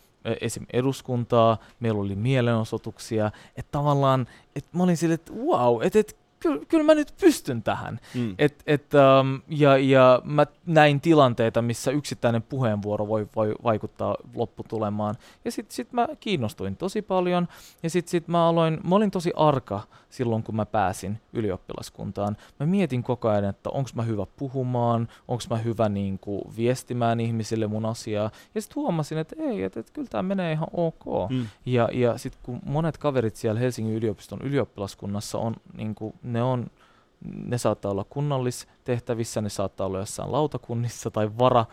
esim. 0.42 0.66
eduskuntaa, 0.74 1.58
meillä 1.80 2.02
oli 2.02 2.16
mielenosoituksia, 2.16 3.32
että 3.56 3.72
tavallaan, 3.72 4.28
että 4.56 4.78
mä 4.78 4.84
olin 4.84 4.98
silleen, 4.98 5.16
että 5.16 5.34
wow, 5.34 5.84
että 5.84 6.00
et, 6.00 6.25
kyllä, 6.46 6.66
kyllä 6.68 6.84
mä 6.84 6.96
nyt 6.96 7.14
pystyn 7.22 7.64
tähän. 7.64 8.00
Mm. 8.16 8.36
Et, 8.38 8.64
et, 8.68 8.92
um, 8.94 9.42
ja, 9.48 9.78
ja 9.78 10.22
mä 10.24 10.46
näin 10.66 11.02
tilanteita, 11.02 11.62
missä 11.62 11.92
yksittäinen 11.92 12.42
puheenvuoro 12.42 13.08
voi, 13.08 13.28
voi 13.36 13.56
vaikuttaa 13.64 14.16
lopputulemaan. 14.36 15.16
Ja 15.46 15.52
sitten 15.52 15.76
sit 15.76 15.94
mä 15.94 16.08
kiinnostuin 16.20 16.78
tosi 16.78 17.02
paljon. 17.02 17.48
Ja 17.84 17.90
sitten 17.90 18.12
sit 18.12 18.28
mä 18.28 18.48
aloin, 18.48 18.80
mä 18.90 18.96
olin 18.96 19.12
tosi 19.12 19.32
arka 19.36 19.82
silloin, 20.10 20.44
kun 20.44 20.56
mä 20.56 20.66
pääsin 20.66 21.22
ylioppilaskuntaan. 21.34 22.38
Mä 22.60 22.66
mietin 22.66 23.04
koko 23.04 23.30
ajan, 23.30 23.46
että 23.46 23.70
onko 23.70 23.90
mä 23.96 24.04
hyvä 24.04 24.26
puhumaan, 24.38 25.08
onko 25.28 25.44
mä 25.50 25.58
hyvä 25.58 25.90
niin 25.90 26.20
kuin, 26.20 26.42
viestimään 26.58 27.20
ihmisille 27.20 27.68
mun 27.68 27.86
asiaa. 27.86 28.32
Ja 28.56 28.62
sitten 28.62 28.76
huomasin, 28.76 29.18
että 29.18 29.36
ei, 29.40 29.64
että 29.64 29.80
et, 29.80 29.92
kyllä 29.92 30.08
tämä 30.08 30.24
menee 30.24 30.52
ihan 30.52 30.68
ok. 30.74 31.30
Mm. 31.30 31.46
Ja, 31.66 31.90
ja 31.94 32.18
sitten 32.18 32.42
kun 32.44 32.60
monet 32.66 32.98
kaverit 32.98 33.36
siellä 33.36 33.60
Helsingin 33.60 33.96
yliopiston 33.96 34.42
ylioppilaskunnassa 34.42 35.38
on, 35.38 35.56
niin 35.74 35.96
kuin, 35.96 36.14
ne 36.36 36.44
on, 36.44 36.68
ne 37.46 37.58
saattaa 37.58 37.92
olla 37.92 38.04
kunnallistehtävissä, 38.04 39.42
ne 39.42 39.50
saattaa 39.50 39.88
olla 39.88 40.00
jossain 40.00 40.32
lautakunnissa 40.32 41.12
tai 41.12 41.32
vara, 41.40 41.66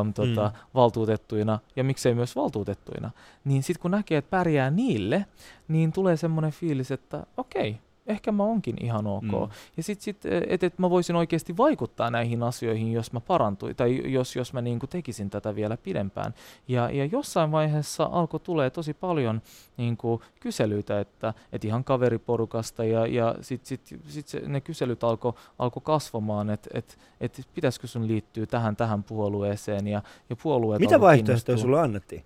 äm, 0.00 0.12
tota, 0.14 0.48
Mm. 0.48 0.58
valtuutettuina 0.74 1.58
ja 1.76 1.84
miksei 1.84 2.14
myös 2.14 2.36
valtuutettuina, 2.36 3.10
niin 3.44 3.62
sitten 3.62 3.82
kun 3.82 3.90
näkee, 3.90 4.18
että 4.18 4.30
pärjää 4.30 4.70
niille, 4.70 5.26
niin 5.68 5.92
tulee 5.92 6.16
semmoinen 6.16 6.52
fiilis, 6.52 6.90
että 6.90 7.26
okei, 7.36 7.80
ehkä 8.10 8.32
mä 8.32 8.42
onkin 8.42 8.76
ihan 8.84 9.06
ok. 9.06 9.22
Mm. 9.22 9.54
Ja 9.76 9.82
sitten, 9.82 10.04
sit, 10.04 10.20
että 10.48 10.66
et 10.66 10.78
mä 10.78 10.90
voisin 10.90 11.16
oikeasti 11.16 11.56
vaikuttaa 11.56 12.10
näihin 12.10 12.42
asioihin, 12.42 12.92
jos 12.92 13.12
mä 13.12 13.20
parantuin, 13.20 13.76
tai 13.76 14.12
jos, 14.12 14.36
jos 14.36 14.52
mä 14.52 14.60
niinku 14.60 14.86
tekisin 14.86 15.30
tätä 15.30 15.54
vielä 15.54 15.76
pidempään. 15.76 16.34
Ja, 16.68 16.90
ja 16.90 17.04
jossain 17.04 17.52
vaiheessa 17.52 18.08
alkoi 18.12 18.40
tulee 18.40 18.70
tosi 18.70 18.94
paljon 18.94 19.42
niinku 19.76 20.22
kyselyitä, 20.40 21.00
että 21.00 21.34
et 21.52 21.64
ihan 21.64 21.84
kaveriporukasta, 21.84 22.84
ja, 22.84 23.06
ja 23.06 23.34
sitten 23.40 23.68
sit, 23.68 24.00
sit 24.06 24.28
se, 24.28 24.42
ne 24.46 24.60
kyselyt 24.60 25.04
alkoi 25.04 25.32
alko 25.58 25.80
kasvamaan, 25.80 26.50
että 26.50 26.70
et, 26.74 26.98
et 27.20 27.48
pitäisikö 27.54 27.86
sun 27.86 28.08
liittyä 28.08 28.46
tähän 28.46 28.76
tähän 28.76 29.04
puolueeseen, 29.04 29.86
ja, 29.86 30.02
ja 30.30 30.36
puolueet 30.42 30.80
Mitä 30.80 31.00
vaihtoehtoja 31.00 31.58
sulle 31.58 31.80
annettiin? 31.80 32.24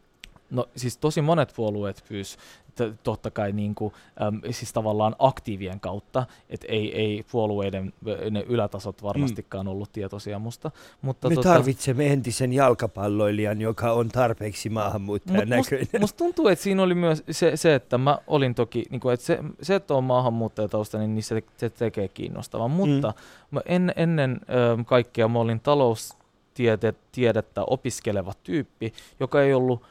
No 0.51 0.69
siis 0.77 0.97
tosi 0.97 1.23
monet 1.23 1.53
puolueet 1.57 2.05
pyys 2.09 2.37
t- 2.75 3.03
totta 3.03 3.31
kai 3.31 3.53
niin 3.53 3.75
kuin, 3.75 3.95
äm, 4.23 4.41
siis 4.51 4.73
tavallaan 4.73 5.17
aktiivien 5.19 5.81
kautta, 5.81 6.27
että 6.51 6.67
ei, 6.71 7.01
ei 7.01 7.25
puolueiden 7.33 7.93
ne 8.31 8.45
ylätasot 8.49 9.03
varmastikaan 9.03 9.69
ollut 9.69 9.93
tietoisia 9.93 10.39
musta. 10.39 10.71
Mutta 11.03 11.29
Me 11.29 11.35
tota, 11.35 11.49
tarvitsemme 11.49 12.13
entisen 12.13 12.53
jalkapalloilijan, 12.53 13.61
joka 13.61 13.93
on 13.93 14.09
tarpeeksi 14.09 14.69
maahanmuuttajan 14.69 15.41
Mut 15.41 15.49
näköinen. 15.49 15.89
musta 16.01 16.19
tuntuu, 16.19 16.49
että 16.49 16.63
siinä 16.63 16.83
oli 16.83 16.95
myös 16.95 17.25
se, 17.31 17.57
se 17.57 17.75
että 17.75 17.99
mä 17.99 18.19
olin 18.27 18.55
toki, 18.55 18.85
niin 18.91 19.01
kuin, 19.01 19.15
että 19.15 19.27
se, 19.27 19.39
se, 19.63 19.75
että 19.75 19.95
on 19.95 20.05
maahanmuuttajatausta, 20.05 20.99
niin 20.99 21.23
se, 21.23 21.43
se 21.57 21.71
tekee 21.71 22.09
kiinnostavan. 22.09 22.71
Mutta 22.71 23.15
mä 23.51 23.61
en, 23.67 23.93
ennen 23.97 24.41
ö, 24.81 24.85
kaikkea 24.85 25.29
mä 25.29 25.39
olin 25.39 25.61
taloustiedettä 25.61 27.63
opiskeleva 27.67 28.33
tyyppi, 28.43 28.93
joka 29.21 29.43
ei 29.43 29.55
ollut 29.55 29.83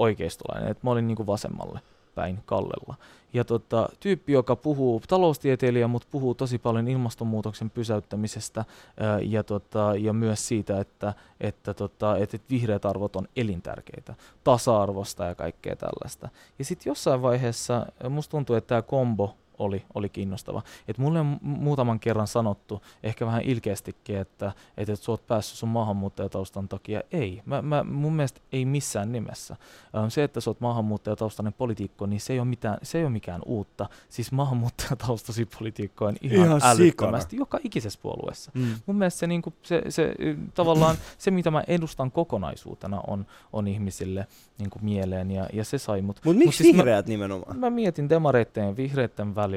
oikeistolainen. 0.00 0.70
Et 0.70 0.82
mä 0.82 0.90
olin 0.90 1.06
niin 1.06 1.16
kuin 1.16 1.26
vasemmalle 1.26 1.80
päin 2.14 2.38
kallella. 2.46 2.94
Ja 3.32 3.44
tota, 3.44 3.88
tyyppi, 4.00 4.32
joka 4.32 4.56
puhuu, 4.56 5.02
taloustieteilijä, 5.08 5.88
mutta 5.88 6.08
puhuu 6.10 6.34
tosi 6.34 6.58
paljon 6.58 6.88
ilmastonmuutoksen 6.88 7.70
pysäyttämisestä 7.70 8.64
ää, 9.00 9.20
ja, 9.20 9.44
tota, 9.44 9.94
ja 9.98 10.12
myös 10.12 10.48
siitä, 10.48 10.80
että, 10.80 11.14
että, 11.40 11.74
tota, 11.74 12.16
että 12.16 12.36
et 12.36 12.42
vihreät 12.50 12.84
arvot 12.84 13.16
on 13.16 13.28
elintärkeitä, 13.36 14.14
tasa-arvosta 14.44 15.24
ja 15.24 15.34
kaikkea 15.34 15.76
tällaista. 15.76 16.28
Ja 16.58 16.64
sitten 16.64 16.90
jossain 16.90 17.22
vaiheessa 17.22 17.86
musta 18.08 18.30
tuntuu, 18.30 18.56
että 18.56 18.68
tämä 18.68 18.82
kombo 18.82 19.36
oli, 19.60 19.84
oli 19.94 20.08
kiinnostava. 20.08 20.62
Et 20.88 20.98
mulle 20.98 21.20
on 21.20 21.36
mu- 21.42 21.46
muutaman 21.46 22.00
kerran 22.00 22.26
sanottu, 22.26 22.82
ehkä 23.02 23.26
vähän 23.26 23.42
ilkeästikin, 23.42 24.16
että, 24.18 24.46
että, 24.76 24.92
että 24.92 24.96
sä 25.04 25.12
oot 25.12 25.26
päässyt 25.26 25.58
sun 25.58 25.68
maahanmuuttajataustan 25.68 26.68
takia. 26.68 27.02
Ei. 27.12 27.42
Mä, 27.46 27.62
mä, 27.62 27.84
mun 27.84 28.12
mielestä 28.12 28.40
ei 28.52 28.64
missään 28.64 29.12
nimessä. 29.12 29.56
Ähm, 29.96 30.08
Se, 30.08 30.24
että 30.24 30.40
sä 30.40 30.50
oot 30.50 30.60
maahanmuuttajataustainen 30.60 31.52
poliitikko, 31.52 32.06
niin 32.06 32.20
se 32.20 32.32
ei 32.32 32.38
ole, 32.38 32.48
mitään, 32.48 32.78
se 32.82 32.98
ei 32.98 33.04
ole 33.04 33.12
mikään 33.12 33.40
uutta. 33.46 33.88
Siis 34.08 34.32
maahanmuuttajataustasi 34.32 35.46
poliitikko 35.58 36.04
on 36.04 36.16
ihan, 36.22 36.34
Ihan 36.36 36.46
ihan 36.46 36.60
sikana. 36.60 36.82
älyttömästi 36.82 37.36
joka 37.36 37.58
ikisessä 37.64 37.98
puolueessa. 38.02 38.50
Mm. 38.54 38.74
Mun 38.86 38.96
mielestä 38.96 39.18
se, 39.20 39.26
niin 39.26 39.42
kuin, 39.42 39.54
se, 39.62 39.82
se, 39.88 40.14
tavallaan 40.54 40.96
se, 41.18 41.30
mitä 41.30 41.50
mä 41.50 41.64
edustan 41.66 42.10
kokonaisuutena, 42.10 43.00
on, 43.06 43.26
on 43.52 43.68
ihmisille 43.68 44.26
niin 44.58 44.70
kuin 44.70 44.84
mieleen, 44.84 45.30
ja, 45.30 45.46
ja 45.52 45.64
se 45.64 45.78
sai 45.78 46.02
mut. 46.02 46.20
Mutta 46.24 46.38
miksi 46.38 46.46
Mut 46.46 46.54
siis 46.54 46.76
mä- 46.76 46.78
vihreät 46.82 47.06
nimenomaan? 47.06 47.58
Mä 47.58 47.70
mietin 47.70 48.08
demareitten 48.08 48.66
ja 48.66 48.76
vihreitten 48.76 49.34
välillä, 49.34 49.49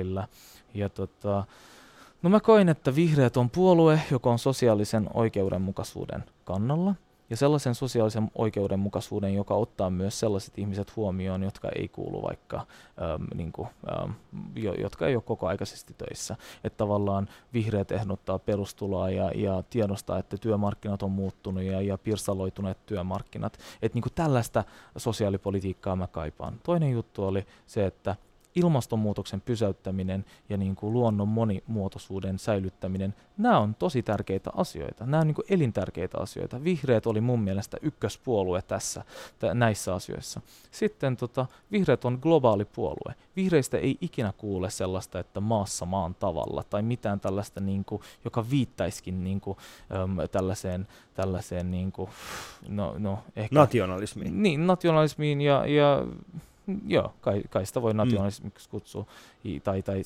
ja 0.73 0.89
tota, 0.89 1.45
No 2.23 2.29
mä 2.29 2.39
koin, 2.39 2.69
että 2.69 2.95
vihreät 2.95 3.37
on 3.37 3.49
puolue, 3.49 4.01
joka 4.11 4.29
on 4.29 4.39
sosiaalisen 4.39 5.09
oikeudenmukaisuuden 5.13 6.23
kannalla 6.43 6.95
ja 7.29 7.37
sellaisen 7.37 7.75
sosiaalisen 7.75 8.31
oikeudenmukaisuuden, 8.35 9.33
joka 9.33 9.55
ottaa 9.55 9.89
myös 9.89 10.19
sellaiset 10.19 10.57
ihmiset 10.57 10.95
huomioon, 10.95 11.43
jotka 11.43 11.69
ei 11.75 11.87
kuulu 11.87 12.21
vaikka, 12.21 12.57
äm, 12.57 13.27
niin 13.35 13.51
kuin, 13.51 13.67
äm, 14.03 14.13
jo, 14.55 14.73
jotka 14.73 15.07
ei 15.07 15.15
ole 15.15 15.23
kokoaikaisesti 15.23 15.93
töissä. 15.97 16.35
Että 16.63 16.77
tavallaan 16.77 17.29
vihreät 17.53 17.91
ehdottaa 17.91 18.39
perustuloa 18.39 19.09
ja, 19.09 19.31
ja 19.35 19.63
tiedostaa, 19.69 20.19
että 20.19 20.37
työmarkkinat 20.37 21.03
on 21.03 21.11
muuttunut 21.11 21.63
ja, 21.63 21.81
ja 21.81 21.97
pirsaloituneet 21.97 22.85
työmarkkinat. 22.85 23.57
Että 23.81 23.99
niin 23.99 24.13
tällaista 24.15 24.63
sosiaalipolitiikkaa 24.97 25.95
mä 25.95 26.07
kaipaan. 26.07 26.59
Toinen 26.63 26.91
juttu 26.91 27.23
oli 27.23 27.45
se, 27.67 27.85
että 27.85 28.15
ilmastonmuutoksen 28.55 29.41
pysäyttäminen 29.41 30.25
ja 30.49 30.57
niin 30.57 30.75
kuin 30.75 30.93
luonnon 30.93 31.27
monimuotoisuuden 31.27 32.39
säilyttäminen, 32.39 33.15
nämä 33.37 33.59
on 33.59 33.75
tosi 33.75 34.03
tärkeitä 34.03 34.49
asioita. 34.55 35.05
Nämä 35.05 35.21
on 35.21 35.27
niin 35.27 35.35
kuin 35.35 35.45
elintärkeitä 35.49 36.17
asioita. 36.17 36.63
Vihreät 36.63 37.07
oli 37.07 37.21
mun 37.21 37.39
mielestä 37.39 37.77
ykköspuolue 37.81 38.61
tässä 38.61 39.03
t- 39.39 39.53
näissä 39.53 39.95
asioissa. 39.95 40.41
Sitten 40.71 41.17
tota, 41.17 41.45
vihreät 41.71 42.05
on 42.05 42.19
globaali 42.21 42.65
puolue. 42.65 43.15
Vihreistä 43.35 43.77
ei 43.77 43.97
ikinä 44.01 44.33
kuule 44.37 44.69
sellaista, 44.69 45.19
että 45.19 45.39
maassa 45.39 45.85
maan 45.85 46.15
tavalla 46.15 46.63
tai 46.69 46.81
mitään 46.81 47.19
tällaista, 47.19 47.61
niin 47.61 47.85
kuin, 47.85 48.01
joka 48.25 48.49
viittaisikin 48.49 49.23
niin 49.23 49.41
kuin, 49.41 49.57
äm, 49.91 50.17
tällaiseen, 50.31 50.87
tällaiseen 51.13 51.71
niin 51.71 51.91
kuin, 51.91 52.09
no, 52.67 52.95
no, 52.97 53.19
ehkä, 53.35 53.55
nationalismiin. 53.55 54.43
Niin, 54.43 54.67
nationalismiin 54.67 55.41
ja, 55.41 55.65
ja 55.67 56.05
Joo, 56.87 57.13
kai, 57.21 57.43
kai 57.49 57.65
sitä 57.65 57.81
voi 57.81 57.93
mm. 57.93 57.97
nationalismiksi 57.97 58.69
kutsua. 58.69 59.05
Tai, 59.63 59.81
tai, 59.81 60.01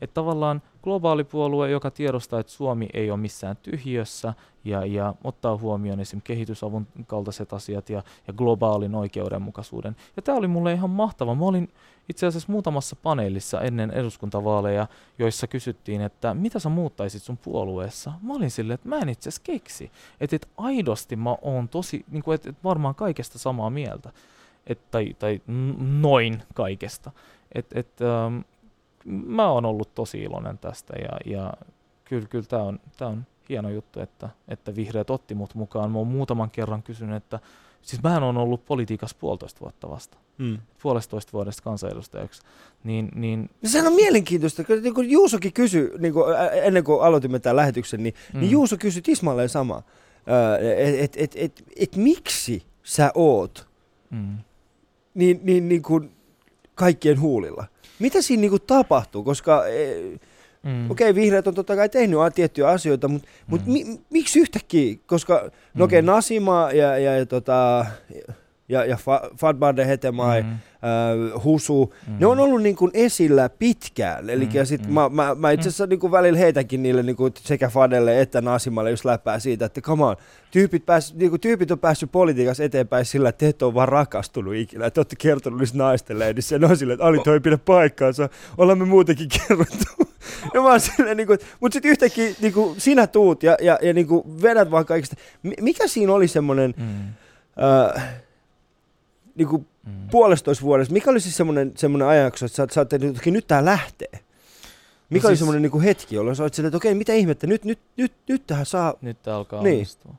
että 0.00 0.14
tavallaan 0.14 0.62
globaali 0.82 1.24
puolue, 1.24 1.70
joka 1.70 1.90
tiedostaa, 1.90 2.40
että 2.40 2.52
Suomi 2.52 2.88
ei 2.94 3.10
ole 3.10 3.20
missään 3.20 3.56
tyhjössä 3.56 4.34
ja, 4.64 4.86
ja 4.86 5.14
ottaa 5.24 5.56
huomioon 5.56 6.00
esimerkiksi 6.00 6.32
kehitysavun 6.32 6.86
kaltaiset 7.06 7.52
asiat 7.52 7.90
ja, 7.90 8.02
ja 8.26 8.32
globaalin 8.32 8.94
oikeudenmukaisuuden. 8.94 9.96
Ja 10.16 10.22
tämä 10.22 10.38
oli 10.38 10.46
mulle 10.46 10.72
ihan 10.72 10.90
mahtava. 10.90 11.34
Mä 11.34 11.44
olin 11.44 11.68
itse 12.08 12.26
asiassa 12.26 12.52
muutamassa 12.52 12.96
paneelissa 12.96 13.60
ennen 13.60 13.90
eduskuntavaaleja, 13.90 14.86
joissa 15.18 15.46
kysyttiin, 15.46 16.00
että 16.00 16.34
mitä 16.34 16.58
sä 16.58 16.68
muuttaisit 16.68 17.22
sun 17.22 17.36
puolueessa. 17.36 18.12
Mä 18.22 18.34
olin 18.34 18.50
silleen, 18.50 18.74
että 18.74 18.88
mä 18.88 18.98
en 18.98 19.08
itse 19.08 19.28
asiassa 19.28 19.42
keksi. 19.44 19.90
Että 20.20 20.36
et 20.36 20.48
aidosti 20.56 21.16
mä 21.16 21.36
oon 21.42 21.68
tosi, 21.68 22.04
niin 22.10 22.22
kuin, 22.22 22.34
että 22.34 22.50
et 22.50 22.64
varmaan 22.64 22.94
kaikesta 22.94 23.38
samaa 23.38 23.70
mieltä 23.70 24.12
et, 24.66 24.90
tai, 24.90 25.14
tai 25.18 25.40
noin 26.00 26.42
kaikesta. 26.54 27.10
Et, 27.54 27.66
et, 27.74 27.88
ähm, 28.00 28.40
mä 29.26 29.50
oon 29.50 29.64
ollut 29.64 29.94
tosi 29.94 30.18
iloinen 30.18 30.58
tästä 30.58 30.92
ja, 30.96 31.32
ja 31.34 31.52
kyllä, 32.04 32.28
kyllä 32.28 32.44
tämä 32.48 32.62
on, 32.62 32.80
tää 32.96 33.08
on 33.08 33.26
hieno 33.48 33.70
juttu, 33.70 34.00
että, 34.00 34.28
että 34.48 34.76
vihreät 34.76 35.10
otti 35.10 35.34
mut 35.34 35.54
mukaan. 35.54 35.90
Mä 35.90 35.98
oon 35.98 36.06
muutaman 36.06 36.50
kerran 36.50 36.82
kysynyt, 36.82 37.16
että 37.16 37.40
siis 37.82 38.02
mä 38.02 38.18
oon 38.18 38.36
ollut 38.36 38.64
politiikassa 38.64 39.16
puolitoista 39.20 39.60
vuotta 39.60 39.90
vasta. 39.90 40.18
Mm. 40.38 40.58
Puolestoista 40.82 41.32
vuodesta 41.32 41.62
kansanedustajaksi. 41.62 42.42
Niin, 42.84 43.08
niin... 43.14 43.50
No 43.62 43.68
sehän 43.68 43.86
on 43.86 43.94
mielenkiintoista, 43.94 44.64
kun 44.64 44.82
niin 44.82 45.10
Juusokin 45.10 45.52
kysyi, 45.52 45.90
niin 45.98 46.12
kuin, 46.12 46.24
ennen 46.62 46.84
kuin 46.84 47.02
aloitimme 47.02 47.38
tämän 47.38 47.56
lähetyksen, 47.56 48.02
niin, 48.02 48.14
niin 48.14 48.34
mm. 48.34 48.40
niin 48.40 48.50
Juuso 48.50 48.76
kysyi 48.76 49.02
tismalleen 49.02 49.48
sama. 49.48 49.82
Että 50.96 51.04
et, 51.04 51.16
et, 51.16 51.32
et, 51.36 51.62
et, 51.76 51.96
miksi 51.96 52.62
sä 52.82 53.12
oot 53.14 53.68
mm 54.10 54.38
niin, 55.14 55.40
niin, 55.42 55.68
niin 55.68 55.82
kuin 55.82 56.10
kaikkien 56.74 57.20
huulilla. 57.20 57.64
Mitä 57.98 58.22
siinä 58.22 58.40
niin 58.40 58.50
kuin 58.50 58.62
tapahtuu? 58.66 59.24
Koska 59.24 59.66
e, 59.66 59.94
mm. 60.62 60.90
okei, 60.90 61.10
okay, 61.10 61.14
vihreät 61.14 61.46
on 61.46 61.54
totta 61.54 61.76
kai 61.76 61.88
tehnyt 61.88 62.18
tiettyjä 62.34 62.68
asioita, 62.68 63.08
mutta 63.08 63.28
mm. 63.28 63.50
mut 63.50 63.66
mi, 63.66 64.00
miksi 64.10 64.40
yhtäkkiä? 64.40 64.96
Koska 65.06 65.34
no 65.74 65.84
okei, 65.84 65.98
okay, 65.98 66.02
mm. 66.02 66.06
Nasima 66.06 66.68
ja, 66.72 66.98
ja, 66.98 67.16
ja, 67.16 67.26
tota, 67.26 67.86
ja, 68.70 68.84
ja 68.84 68.98
Fadbande 69.36 69.86
Hetemai, 69.86 70.42
mm 70.42 70.48
äh, 70.84 71.44
Husu, 71.44 71.94
mm. 72.06 72.14
ne 72.18 72.26
on 72.26 72.38
ollut 72.38 72.62
niin 72.62 72.76
kuin 72.76 72.90
esillä 72.94 73.48
pitkään. 73.48 74.30
Eli 74.30 74.46
mm, 74.46 74.64
sit 74.64 74.86
mm. 74.86 74.92
mä, 74.92 75.08
mä, 75.08 75.34
mä 75.34 75.50
itse 75.50 75.68
asiassa 75.68 75.86
niin 75.86 76.00
kuin 76.00 76.12
välillä 76.12 76.38
heitänkin 76.38 76.82
niille 76.82 77.02
niin 77.02 77.16
kuin 77.16 77.32
sekä 77.36 77.68
Fadelle 77.68 78.20
että 78.20 78.40
Nasimalle 78.40 78.90
just 78.90 79.04
läppää 79.04 79.38
siitä, 79.38 79.64
että 79.64 79.80
come 79.80 80.04
on, 80.04 80.16
tyypit, 80.50 80.86
pääs, 80.86 81.14
niin 81.14 81.30
kuin 81.30 81.40
tyypit 81.40 81.70
on 81.70 81.78
päässyt 81.78 82.12
politiikassa 82.12 82.64
eteenpäin 82.64 83.04
sillä, 83.04 83.28
että 83.28 83.38
te 83.38 83.48
et 83.48 83.62
ole 83.62 83.74
vaan 83.74 83.88
rakastunut 83.88 84.54
ikinä, 84.54 84.86
että 84.86 85.00
olette 85.00 85.16
kertonut 85.18 85.60
niistä 85.60 85.78
naistelle, 85.78 86.32
niin 86.32 86.42
se 86.42 86.60
on 86.62 86.76
silleen, 86.76 86.94
että 86.94 87.06
Ali 87.06 87.18
toi 87.18 87.34
ei 87.34 87.40
pidä 87.40 87.58
paikkaansa, 87.58 88.28
ollaan 88.58 88.78
me 88.78 88.84
muutenkin 88.84 89.28
kerrottu. 89.38 90.14
ja 90.54 90.62
mä 90.62 90.78
silleen, 90.78 91.16
niin 91.16 91.26
kuin, 91.26 91.38
mutta 91.60 91.74
sitten 91.74 91.90
yhtäkkiä 91.90 92.34
niin 92.40 92.52
kuin 92.52 92.80
sinä 92.80 93.06
tuut 93.06 93.42
ja, 93.42 93.56
ja, 93.60 93.78
ja 93.82 93.94
niin 93.94 94.06
kuin 94.06 94.42
vedät 94.42 94.70
vaan 94.70 94.86
kaikista. 94.86 95.16
Mikä 95.60 95.86
siinä 95.86 96.12
oli 96.12 96.28
semmoinen, 96.28 96.74
mm. 96.76 97.08
äh, 97.96 98.20
niin 99.40 99.48
kuin 99.48 99.66
mm. 99.86 100.08
puolestoista 100.10 100.64
vuodesta, 100.64 100.92
mikä 100.92 101.10
oli 101.10 101.20
siis 101.20 101.36
semmoinen, 101.36 101.72
semmoinen 101.76 102.08
ajanjakso, 102.08 102.46
että 102.46 102.56
sä, 102.56 102.66
sä 102.70 102.80
että 102.80 102.98
nyt 103.30 103.46
tää 103.46 103.64
lähtee? 103.64 104.10
Mikä 105.10 105.22
no 105.22 105.28
oli 105.28 105.36
siis, 105.36 105.38
semmoinen 105.38 105.62
niin 105.62 105.82
hetki, 105.82 106.14
jolloin 106.14 106.36
sä 106.36 106.42
olet 106.42 106.58
että 106.58 106.76
okei, 106.76 106.94
mitä 106.94 107.12
ihmettä, 107.12 107.46
nyt, 107.46 107.64
nyt, 107.64 107.78
nyt, 107.96 108.12
nyt 108.28 108.46
tähän 108.46 108.66
saa... 108.66 108.94
Nyt 109.02 109.22
tää 109.22 109.36
alkaa 109.36 109.62
niin. 109.62 109.74
onnistua. 109.74 110.14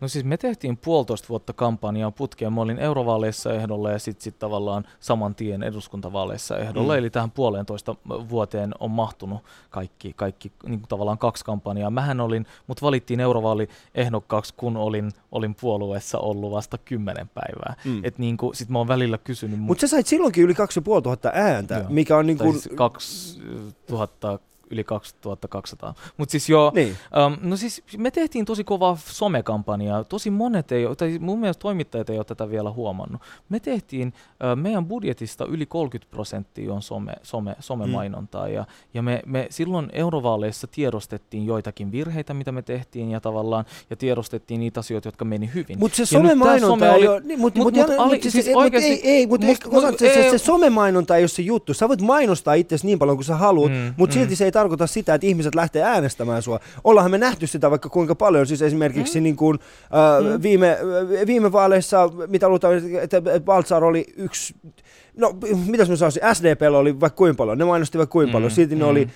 No 0.00 0.08
siis 0.08 0.24
me 0.24 0.36
tehtiin 0.36 0.76
puolitoista 0.76 1.28
vuotta 1.28 1.52
kampanjaa 1.52 2.10
putkeen. 2.10 2.52
Mä 2.52 2.60
olin 2.60 2.78
eurovaaleissa 2.78 3.52
ehdolla 3.52 3.90
ja 3.90 3.98
sitten 3.98 4.24
sit 4.24 4.38
tavallaan 4.38 4.84
saman 5.00 5.34
tien 5.34 5.62
eduskuntavaaleissa 5.62 6.58
ehdolla. 6.58 6.92
Mm. 6.92 6.98
Eli 6.98 7.10
tähän 7.10 7.30
puolentoista 7.30 7.94
vuoteen 8.08 8.74
on 8.80 8.90
mahtunut 8.90 9.40
kaikki, 9.70 10.12
kaikki 10.16 10.52
niin 10.66 10.80
kuin 10.80 10.88
tavallaan 10.88 11.18
kaksi 11.18 11.44
kampanjaa. 11.44 11.90
Mähän 11.90 12.20
olin, 12.20 12.46
mut 12.66 12.82
valittiin 12.82 13.20
eurovaali 13.20 13.68
ehdokkaaksi, 13.94 14.54
kun 14.56 14.76
olin, 14.76 15.12
olin 15.32 15.54
puolueessa 15.54 16.18
ollut 16.18 16.50
vasta 16.50 16.78
kymmenen 16.78 17.28
päivää. 17.28 17.74
Mm. 17.84 18.00
Et 18.04 18.18
niin 18.18 18.36
kuin, 18.36 18.56
sit 18.56 18.68
mä 18.68 18.78
oon 18.78 18.88
välillä 18.88 19.18
kysynyt. 19.18 19.60
Mutta 19.60 19.80
sä 19.80 19.88
sait 19.88 20.06
silloinkin 20.06 20.44
yli 20.44 20.54
2500 20.54 21.32
ääntä, 21.34 21.74
Joo. 21.74 21.86
mikä 21.88 22.16
on 22.16 22.26
niin 22.26 22.38
kuin... 22.38 22.52
Siis 22.52 22.74
2000 22.74 24.38
yli 24.70 24.84
2200. 24.84 25.94
Mutta 26.16 26.30
siis 26.30 26.48
joo, 26.48 26.72
niin. 26.74 26.96
um, 27.26 27.48
no 27.48 27.56
siis 27.56 27.82
me 27.96 28.10
tehtiin 28.10 28.44
tosi 28.44 28.64
kovaa 28.64 28.98
somekampanjaa. 29.06 30.04
Tosi 30.04 30.30
monet 30.30 30.72
ei 30.72 30.84
tai 30.96 31.18
mun 31.20 31.40
mielestä 31.40 31.60
toimittajat 31.60 32.10
ei 32.10 32.16
ole 32.16 32.24
tätä 32.24 32.50
vielä 32.50 32.70
huomannut. 32.70 33.22
Me 33.48 33.60
tehtiin, 33.60 34.08
uh, 34.08 34.62
meidän 34.62 34.86
budjetista 34.86 35.44
yli 35.44 35.66
30 35.66 36.10
prosenttia 36.10 36.72
on 36.72 36.82
some, 36.82 37.12
some, 37.22 37.56
somemainontaa. 37.60 38.46
Mm. 38.46 38.52
Ja, 38.52 38.64
ja 38.94 39.02
me, 39.02 39.22
me 39.26 39.46
silloin 39.50 39.88
eurovaaleissa 39.92 40.66
tiedostettiin 40.66 41.46
joitakin 41.46 41.92
virheitä, 41.92 42.34
mitä 42.34 42.52
me 42.52 42.62
tehtiin, 42.62 43.10
ja 43.10 43.20
tavallaan, 43.20 43.64
ja 43.90 43.96
tiedostettiin 43.96 44.60
niitä 44.60 44.80
asioita, 44.80 45.08
jotka 45.08 45.24
meni 45.24 45.50
hyvin. 45.54 45.78
Mutta 45.78 45.96
se 45.96 46.06
somemainonta 46.06 46.66
some 46.66 46.94
ei 46.94 47.08
ole, 47.08 47.20
niin, 47.20 47.40
mutta 47.40 47.60
mut, 47.60 47.74
mut, 47.74 47.86
mut, 47.86 48.06
mut, 48.06 48.22
siis, 48.22 48.32
siis 48.32 48.56
oikeasti, 48.56 48.90
ei, 48.90 49.00
ei, 49.02 49.26
mutta 49.26 49.46
mut, 49.46 49.98
se, 49.98 50.14
se, 50.14 50.30
se 50.30 50.38
somemainonta 50.38 51.16
ei 51.16 51.22
ole 51.22 51.28
se 51.28 51.42
juttu. 51.42 51.74
Sä 51.74 51.88
voit 51.88 52.00
mainostaa 52.00 52.54
itse 52.54 52.76
niin 52.82 52.98
paljon 52.98 53.16
kuin 53.16 53.24
sä 53.24 53.36
haluat, 53.36 53.72
mm, 53.72 53.94
mutta 53.96 54.16
mm. 54.16 54.20
silti 54.20 54.36
se 54.36 54.44
ei 54.44 54.52
tarkoita 54.58 54.86
sitä, 54.86 55.14
että 55.14 55.26
ihmiset 55.26 55.54
lähtee 55.54 55.82
äänestämään 55.82 56.42
sua. 56.42 56.60
Ollaanhan 56.84 57.10
me 57.10 57.18
nähty 57.18 57.46
sitä 57.46 57.70
vaikka 57.70 57.88
kuinka 57.88 58.14
paljon, 58.14 58.46
siis 58.46 58.62
esimerkiksi 58.62 59.20
mm. 59.20 59.22
niin 59.22 59.36
kuin, 59.36 59.58
äh, 59.84 60.32
mm. 60.32 60.42
viime, 60.42 60.78
viime 61.26 61.52
vaaleissa, 61.52 62.10
mitä 62.26 62.48
luultaan, 62.48 62.74
että 63.00 63.22
Baltzar 63.40 63.84
oli 63.84 64.06
yksi 64.16 64.54
No, 65.16 65.36
mitä 65.66 65.84
mä 65.84 65.96
sanoisin, 65.96 66.22
SDP 66.32 66.60
oli 66.78 67.00
vaikka 67.00 67.16
kuinka 67.16 67.36
paljon, 67.36 67.58
ne 67.58 67.64
mainosti 67.64 67.98
vaikka 67.98 68.12
kuinka 68.12 68.28
mm, 68.28 68.32
paljon, 68.32 68.50
silti 68.50 68.74
mm. 68.74 68.78
ne 68.78 68.84
oli 68.84 69.08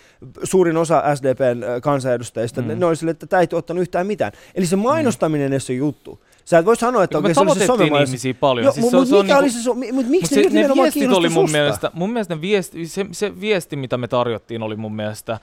suurin 0.43 0.77
osa 0.77 1.03
SDPn 1.15 1.83
kansanedustajista, 1.83 2.63
mm. 2.63 2.69
ne, 2.69 2.75
ne 2.75 2.87
oli 2.87 2.97
sille, 2.97 3.11
että 3.11 3.27
tämä 3.27 3.41
ei 3.41 3.49
ottanut 3.53 3.81
yhtään 3.81 4.07
mitään. 4.07 4.33
Eli 4.55 4.67
se 4.67 4.77
mainostaminen 4.77 5.51
mm. 5.51 5.53
ei 5.53 5.61
se 5.61 5.73
juttu. 5.73 6.21
Sä 6.51 6.59
et 6.59 6.67
voi 6.67 6.77
sanoa, 6.77 7.05
että 7.05 7.19
oikein 7.19 7.35
se, 7.35 7.59
se 7.59 7.67
somemaailma... 7.67 8.07
ihmisiä 8.07 8.35
paljon. 8.35 8.65
Jo, 8.65 8.73
siis 8.73 8.93
mutta 8.93 9.23
mikä 9.23 9.39
oli 9.39 9.51
se, 9.51 9.71
mut 9.93 10.07
miksi 10.07 10.35
se, 10.35 10.51
ne, 10.51 10.69
ne 10.69 10.75
viestit 10.75 11.13
oli 11.13 11.29
mun 11.29 11.51
mielestä, 11.51 11.91
mun 11.95 12.11
mielestä 12.13 12.35
ne 12.35 12.41
viesti, 12.41 12.87
se, 12.87 13.07
se, 13.13 13.41
viesti, 13.41 13.77
mitä 13.77 13.99
me 13.99 14.09
tarjottiin, 14.09 14.63
oli 14.63 14.77
mun 14.77 14.95
mielestä 14.95 15.39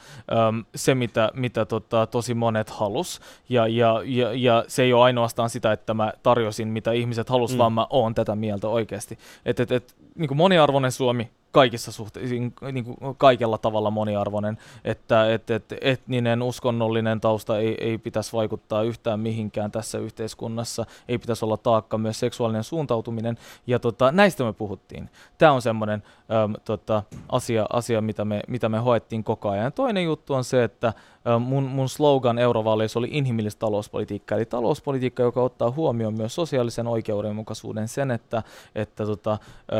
um, 0.49 0.65
se, 0.75 0.95
mitä, 0.95 1.31
mitä 1.33 1.65
tota, 1.65 2.07
tosi 2.07 2.33
monet 2.33 2.69
halus. 2.69 3.19
Ja, 3.49 3.67
ja, 3.67 4.01
ja, 4.05 4.33
ja, 4.33 4.65
se 4.67 4.83
ei 4.83 4.93
ole 4.93 5.03
ainoastaan 5.03 5.49
sitä, 5.49 5.71
että 5.71 5.93
mä 5.93 6.13
tarjosin, 6.23 6.67
mitä 6.67 6.91
ihmiset 6.91 7.29
halus, 7.29 7.51
mm. 7.51 7.57
vaan 7.57 7.73
mä 7.73 7.87
oon 7.89 8.15
tätä 8.15 8.35
mieltä 8.35 8.67
oikeasti. 8.67 9.17
Että 9.45 9.63
et, 9.63 9.71
et, 9.71 9.95
niin 10.15 10.27
kuin 10.27 10.37
moniarvoinen 10.37 10.91
Suomi 10.91 11.31
kaikissa 11.51 11.91
suhteissa, 11.91 12.35
niin 12.71 12.83
kuin 12.85 13.15
kaikella 13.17 13.57
tavalla 13.57 13.91
moniarvoinen, 13.91 14.57
että 14.83 15.33
et, 15.33 15.49
et, 15.49 15.73
etninen, 15.81 16.41
uskonnollinen 16.41 17.21
tausta 17.21 17.59
ei, 17.59 17.77
ei 17.79 17.97
pitäisi 17.97 18.33
vaikuttaa 18.33 18.83
yhtään 18.83 19.19
mihinkään 19.19 19.71
tässä 19.71 19.97
yhteiskunnassa, 19.97 20.85
ei 21.07 21.17
pitäisi 21.17 21.45
olla 21.45 21.57
taakka 21.57 21.97
myös 21.97 22.19
seksuaalinen 22.19 22.63
suuntautuminen, 22.63 23.37
ja 23.67 23.79
tota, 23.79 24.11
näistä 24.11 24.43
me 24.43 24.53
puhuttiin. 24.53 25.09
Tämä 25.37 25.51
on 25.51 25.61
semmoinen 25.61 26.03
tota, 26.65 27.03
asia, 27.29 27.65
asia 27.73 28.01
mitä, 28.01 28.25
me, 28.25 28.41
mitä 28.47 28.69
me 28.69 28.77
hoettiin 28.77 29.23
koko 29.23 29.49
ajan. 29.49 29.73
Toinen 29.73 30.03
juttu 30.03 30.33
on 30.33 30.43
se, 30.43 30.63
että 30.63 30.93
mun, 31.39 31.63
mun 31.63 31.89
slogan 31.89 32.39
eurovaaleissa 32.39 32.99
oli 32.99 33.09
inhimillistä 33.11 33.59
talouspolitiikkaa, 33.59 34.37
eli 34.37 34.45
talouspolitiikka, 34.45 35.23
joka 35.23 35.41
ottaa 35.41 35.71
huomioon 35.71 36.17
myös 36.17 36.35
sosiaalisen 36.35 36.87
oikeudenmukaisuuden 36.87 37.87
sen, 37.87 38.11
että, 38.11 38.43
että 38.75 39.05
tota, 39.05 39.37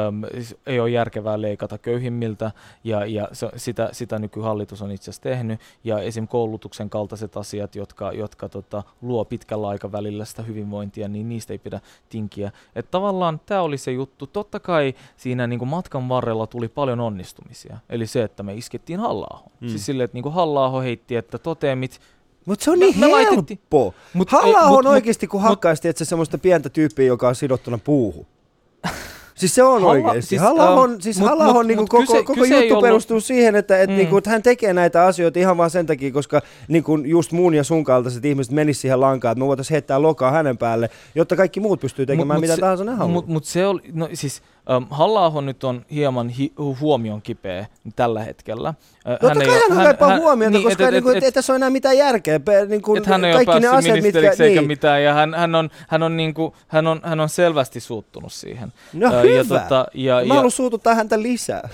äm, 0.08 0.22
ei 0.66 0.80
ole 0.80 0.90
järkevää 0.90 1.42
leikata 1.42 1.68
leikata 1.68 1.78
köyhimmiltä, 1.78 2.52
ja, 2.84 3.06
ja 3.06 3.28
se, 3.32 3.50
sitä, 3.56 3.90
sitä 3.92 4.20
nykyhallitus 4.20 4.82
on 4.82 4.92
itse 4.92 5.04
asiassa 5.04 5.22
tehnyt, 5.22 5.60
ja 5.84 6.00
esim. 6.00 6.28
koulutuksen 6.28 6.90
kaltaiset 6.90 7.38
asiat, 7.38 7.76
jotka, 7.76 8.12
jotka 8.12 8.50
tota, 8.50 8.84
luo 9.02 9.26
pitkällä 9.26 9.68
aikavälillä 9.68 10.26
sitä 10.26 10.42
hyvinvointia, 10.44 11.08
niin 11.08 11.30
niistä 11.30 11.54
ei 11.54 11.58
pidä 11.58 11.82
tinkiä. 12.10 12.52
Että 12.76 12.92
tavallaan 12.92 13.40
tämä 13.46 13.62
oli 13.62 13.78
se 13.78 13.92
juttu. 13.92 14.28
Totta 14.28 14.60
kai 14.60 14.94
siinä 15.18 15.48
niin 15.48 15.60
kuin 15.60 15.70
matkan 15.70 16.10
varrella 16.10 16.48
tuli 16.48 16.68
paljon 16.68 17.00
onnistumisia, 17.00 17.78
eli 17.90 18.08
se, 18.08 18.24
että 18.24 18.44
me 18.44 18.54
iskettiin 18.54 19.00
halla 19.00 19.44
mm. 19.60 19.68
Siis 19.68 19.86
silleen, 19.86 20.06
että 20.06 20.16
niin 20.16 20.24
kuin 20.24 20.36
halla 20.36 20.82
heitti, 20.82 21.16
että 21.16 21.37
toteemit, 21.40 22.00
mutta 22.46 22.66
se 22.66 22.72
on 22.72 22.80
niin 22.80 23.00
me, 23.00 23.08
helppo. 23.08 23.94
Mut, 24.14 24.32
halla 24.32 24.60
on 24.60 24.88
oikeasti, 24.88 25.28
kun 25.28 25.42
hakkaisi, 25.42 25.88
että 25.88 26.06
se 26.06 26.10
semmoista 26.10 26.38
pientä 26.38 26.70
tyyppiä, 26.70 27.06
joka 27.06 27.28
on 27.28 27.36
sidottuna 27.36 27.78
puuhun. 27.78 28.26
Siis 29.38 29.56
se 29.56 29.64
on 29.64 29.82
Halla, 29.82 29.88
oikeasti. 29.88 30.22
Siis, 30.22 30.42
Hallahon, 30.42 30.92
um, 30.92 31.00
siis 31.00 31.20
mut, 31.20 31.30
Hallahon 31.30 31.56
mut, 31.56 31.68
niinku 31.68 31.82
mut, 31.82 31.90
koko, 31.90 32.02
kyse, 32.02 32.24
koko 32.24 32.42
kyse 32.42 32.56
juttu 32.56 32.74
ollut... 32.74 32.82
perustuu 32.82 33.20
siihen, 33.20 33.56
että 33.56 33.82
et, 33.82 33.90
mm. 33.90 33.96
niinku, 33.96 34.18
että 34.18 34.30
hän 34.30 34.44
tekee 34.44 34.74
näitä 34.74 35.06
asioita 35.06 35.40
ihan 35.40 35.58
vaan 35.58 35.70
sen 35.70 35.86
takia, 35.86 36.12
koska 36.12 36.42
niinku, 36.68 36.98
just 36.98 37.32
mun 37.32 37.54
ja 37.54 37.64
sun 37.64 37.84
kaltaiset 37.84 38.26
ihmiset 38.26 38.54
menisivät 38.54 38.82
siihen 38.82 39.02
lankaan, 39.02 39.32
että 39.32 39.40
me 39.40 39.48
voitaisiin 39.48 39.76
heittää 39.76 40.02
lokaa 40.02 40.32
hänen 40.32 40.58
päälle, 40.58 40.90
jotta 41.16 41.36
kaikki 41.36 41.60
muut 41.60 41.80
pystyy 41.80 42.06
tekemään 42.06 42.38
mut, 42.38 42.42
mitä 42.42 42.56
se, 42.56 42.62
tahansa 42.62 42.84
ne 42.84 42.92
haluaa. 42.92 43.14
Mutta 43.14 43.32
mut 43.32 43.46
se 43.46 43.66
oli, 43.68 43.82
no 43.94 44.10
siis 44.14 44.42
halla 44.90 45.42
nyt 45.42 45.64
on 45.64 45.86
hieman 45.92 46.30
hi- 46.30 46.54
huomion 46.80 47.22
kipeä 47.22 47.66
tällä 47.96 48.24
hetkellä. 48.24 48.74
No 49.22 49.30
hän 49.30 49.42
ei 49.42 49.48
kai 49.48 49.60
hän, 49.70 49.78
kaipaa 49.78 50.10
hän, 50.10 50.20
huomiota, 50.20 50.52
niin, 50.52 50.64
koska 50.64 50.84
et, 50.84 50.92
niinku, 50.92 51.10
et, 51.10 51.18
et, 51.18 51.24
et, 51.24 51.34
tässä 51.34 51.54
ole 51.54 51.56
enää 51.56 51.70
mitään 51.70 51.98
järkeä. 51.98 52.40
Niin 52.68 52.82
kuin, 52.82 53.06
hän 53.06 53.26
ei 53.26 53.34
kaikki 53.34 53.52
ole 53.52 53.60
ne 53.60 53.68
asiat, 53.68 54.02
mitkä, 54.02 54.20
eikä 54.20 54.62
niin. 54.62 54.68
mitään, 54.68 55.04
ja 55.04 55.14
hän, 55.14 55.34
hän, 55.34 55.56
on, 55.56 55.70
hän, 55.88 56.04
on 56.04 56.18
niinku, 56.18 56.56
hän, 56.68 56.88
on, 56.88 57.02
hän 57.04 57.20
on 57.20 57.30
selvästi 57.30 57.80
suuttunut 57.80 58.34
siihen. 58.34 58.74
No 58.94 59.08
uh, 59.08 59.22
hyvä. 59.24 59.36
Ja, 59.36 59.44
tota, 59.44 59.88
ja, 59.94 60.26
Mä 60.26 60.34
haluan 60.34 60.52
suututtaa 60.52 60.96
häntä 60.96 61.22
lisää. 61.22 61.70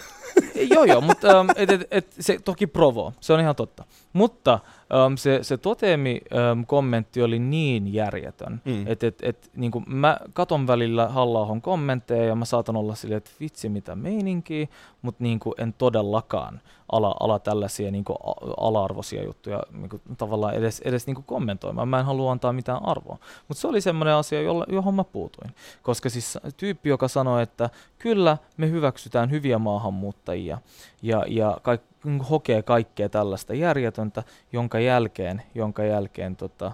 joo, 0.74 0.84
joo, 0.84 1.02
mutta 1.02 1.40
um, 1.40 1.50
et, 1.56 1.70
et, 1.70 1.88
et, 1.92 2.08
se 2.20 2.40
toki 2.46 2.68
provo, 2.68 3.14
se 3.20 3.34
on 3.34 3.40
ihan 3.40 3.56
totta. 3.56 3.84
Mutta 4.14 4.60
um, 4.94 5.18
se, 5.18 5.40
se 5.42 5.58
Totemi-kommentti 5.58 7.20
um, 7.20 7.26
oli 7.26 7.40
niin 7.40 7.94
järjetön, 7.94 8.62
mm. 8.66 8.88
että 8.88 9.08
et, 9.08 9.20
et, 9.22 9.52
niin 9.56 9.72
mä 9.88 10.18
katon 10.34 10.68
välillä 10.68 11.08
halla 11.08 11.62
kommentteja 11.62 12.26
ja 12.26 12.36
mä 12.36 12.46
saatan 12.46 12.76
olla 12.76 12.96
silleen, 12.96 13.18
että 13.18 13.32
vitsi 13.40 13.70
mitä 13.70 13.96
meininkiä, 13.96 14.68
mutta 15.02 15.24
niin 15.24 15.40
en 15.58 15.74
todellakaan 15.74 16.62
ala, 16.94 17.16
ala 17.20 17.40
tällaisia 17.40 17.92
niin 17.92 18.04
kuin 18.04 18.18
ala-arvoisia 18.58 19.24
juttuja 19.24 19.64
niin 19.72 19.90
kuin, 19.90 20.02
tavallaan 20.18 20.54
edes, 20.54 20.80
edes 20.80 21.08
niin 21.08 21.16
kuin 21.16 21.26
kommentoimaan. 21.26 21.88
Mä 21.88 22.00
en 22.00 22.06
halua 22.06 22.32
antaa 22.32 22.54
mitään 22.54 22.86
arvoa. 22.86 23.18
Mutta 23.48 23.62
se 23.62 23.68
oli 23.68 23.82
semmoinen 23.82 24.14
asia, 24.14 24.42
jolla, 24.42 24.66
johon 24.70 24.94
mä 24.94 25.04
puutuin. 25.04 25.56
Koska 25.82 26.10
siis 26.10 26.38
tyyppi, 26.58 26.90
joka 26.90 27.08
sanoi, 27.08 27.44
että 27.44 27.70
kyllä 28.00 28.38
me 28.58 28.70
hyväksytään 28.70 29.32
hyviä 29.32 29.60
maahanmuuttajia 29.60 30.58
ja, 31.02 31.26
ja 31.28 31.58
kaik, 31.62 31.82
hokee 32.30 32.62
kaikkea 32.64 33.10
tällaista 33.10 33.54
järjetöntä, 33.54 34.24
jonka 34.52 34.80
jälkeen, 34.80 35.42
jonka 35.56 35.84
jälkeen 35.84 36.36
tota, 36.36 36.72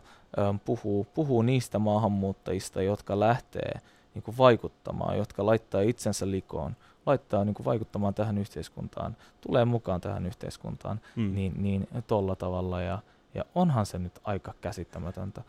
puhuu, 0.65 1.07
puhuu 1.13 1.41
niistä 1.41 1.79
maahanmuuttajista, 1.79 2.81
jotka 2.81 3.19
lähtee 3.19 3.79
niin 4.13 4.23
kuin 4.23 4.37
vaikuttamaan, 4.37 5.17
jotka 5.17 5.45
laittaa 5.45 5.81
itsensä 5.81 6.31
likoon– 6.31 6.75
laittaa 7.05 7.45
niin 7.45 7.53
kuin 7.53 7.65
vaikuttamaan 7.65 8.13
tähän 8.13 8.37
yhteiskuntaan, 8.37 9.17
tulee 9.41 9.65
mukaan 9.65 10.01
tähän 10.01 10.25
yhteiskuntaan, 10.25 11.01
mm. 11.15 11.35
niin, 11.35 11.53
niin 11.57 11.87
tolla 12.07 12.35
tavalla. 12.35 12.81
Ja, 12.81 12.99
ja 13.33 13.45
onhan 13.55 13.85
se 13.85 13.99
nyt 13.99 14.19
aika 14.23 14.53
käsittämätöntä. 14.61 15.41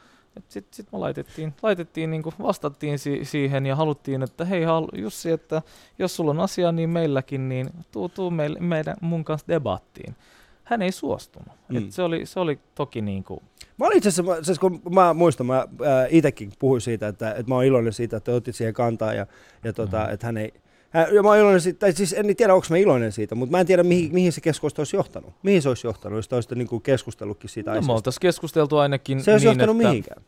Sitten 0.49 0.75
sit 0.75 0.93
me 0.93 0.99
laitettiin, 0.99 1.55
laitettiin 1.63 2.11
niin 2.11 2.23
kuin 2.23 2.35
vastattiin 2.43 2.99
si- 2.99 3.25
siihen 3.25 3.67
ja 3.67 3.77
haluttiin, 3.77 4.23
että 4.23 4.45
hei 4.45 4.63
Jussi, 4.95 5.31
että 5.31 5.63
jos 5.99 6.17
sulla 6.17 6.31
on 6.31 6.41
asia 6.41 6.73
niin 6.73 6.91
meilläkin, 6.91 7.49
niin 7.49 7.71
tuu, 7.93 8.09
tuu 8.09 8.31
meille, 8.31 8.61
meidän, 8.61 8.97
mun 9.01 9.25
kanssa 9.25 9.49
debattiin. 9.49 10.17
Hän 10.65 10.83
ei 10.83 10.93
suostunut. 10.93 11.55
Mm. 11.69 11.77
Et 11.77 11.93
se, 11.93 12.03
oli, 12.03 12.27
se 12.27 12.41
oli 12.41 12.59
toki 12.75 13.01
niin 13.01 13.25
kuin 13.25 13.41
Mä 13.81 13.87
olin 13.87 13.97
itse 13.97 14.09
asiassa, 14.09 14.45
siis 14.45 14.59
kun 14.59 14.83
mä 14.91 15.15
muistan, 15.15 15.47
mä 15.47 15.69
itsekin 16.11 16.53
puhuin 16.59 16.81
siitä, 16.81 17.09
että, 17.09 17.31
että 17.31 17.45
mä 17.49 17.55
oon 17.55 17.65
iloinen 17.65 17.93
siitä, 17.93 18.17
että 18.17 18.33
otit 18.33 18.57
siihen 18.57 18.75
kantaa 18.75 19.15
ja, 19.15 19.27
ja 19.65 19.73
tota, 19.73 20.05
mm. 20.07 20.15
että 20.15 20.27
hän 20.27 20.37
ei, 20.37 20.55
ja 20.95 21.23
mä 21.23 21.29
oon 21.29 21.39
iloinen 21.39 21.61
siitä, 21.61 21.79
tai 21.79 21.93
siis 21.93 22.13
en 22.13 22.37
tiedä, 22.37 22.55
onko 22.55 22.67
mä 22.71 22.77
iloinen 22.77 23.13
siitä, 23.13 23.35
mutta 23.35 23.51
mä 23.51 23.61
en 23.61 23.67
tiedä, 23.67 23.83
mihin, 23.83 24.15
mihin 24.15 24.33
se 24.33 24.41
keskustelu 24.41 24.81
olisi 24.81 24.97
johtanut. 24.97 25.35
Mihin 25.43 25.63
se 25.63 25.69
olisi 25.69 25.87
johtanut, 25.87 26.17
jos 26.17 26.33
olisitte 26.33 26.55
niin 26.55 26.83
keskustellutkin 26.83 27.51
siitä 27.51 27.71
no, 27.71 27.73
aiheesta. 27.73 27.93
Me 27.93 27.95
oltaisiin 27.95 28.21
keskusteltu 28.21 28.79
ainakin 28.79 29.23
Se 29.23 29.33
olisi 29.33 29.47
niin, 29.47 29.59
johtanut 29.59 29.77
että... 29.77 29.89
mihinkään. 29.89 30.23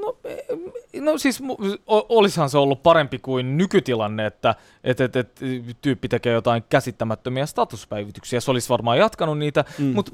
No, 0.00 0.16
no 1.00 1.18
siis 1.18 1.42
olisihan 1.88 2.50
se 2.50 2.58
ollut 2.58 2.82
parempi 2.82 3.18
kuin 3.18 3.56
nykytilanne, 3.56 4.26
että 4.26 4.54
et, 4.84 5.00
et, 5.00 5.16
et, 5.16 5.40
tyyppi 5.80 6.08
tekee 6.08 6.32
jotain 6.32 6.64
käsittämättömiä 6.68 7.46
statuspäivityksiä. 7.46 8.40
Se 8.40 8.50
olisi 8.50 8.68
varmaan 8.68 8.98
jatkanut 8.98 9.38
niitä, 9.38 9.64
mm. 9.78 9.84
mutta 9.84 10.12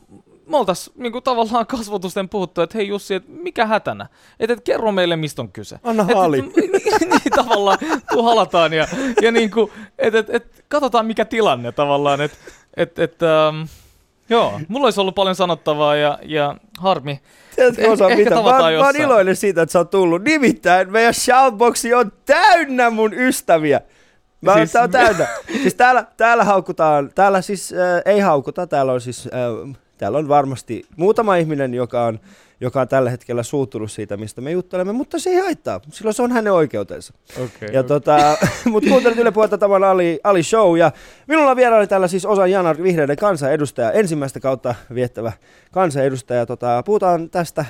me 0.51 0.57
oltaisiin 0.57 0.95
niinku, 0.99 1.21
tavallaan 1.21 1.67
kasvotusten 1.67 2.29
puhuttu, 2.29 2.61
että 2.61 2.79
hei 2.79 2.89
Jussi, 2.89 3.15
et 3.15 3.25
mikä 3.29 3.67
hätänä? 3.67 4.07
Että 4.41 4.53
et, 4.53 4.61
kerro 4.61 4.93
meille, 4.93 5.17
mistä 5.17 5.43
on 5.43 5.53
kyse. 5.53 5.81
Anna 5.83 6.05
haali. 6.05 6.39
Et, 6.39 6.75
et, 6.75 7.01
niin, 7.11 7.33
tavallaan, 7.37 7.79
tuu 8.13 8.23
halataan 8.23 8.73
ja, 8.73 8.89
ja 9.23 9.33
niinku, 9.33 9.73
että 9.99 10.19
et, 10.19 10.31
et, 10.31 10.65
katsotaan 10.69 11.07
mikä 11.07 11.25
tilanne 11.25 11.73
tavallaan. 11.73 12.21
Että 12.21 12.37
et, 12.77 12.99
et, 12.99 13.23
ähm, 13.23 13.63
joo, 14.29 14.61
mulla 14.69 14.87
olisi 14.87 15.01
ollut 15.01 15.15
paljon 15.15 15.35
sanottavaa 15.35 15.97
ja, 15.97 16.19
ja 16.23 16.57
harmi. 16.79 17.21
Tiedätkö, 17.57 17.83
eh, 17.83 17.91
osa 17.91 18.09
mitä? 18.09 18.35
Mä, 18.35 18.43
mä 18.43 18.87
oon 18.87 18.97
iloinen 18.97 19.37
siitä, 19.37 19.63
että 19.63 19.73
sä 19.73 19.79
oot 19.79 19.91
tullut. 19.91 20.23
Nimittäin 20.23 20.93
meidän 20.93 21.15
shoutboxi 21.15 21.95
on 21.95 22.13
täynnä 22.27 22.91
mun 22.91 23.15
ystäviä. 23.15 23.81
Mä 24.41 24.55
siis, 24.55 24.73
tää 24.73 24.83
on 24.83 24.91
täynnä. 24.91 25.27
siis 25.63 25.75
täällä, 25.75 26.07
täällä 26.17 26.45
haukutaan, 26.45 27.11
täällä 27.15 27.43
siis 27.43 27.73
äh, 27.73 28.03
ei 28.05 28.21
haukuta, 28.21 28.67
täällä 28.67 28.93
on 28.93 29.01
siis 29.01 29.27
äh, 29.27 29.77
täällä 30.01 30.19
on 30.19 30.29
varmasti 30.29 30.85
muutama 30.97 31.37
ihminen, 31.37 31.75
joka 31.75 32.05
on, 32.05 32.21
joka 32.61 32.81
on 32.81 32.89
tällä 32.89 33.11
hetkellä 33.11 33.43
suuttunut 33.43 33.93
siitä, 33.93 34.17
mistä 34.17 34.41
me 34.41 34.51
juttelemme, 34.51 34.93
mutta 34.93 35.19
se 35.19 35.31
ei 35.31 35.41
haittaa. 35.41 35.81
Silloin 35.93 36.15
se 36.15 36.23
on 36.23 36.33
hänen 36.33 36.53
oikeutensa. 36.53 37.15
Okay, 37.37 37.69
ja 37.73 37.81
okay. 37.81 37.83
Tota, 37.83 38.37
mutta 38.73 38.91
kuuntelit 38.91 39.19
Yle 39.19 39.31
Puhetta 39.31 39.59
tämän 39.59 39.85
Ali, 39.85 40.21
Ali 40.25 40.43
Show. 40.43 40.79
Ja 40.79 40.93
minulla 41.27 41.57
vieraili 41.57 41.87
täällä 41.87 42.09
siis 42.09 42.27
Osa 42.27 42.47
Janar, 42.47 42.83
vihreiden 42.83 43.17
kansanedustaja, 43.17 43.93
ensimmäistä 43.93 44.41
kautta 44.41 44.75
viettävä 44.95 45.33
kansanedustaja. 45.71 46.47
Tota, 46.47 46.83
puhutaan 46.83 47.31
tästä 47.31 47.65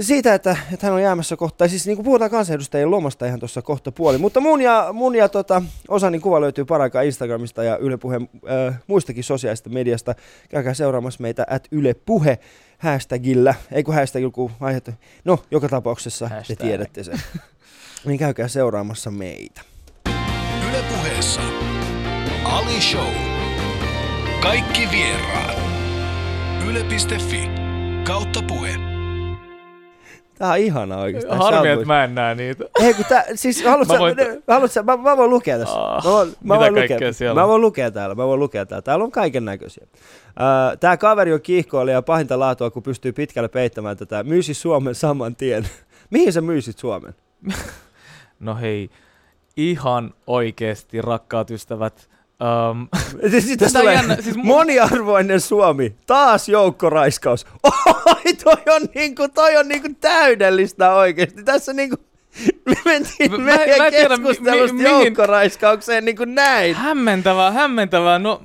siitä, 0.00 0.34
että, 0.34 0.56
että 0.72 0.86
hän 0.86 0.94
on 0.94 1.02
jäämässä 1.02 1.36
kohta, 1.36 1.58
tai 1.58 1.68
siis 1.68 1.86
niin 1.86 1.96
kuin 1.96 2.04
puhutaan 2.04 2.30
kansanedustajien 2.30 2.90
lomasta 2.90 3.26
ihan 3.26 3.38
tuossa 3.38 3.62
kohta 3.62 3.92
puoli, 3.92 4.18
mutta 4.18 4.40
mun 4.40 4.60
ja, 4.60 4.88
mun 4.92 5.14
ja 5.16 5.28
tota, 5.28 5.62
Osanin 5.88 6.20
kuva 6.20 6.40
löytyy 6.40 6.64
paraikaa 6.64 7.02
Instagramista 7.02 7.64
ja 7.64 7.76
Yle 7.76 7.96
Puhe 7.96 8.16
äh, 8.16 8.82
muistakin 8.86 9.24
sosiaalista 9.24 9.70
mediasta. 9.70 10.14
Käykää 10.48 10.74
seuraamassa 10.74 11.22
meitä 11.22 11.46
at 11.50 11.68
Yle 11.70 11.94
Puhe 11.94 12.38
hashtagillä, 12.78 13.54
ei 13.72 13.84
kun 13.84 13.94
hashtagilla, 13.94 14.32
kun 14.32 14.50
aiheuttu. 14.60 14.90
No, 15.24 15.38
joka 15.50 15.68
tapauksessa 15.68 16.28
Hashtag. 16.28 16.58
te 16.58 16.64
tiedätte 16.64 17.04
sen. 17.04 17.20
niin 18.06 18.18
käykää 18.18 18.48
seuraamassa 18.48 19.10
meitä. 19.10 19.60
Yle 20.68 20.84
Puheessa 20.88 21.40
Ali 22.44 22.80
Show. 22.80 23.14
Kaikki 24.40 24.88
vieraat. 24.90 25.58
Yle.fi 26.68 27.50
kautta 28.04 28.42
puhe. 28.42 28.95
Tää 30.38 30.50
on 30.50 30.58
ihana 30.58 30.96
oikeastaan. 30.96 31.38
Harmi, 31.38 31.68
että 31.68 31.86
mä 31.86 32.04
en 32.04 32.14
näe 32.14 32.34
niitä. 32.34 32.64
Ei, 32.80 32.94
kun 32.94 33.04
tää, 33.08 33.24
siis 33.34 33.64
haluatko 33.64 33.94
mä, 33.94 34.00
voin... 34.00 34.16
haluatko, 34.48 34.82
mä, 34.82 34.96
mä 34.96 35.16
voin 35.16 35.30
lukea 35.30 35.58
tässä. 35.58 35.74
Oh, 35.74 36.04
mä 36.04 36.10
voin, 36.10 36.34
mä 36.44 36.58
voin 36.58 36.74
lukea. 36.74 37.12
Siellä? 37.12 37.40
Mä 37.40 37.48
voin 37.48 37.62
lukea 37.62 37.90
täällä, 37.90 38.14
mä 38.14 38.26
voin 38.26 38.40
lukea 38.40 38.66
täällä. 38.66 38.82
Täällä 38.82 39.04
on 39.04 39.12
kaiken 39.12 39.44
näköisiä. 39.44 39.86
Uh, 40.26 40.78
tää 40.80 40.96
kaveri 40.96 41.32
on 41.32 41.40
kiihkoilija 41.40 41.96
ja 41.96 42.02
pahinta 42.02 42.38
laatua, 42.38 42.70
kun 42.70 42.82
pystyy 42.82 43.12
pitkälle 43.12 43.48
peittämään 43.48 43.96
tätä. 43.96 44.24
Myysi 44.24 44.54
Suomen 44.54 44.94
saman 44.94 45.36
tien. 45.36 45.68
Mihin 46.10 46.32
sä 46.32 46.40
myisit 46.40 46.78
Suomen? 46.78 47.14
no 48.40 48.54
hei, 48.54 48.90
ihan 49.56 50.14
oikeesti 50.26 51.02
rakkaat 51.02 51.50
ystävät 51.50 52.08
Um, 52.40 52.88
siis 53.30 53.72
tulee 53.72 53.94
jännä, 53.94 54.16
siis 54.20 54.36
mun... 54.36 54.46
moniarvoinen 54.46 55.40
Suomi, 55.40 55.96
taas 56.06 56.48
joukkoraiskaus. 56.48 57.46
Oi, 58.06 58.34
toi 58.44 58.74
on, 58.74 58.82
niinku, 58.94 59.28
toi 59.28 59.56
on 59.56 59.68
niinku 59.68 59.88
täydellistä 60.00 60.94
oikeesti. 60.94 61.42
Tässä 61.44 61.72
niinku, 61.72 61.96
me 62.66 62.74
mentiin 62.84 63.30
mä, 63.30 63.38
meidän 63.38 63.78
mä 63.78 63.90
keskustelusta 63.90 64.76
mi, 64.76 64.82
mi, 64.82 64.88
joukkoraiskaukseen 64.88 66.04
niinku 66.04 66.24
näin. 66.24 66.74
Hämmentävää, 66.74 67.50
hämmentävää. 67.50 68.18
No 68.18 68.42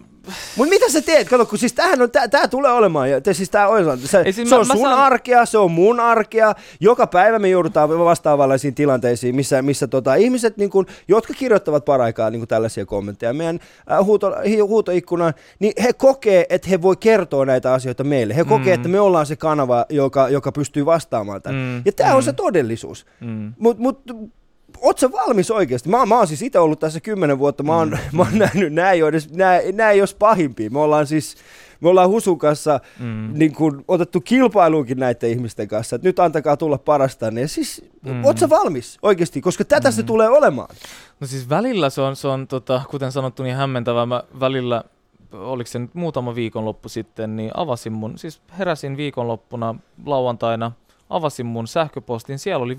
Mut 0.56 0.70
mitä 0.70 0.90
sä 0.90 1.02
teet? 1.02 1.30
Kato, 1.30 1.46
kun 1.46 1.58
siis 1.58 1.74
tämähän 1.74 2.02
on, 2.02 2.12
tää, 2.12 2.28
tää 2.28 2.48
tulee 2.48 2.72
olemaan, 2.72 3.10
ja 3.10 3.22
te, 3.22 3.34
siis 3.34 3.50
tää 3.50 3.68
on, 3.68 4.00
se, 4.00 4.22
Ei, 4.26 4.34
siis 4.34 4.50
se 4.50 4.56
mä, 4.56 4.62
on 4.62 4.68
mä 4.68 4.74
sun 4.74 4.84
saan... 4.84 5.00
arkea, 5.00 5.46
se 5.46 5.58
on 5.58 5.72
mun 5.72 6.00
arkea, 6.00 6.54
joka 6.80 7.08
päivä 7.08 7.40
me 7.40 7.50
joudutaan 7.50 7.90
vastaavanlaisiin 7.90 8.76
tilanteisiin, 8.76 9.36
missä, 9.36 9.62
missä 9.62 9.88
tota, 9.88 10.15
ihmiset, 10.15 10.58
niin 10.58 10.69
kun, 10.69 10.86
jotka 11.08 11.34
kirjoittavat 11.34 11.86
paraikaa 11.86 12.30
niin 12.30 12.48
tällaisia 12.48 12.86
kommentteja 12.86 13.34
meidän 13.34 13.60
äh, 13.92 14.06
huuto, 14.06 14.36
huutoikkunaan, 14.67 15.34
niin 15.60 15.74
he 15.84 15.94
kokee, 15.94 16.46
että 16.50 16.69
he 16.69 16.82
voi 16.82 16.96
kertoa 16.98 17.46
näitä 17.46 17.74
asioita 17.74 18.04
meille. 18.04 18.36
He 18.36 18.44
kokee, 18.44 18.74
mm. 18.74 18.74
että 18.74 18.90
me 18.90 19.00
ollaan 19.00 19.26
se 19.26 19.36
kanava, 19.36 19.86
joka, 19.90 20.30
joka 20.30 20.52
pystyy 20.52 20.86
vastaamaan 20.86 21.42
tämän. 21.42 21.62
Mm. 21.62 21.82
Ja 21.86 21.92
tämä 21.92 22.10
mm. 22.10 22.15
on 22.15 22.24
se 22.24 22.34
todellisuus. 22.34 23.06
Mm. 23.22 23.54
Mut, 23.60 23.78
mut 23.78 24.04
sä 24.98 25.12
valmis 25.12 25.52
oikeasti? 25.52 25.90
Mä, 25.90 26.06
mä 26.06 26.17
oon 26.17 26.28
siis 26.28 26.42
itse 26.42 26.60
ollut 26.60 26.80
tässä 26.80 27.00
kymmenen 27.00 27.40
vuotta, 27.40 27.63
mä 27.63 27.76
oon, 27.76 27.90
mm. 27.90 27.98
mä 28.17 28.24
oon 28.24 28.38
nähnyt, 28.38 28.74
nää 28.74 28.92
ei, 28.92 29.02
edes, 29.02 29.30
nää, 29.30 29.60
nää 29.74 29.92
ei 29.92 30.02
olisi 30.02 30.15
pahimpia. 30.19 30.69
Me 30.69 30.80
ollaan 30.80 31.08
siis, 31.08 31.36
me 31.82 31.90
ollaan 31.90 32.10
Husun 32.10 32.40
kanssa 32.40 32.80
mm. 33.00 33.30
niin 33.34 33.56
kun, 33.56 33.86
otettu 33.88 34.22
kilpailuunkin 34.22 35.00
näiden 35.00 35.30
ihmisten 35.30 35.67
kanssa, 35.67 35.96
että 35.96 36.08
nyt 36.08 36.19
antakaa 36.19 36.58
tulla 36.58 36.78
parasta. 36.78 37.32
Niin 37.32 37.50
siis, 37.50 37.86
mm. 38.06 38.26
oot 38.26 38.38
sä 38.38 38.50
valmis 38.50 38.98
oikeasti, 39.02 39.42
koska 39.42 39.65
tätä 39.65 39.90
mm. 39.90 39.94
se 39.94 40.04
tulee 40.04 40.30
olemaan? 40.30 40.76
No 41.19 41.28
siis 41.28 41.50
välillä 41.50 41.90
se 41.90 42.02
on, 42.02 42.15
se 42.15 42.28
on 42.28 42.48
tota, 42.48 42.82
kuten 42.90 43.12
sanottu, 43.12 43.44
niin 43.44 43.56
hämmentävää. 43.56 44.06
Mä 44.06 44.24
välillä 44.40 44.84
oliko 45.34 45.67
se 45.67 45.80
nyt 45.80 45.96
muutama 45.96 46.36
viikonloppu 46.36 46.90
sitten, 46.90 47.36
niin 47.36 47.52
avasin 47.54 47.94
mun, 47.94 48.17
siis 48.17 48.42
heräsin 48.60 48.98
viikonloppuna 48.98 49.76
lauantaina, 50.06 50.72
avasin 51.12 51.46
mun 51.46 51.68
sähköpostin, 51.68 52.40
siellä 52.40 52.64
oli 52.64 52.74
5-6 52.74 52.78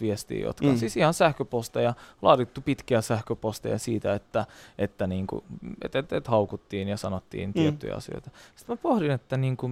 viestiä, 0.00 0.40
jotka 0.40 0.66
mm. 0.66 0.76
siis 0.76 0.96
ihan 0.96 1.14
sähköposteja, 1.14 1.94
laadittu 2.22 2.60
pitkiä 2.60 3.00
sähköposteja 3.00 3.78
siitä, 3.78 4.14
että, 4.14 4.46
että 4.78 5.06
niinku, 5.06 5.44
et, 5.84 5.94
et, 5.94 6.12
et 6.12 6.28
haukuttiin 6.28 6.88
ja 6.88 6.96
sanottiin 6.96 7.48
mm. 7.48 7.52
tiettyjä 7.52 7.94
asioita. 7.94 8.30
Sitten 8.56 8.72
mä 8.72 8.76
pohdin, 8.82 9.10
että 9.10 9.36
niinku, 9.36 9.70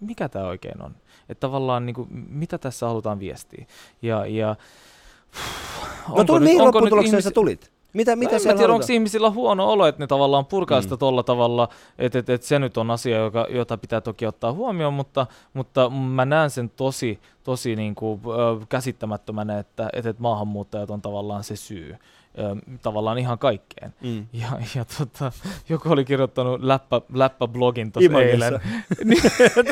mikä 0.00 0.28
tämä 0.28 0.46
oikein 0.46 0.82
on, 0.82 0.94
että 1.28 1.40
tavallaan 1.40 1.86
niinku, 1.86 2.06
mitä 2.10 2.58
tässä 2.58 2.86
halutaan 2.86 3.20
viestiä. 3.20 3.66
Ja, 4.02 4.26
ja, 4.26 4.56
no 6.16 6.24
tuli 6.24 6.40
mihin 6.40 6.64
lopputulokseen 6.64 7.06
ihmis... 7.06 7.24
sä 7.24 7.30
tulit? 7.30 7.77
Mitä, 7.92 8.16
mitä 8.16 8.36
en 8.36 8.58
tiedä, 8.58 8.72
onko 8.72 8.86
ihmisillä 8.92 9.30
huono 9.30 9.70
olo, 9.70 9.86
että 9.86 10.02
ne 10.02 10.06
tavallaan 10.06 10.46
purkaa 10.46 10.78
mm. 10.78 10.82
sitä 10.82 10.96
tolla 10.96 11.22
tavalla, 11.22 11.68
että 11.98 12.18
et, 12.18 12.30
et 12.30 12.42
se 12.42 12.58
nyt 12.58 12.76
on 12.76 12.90
asia, 12.90 13.18
joka, 13.18 13.46
jota 13.50 13.78
pitää 13.78 14.00
toki 14.00 14.26
ottaa 14.26 14.52
huomioon, 14.52 14.94
mutta, 14.94 15.26
mutta 15.54 15.90
mä 15.90 16.24
näen 16.24 16.50
sen 16.50 16.70
tosi, 16.70 17.20
tosi 17.44 17.76
niin 17.76 17.94
kuin, 17.94 18.20
ö, 18.26 18.66
käsittämättömänä, 18.68 19.58
että 19.58 19.88
et, 19.92 20.06
et 20.06 20.18
maahanmuuttajat 20.18 20.90
on 20.90 21.02
tavallaan 21.02 21.44
se 21.44 21.56
syy 21.56 21.96
tavallaan 22.82 23.18
ihan 23.18 23.38
kaikkeen. 23.38 23.94
Mm. 24.00 24.26
Ja, 24.32 24.48
ja 24.74 24.84
tota, 24.98 25.32
joku 25.68 25.92
oli 25.92 26.04
kirjoittanut 26.04 26.62
läppä, 26.62 27.00
läppäblogin 27.14 27.92
tuossa 27.92 28.22
eilen. 28.22 28.52
niin, 29.04 29.22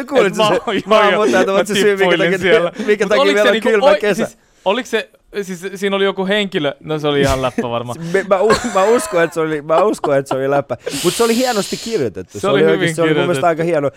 kuulit 0.09 0.35
se, 0.35 1.75
se 1.75 1.75
syy, 1.75 1.97
minkä 1.97 2.19
takia, 2.19 2.87
minkä 2.87 3.07
takia 3.07 3.25
vielä 3.25 3.43
on 3.43 3.53
niinku 3.53 3.69
kylmä 3.69 3.95
kesä. 3.95 4.27
Siis, 4.27 4.39
oliko 4.65 4.87
se, 4.87 5.11
siis 5.43 5.67
siinä 5.75 5.97
oli 5.97 6.05
joku 6.05 6.27
henkilö, 6.27 6.75
no 6.81 6.99
se 6.99 7.09
oli 7.09 7.21
ihan 7.21 7.43
läppä 7.43 7.71
varmaan. 7.71 7.99
mä, 8.29 8.39
mä, 8.75 8.85
uskon, 8.85 9.25
että 9.25 9.35
se 9.35 9.41
oli, 9.41 9.63
mä 9.63 9.83
uskon, 9.83 10.17
että 10.17 10.29
se 10.29 10.35
oli 10.35 10.51
läppä, 10.51 10.77
mutta 11.05 11.17
se 11.17 11.25
oli 11.25 11.37
hienosti 11.37 11.77
kirjoitettu. 11.77 12.33
Se, 12.33 12.41
se 12.41 12.49
oli, 12.49 12.65
hyvin 12.65 12.95
se 12.95 13.03
oli 13.03 13.15
mun 13.15 13.23
mielestä 13.23 13.47
aika 13.47 13.63
hieno. 13.63 13.87
Uh, 13.87 13.93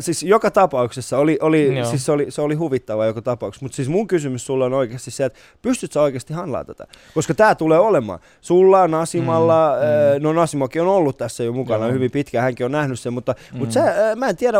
siis 0.00 0.22
joka 0.22 0.50
tapauksessa 0.50 1.18
oli, 1.18 1.38
oli, 1.42 1.72
siis 1.90 2.06
se, 2.06 2.12
oli, 2.12 2.26
se 2.28 2.42
oli 2.42 2.54
huvittava 2.54 3.06
joka 3.06 3.22
tapauksessa, 3.22 3.64
mutta 3.64 3.76
siis 3.76 3.88
mun 3.88 4.08
kysymys 4.08 4.46
sulla 4.46 4.64
on 4.64 4.72
oikeasti 4.72 5.10
se, 5.10 5.24
että 5.24 5.38
pystyt 5.62 5.92
sä 5.92 6.02
oikeasti 6.02 6.32
handlaa 6.32 6.64
tätä? 6.64 6.86
Koska 7.14 7.34
tämä 7.34 7.54
tulee 7.54 7.78
olemaan. 7.78 8.18
Sulla, 8.40 8.88
Nasimalla, 8.88 9.70
mm, 9.70 10.16
uh, 10.16 10.22
no 10.22 10.32
Nasimakin 10.32 10.82
on 10.82 10.88
ollut 10.88 11.18
tässä 11.18 11.44
jo 11.44 11.52
mukana 11.52 11.84
Joo. 11.84 11.92
hyvin 11.92 12.10
pitkään, 12.10 12.42
hänkin 12.42 12.66
on 12.66 12.72
nähnyt 12.72 13.00
sen, 13.00 13.12
mutta, 13.12 13.34
mm. 13.52 13.58
mutta 13.58 13.72
sä, 13.72 13.80
uh, 13.80 14.18
mä 14.18 14.28
en 14.28 14.36
tiedä, 14.36 14.58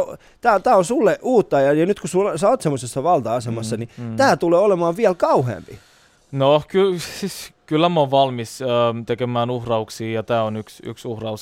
tämä 0.63 0.77
on 0.77 0.85
sulle 0.85 1.19
uutta 1.23 1.61
ja, 1.61 1.73
ja 1.73 1.87
nyt 1.87 2.01
kun 2.01 2.09
sulla, 2.09 2.39
sä 2.39 2.49
oot 2.49 2.63
semmoisessa 2.63 3.03
valta-asemassa, 3.03 3.77
mm, 3.77 3.81
niin 3.81 3.89
mm. 3.99 4.17
tämä 4.17 4.37
tulee 4.37 4.61
olemaan 4.61 4.97
vielä 4.97 5.15
kauheampi. 5.15 5.79
No 6.33 6.63
ky- 6.69 6.99
siis, 6.99 7.53
kyllä 7.67 7.89
mä 7.89 8.01
oon 8.01 8.11
valmis 8.11 8.63
ö, 8.63 8.67
tekemään 9.07 9.51
uhrauksia 9.51 10.13
ja 10.13 10.23
tämä 10.23 10.43
on 10.43 10.57
yksi, 10.57 10.83
yksi 10.87 11.09
uhraus. 11.09 11.41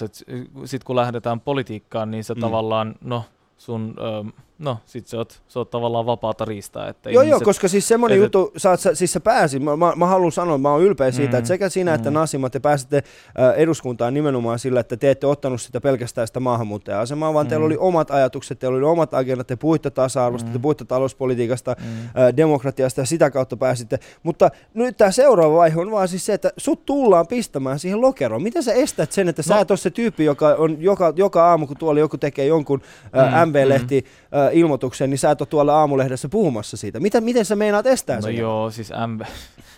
Sitten 0.65 0.87
kun 0.87 0.97
lähdetään 0.97 1.41
politiikkaan, 1.41 2.11
niin 2.11 2.25
se 2.25 2.35
mm. 2.35 2.41
tavallaan, 2.41 2.95
no 3.01 3.25
sun... 3.57 3.95
Ö, 3.99 4.48
no 4.59 4.79
sit 4.87 5.07
sä 5.07 5.17
oot, 5.17 5.43
sä 5.49 5.59
oot 5.59 5.71
tavallaan 5.71 6.07
vapaata 6.07 6.45
riistaa. 6.45 6.89
Että 6.89 7.11
joo, 7.11 7.23
ihmiset, 7.23 7.41
joo, 7.41 7.45
koska 7.45 7.69
siis 7.69 7.89
semmoinen 7.89 8.19
et, 8.19 8.23
juttu, 8.23 8.53
sä, 8.57 8.71
oot, 8.71 8.81
siis 8.95 9.13
sä 9.13 9.21
pääsit, 9.21 9.63
mä, 9.63 9.77
mä, 9.77 9.93
mä 9.97 10.07
haluan 10.07 10.33
sanoa, 10.33 10.55
että 10.55 10.63
mä 10.63 10.73
oon 10.73 10.83
ylpeä 10.83 11.11
siitä, 11.11 11.33
mm, 11.33 11.39
että 11.39 11.49
sekä 11.49 11.69
sinä 11.69 11.91
mm. 11.91 11.95
että 11.95 12.11
Nasima, 12.11 12.51
te 12.51 12.61
pääsitte 12.61 12.97
äh, 12.97 13.55
eduskuntaan 13.57 14.15
nimenomaan 14.15 14.59
sillä, 14.59 14.81
että 14.81 14.97
te 14.97 15.11
ette 15.11 15.27
ottanut 15.27 15.61
sitä 15.61 15.81
pelkästään 15.81 16.27
sitä 16.27 16.41
maahanmuuttaja-asemaa, 16.41 17.35
vaan 17.35 17.47
mm. 17.47 17.49
teillä 17.49 17.67
oli 17.67 17.77
omat 17.79 18.11
ajatukset, 18.11 18.59
teillä 18.59 18.77
oli 18.77 18.85
omat 18.85 19.15
agendat, 19.15 19.47
te 19.47 19.57
puhuitte 19.57 19.91
tasa-arvosta, 19.91 20.49
mm. 20.49 20.53
te 20.53 20.59
puhuitte 20.59 20.85
talouspolitiikasta, 20.85 21.77
mm. 21.79 21.87
äh, 21.87 22.37
demokratiasta 22.37 23.01
ja 23.01 23.07
sitä 23.07 23.31
kautta 23.31 23.57
pääsitte. 23.57 23.99
Mutta 24.23 24.51
nyt 24.75 24.97
tämä 24.97 25.11
seuraava 25.11 25.55
vaihe 25.55 25.81
on 25.81 25.91
vaan 25.91 26.09
siis 26.09 26.27
se, 26.27 26.35
että 26.35 26.51
sut 26.57 26.87
tullaan 26.87 27.27
pistämään 27.27 27.79
siihen 27.79 28.01
lokeroon. 28.01 28.43
Miten 28.43 28.63
sä 28.63 28.73
estät 28.73 29.13
sen, 29.13 29.29
että 29.29 29.43
no. 29.47 29.55
sä 29.55 29.61
et 29.61 29.71
ole 29.71 29.79
se 29.79 29.91
tyyppi, 29.91 30.25
joka 30.25 30.55
on 30.59 30.83
joka, 30.83 31.13
joka 31.17 31.49
aamu, 31.49 31.67
kun 31.67 31.77
tuolla 31.77 32.01
joku 32.01 32.19
tekee 32.19 32.47
jonkun 32.47 32.83
äh, 33.17 33.47
mm. 33.47 33.51
MV-lehti, 33.51 34.01
mm 34.01 34.39
äh, 34.39 34.48
ilmoituksen, 34.51 35.11
niin 35.11 35.19
sä 35.19 35.31
et 35.31 35.41
ole 35.41 35.49
tuolla 35.49 35.79
aamulehdessä 35.81 36.29
puhumassa 36.29 36.77
siitä. 36.77 37.01
Mitä, 37.01 37.21
miten 37.21 37.45
sä 37.45 37.57
meinaat 37.57 37.87
estää 37.87 38.17
no 38.17 38.23
sen? 38.23 38.35
No 38.35 38.41
joo, 38.41 38.71
siis 38.71 38.93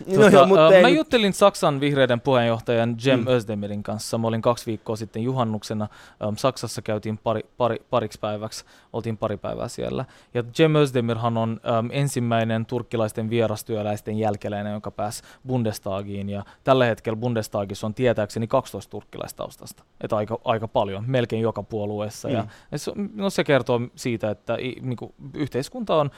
tuota, 0.04 0.20
no 0.20 0.28
joo, 0.28 0.46
mutta 0.46 0.68
uh, 0.68 0.72
mä 0.82 0.88
nyt... 0.88 0.96
juttelin 0.96 1.32
Saksan 1.32 1.80
vihreiden 1.80 2.20
puheenjohtajan 2.20 2.96
Jem 3.04 3.20
mm. 3.20 3.26
Özdemirin 3.28 3.82
kanssa. 3.82 4.18
Mä 4.18 4.28
olin 4.28 4.42
kaksi 4.42 4.66
viikkoa 4.66 4.96
sitten 4.96 5.22
juhannuksena. 5.22 5.88
Saksassa 6.36 6.82
käytiin 6.82 7.18
pari, 7.18 7.42
pari, 7.56 7.76
pariksi 7.90 8.18
päiväksi, 8.20 8.64
oltiin 8.92 9.16
pari 9.16 9.36
päivää 9.36 9.68
siellä. 9.68 10.04
Ja 10.34 10.44
Jem 10.58 10.74
Özdemirhan 10.74 11.36
on 11.36 11.60
um, 11.78 11.88
ensimmäinen 11.92 12.66
turkkilaisten 12.66 13.30
vierastyöläisten 13.30 14.18
jälkeläinen, 14.18 14.72
joka 14.72 14.90
pääsi 14.90 15.22
Bundestagiin. 15.46 16.30
Ja 16.30 16.44
tällä 16.64 16.84
hetkellä 16.84 17.16
Bundestagissa 17.16 17.86
on 17.86 17.94
tietääkseni 17.94 18.46
12 18.46 18.90
turkkilaistaustasta. 18.90 19.82
Että 20.00 20.16
aika, 20.16 20.38
aika 20.44 20.68
paljon, 20.68 21.04
melkein 21.06 21.42
joka 21.42 21.62
puolueessa. 21.62 22.28
Mm. 22.28 22.34
Ja, 22.34 22.46
ja 22.72 22.78
se, 22.78 22.92
no 23.14 23.30
se 23.30 23.44
kertoo 23.44 23.80
siitä, 23.94 24.30
että 24.30 24.56
niin 24.60 24.96
kuin, 24.96 25.14
yhteiskunta 25.34 25.96
on 25.96 26.10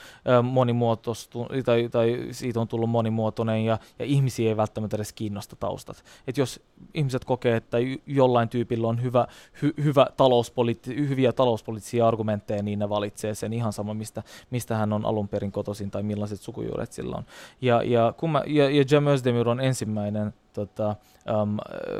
monimuotoistunut, 0.43 1.51
tai, 1.65 1.89
tai 1.91 2.27
siitä 2.31 2.59
on 2.59 2.67
tullut 2.67 2.89
monimuotoinen, 2.89 3.65
ja, 3.65 3.77
ja 3.99 4.05
ihmisiä 4.05 4.49
ei 4.49 4.57
välttämättä 4.57 4.97
edes 4.97 5.13
kiinnosta 5.13 5.55
taustat. 5.55 6.03
Et 6.27 6.37
jos 6.37 6.61
ihmiset 6.93 7.25
kokee, 7.25 7.55
että 7.55 7.77
jollain 8.05 8.49
tyypillä 8.49 8.87
on 8.87 9.01
hyvä, 9.03 9.27
hy, 9.61 9.73
hyvä 9.83 10.07
talouspoliitti, 10.17 10.95
hyviä 10.95 11.33
talouspoliittisia 11.33 12.07
argumentteja, 12.07 12.63
niin 12.63 12.79
ne 12.79 12.89
valitsee 12.89 13.35
sen 13.35 13.53
ihan 13.53 13.73
sama, 13.73 13.93
mistä, 13.93 14.23
mistä 14.49 14.77
hän 14.77 14.93
on 14.93 15.05
alun 15.05 15.27
perin 15.27 15.51
kotoisin 15.51 15.91
tai 15.91 16.03
millaiset 16.03 16.41
sukujuuret 16.41 16.91
sillä 16.91 17.15
on. 17.15 17.25
Ja, 17.61 17.83
ja, 17.83 18.13
kun 18.17 18.29
mä, 18.29 18.43
ja, 18.47 18.69
ja 18.69 18.85
Cem 18.85 19.07
Özdemir 19.07 19.49
on 19.49 19.61
ensimmäinen 19.61 20.33
tota, 20.53 20.95
um, 21.41 21.57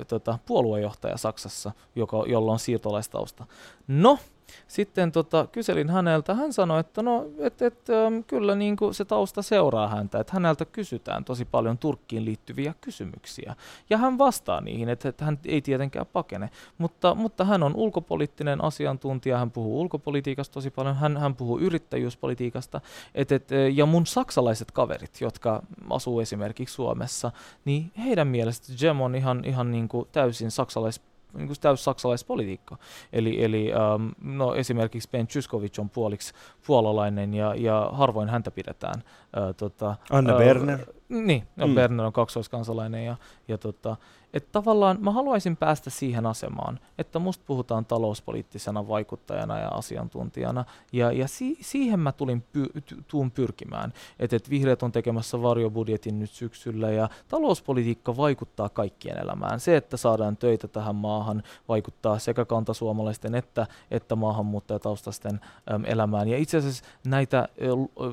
tota, 0.08 0.40
puoluejohtaja 0.46 1.18
Saksassa, 1.18 1.72
joka, 1.96 2.24
jolla 2.28 2.52
on 2.52 2.60
siirtolaistausta. 2.60 3.46
No, 3.88 4.20
sitten 4.68 5.12
tota, 5.12 5.48
kyselin 5.52 5.90
häneltä, 5.90 6.34
hän 6.34 6.54
sanoi, 6.54 6.80
että 6.80 7.04
no, 7.04 7.26
et, 7.40 7.62
et, 7.62 7.90
ähm, 7.90 8.20
kyllä 8.28 8.56
niin 8.56 8.76
kuin 8.76 8.94
se 8.94 9.06
tausta 9.06 9.42
seuraa 9.42 9.88
häntä, 9.88 10.20
että 10.20 10.34
häneltä 10.34 10.66
kysytään 10.66 11.26
tosi 11.26 11.46
paljon 11.46 11.78
Turkkiin 11.78 12.26
liittyviä 12.26 12.74
kysymyksiä. 12.82 13.56
Ja 13.90 13.98
hän 13.98 14.18
vastaa 14.18 14.62
niihin, 14.62 14.90
että, 14.90 15.10
että 15.10 15.26
hän 15.26 15.40
ei 15.46 15.62
tietenkään 15.62 16.06
pakene, 16.14 16.50
mutta, 16.78 17.16
mutta 17.16 17.46
hän 17.46 17.64
on 17.64 17.76
ulkopoliittinen 17.76 18.64
asiantuntija, 18.64 19.38
hän 19.38 19.52
puhuu 19.52 19.82
ulkopolitiikasta 19.82 20.54
tosi 20.54 20.70
paljon, 20.70 20.96
hän, 20.96 21.18
hän 21.18 21.36
puhuu 21.36 21.60
yrittäjyyspolitiikasta, 21.60 22.82
et, 23.16 23.32
et, 23.32 23.50
ja 23.74 23.86
mun 23.86 24.06
saksalaiset 24.06 24.72
kaverit, 24.72 25.22
jotka 25.22 25.64
asuu 25.90 26.20
esimerkiksi 26.20 26.76
Suomessa, 26.76 27.32
niin 27.66 27.92
heidän 27.98 28.28
mielestä 28.28 28.74
Jem 28.82 29.02
on 29.02 29.16
ihan, 29.16 29.46
ihan 29.46 29.72
niin 29.72 29.88
kuin 29.88 30.08
täysin 30.12 30.52
saksalais 30.52 31.02
niin 31.34 31.48
kuin 31.48 31.60
täys 31.62 31.84
saksalaispolitiikka. 31.84 32.78
Eli, 33.14 33.44
eli 33.44 33.72
ähm, 33.74 34.10
no 34.38 34.56
esimerkiksi 34.56 35.10
Ben 35.10 35.28
Tsyskovic 35.28 35.80
on 35.80 35.90
puoliksi 35.90 36.34
puolalainen 36.68 37.34
ja, 37.34 37.56
ja 37.56 37.90
harvoin 37.94 38.30
häntä 38.30 38.52
pidetään. 38.52 39.04
Äh, 39.38 39.56
tota, 39.58 39.96
Anne 40.10 40.32
äh, 40.32 40.38
Berner. 40.38 40.80
Niin, 41.10 41.48
no, 41.56 41.68
mm. 41.68 41.76
Berner 41.76 42.06
on 42.06 42.14
kaksoiskansalainen 42.14 43.06
ja, 43.06 43.16
ja 43.48 43.58
tota, 43.58 43.98
että 44.34 44.50
tavallaan 44.52 44.98
mä 45.00 45.12
haluaisin 45.12 45.58
päästä 45.58 45.90
siihen 45.90 46.26
asemaan, 46.26 46.80
että 46.98 47.20
musta 47.20 47.44
puhutaan 47.48 47.86
talouspoliittisena 47.86 48.88
vaikuttajana 48.88 49.60
ja 49.60 49.68
asiantuntijana, 49.68 50.66
ja, 50.94 51.12
ja 51.12 51.28
si- 51.28 51.58
siihen 51.62 52.00
mä 52.00 52.12
tulin 52.12 52.44
py- 52.58 53.04
tuun 53.08 53.32
pyrkimään, 53.32 53.94
että 54.20 54.36
et 54.36 54.50
vihreät 54.50 54.84
on 54.84 54.92
tekemässä 54.92 55.42
varjobudjetin 55.42 56.20
nyt 56.20 56.32
syksyllä, 56.32 56.92
ja 56.92 57.10
talouspolitiikka 57.28 58.18
vaikuttaa 58.18 58.70
kaikkien 58.70 59.18
elämään. 59.18 59.60
Se, 59.60 59.78
että 59.78 59.98
saadaan 59.98 60.38
töitä 60.38 60.68
tähän 60.68 60.96
maahan, 60.96 61.44
vaikuttaa 61.68 62.20
sekä 62.20 62.46
kantasuomalaisten 62.46 63.36
että, 63.36 63.68
että 63.92 64.16
maahanmuuttajataustaisten 64.16 65.40
äm, 65.74 65.86
elämään, 65.86 66.28
ja 66.28 66.38
itse 66.38 66.58
asiassa 66.58 66.84
näitä, 67.08 67.48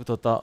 tota, 0.07 0.41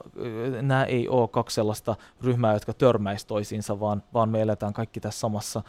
nämä 0.62 0.84
ei 0.84 1.08
ole 1.08 1.28
kaksi 1.28 1.54
sellaista 1.54 1.96
ryhmää, 2.22 2.52
jotka 2.54 2.72
törmäisi 2.72 3.26
toisiinsa, 3.26 3.80
vaan, 3.80 4.02
vaan 4.14 4.28
me 4.28 4.42
eletään 4.42 4.72
kaikki 4.72 5.00
tässä 5.00 5.20
samassa 5.20 5.62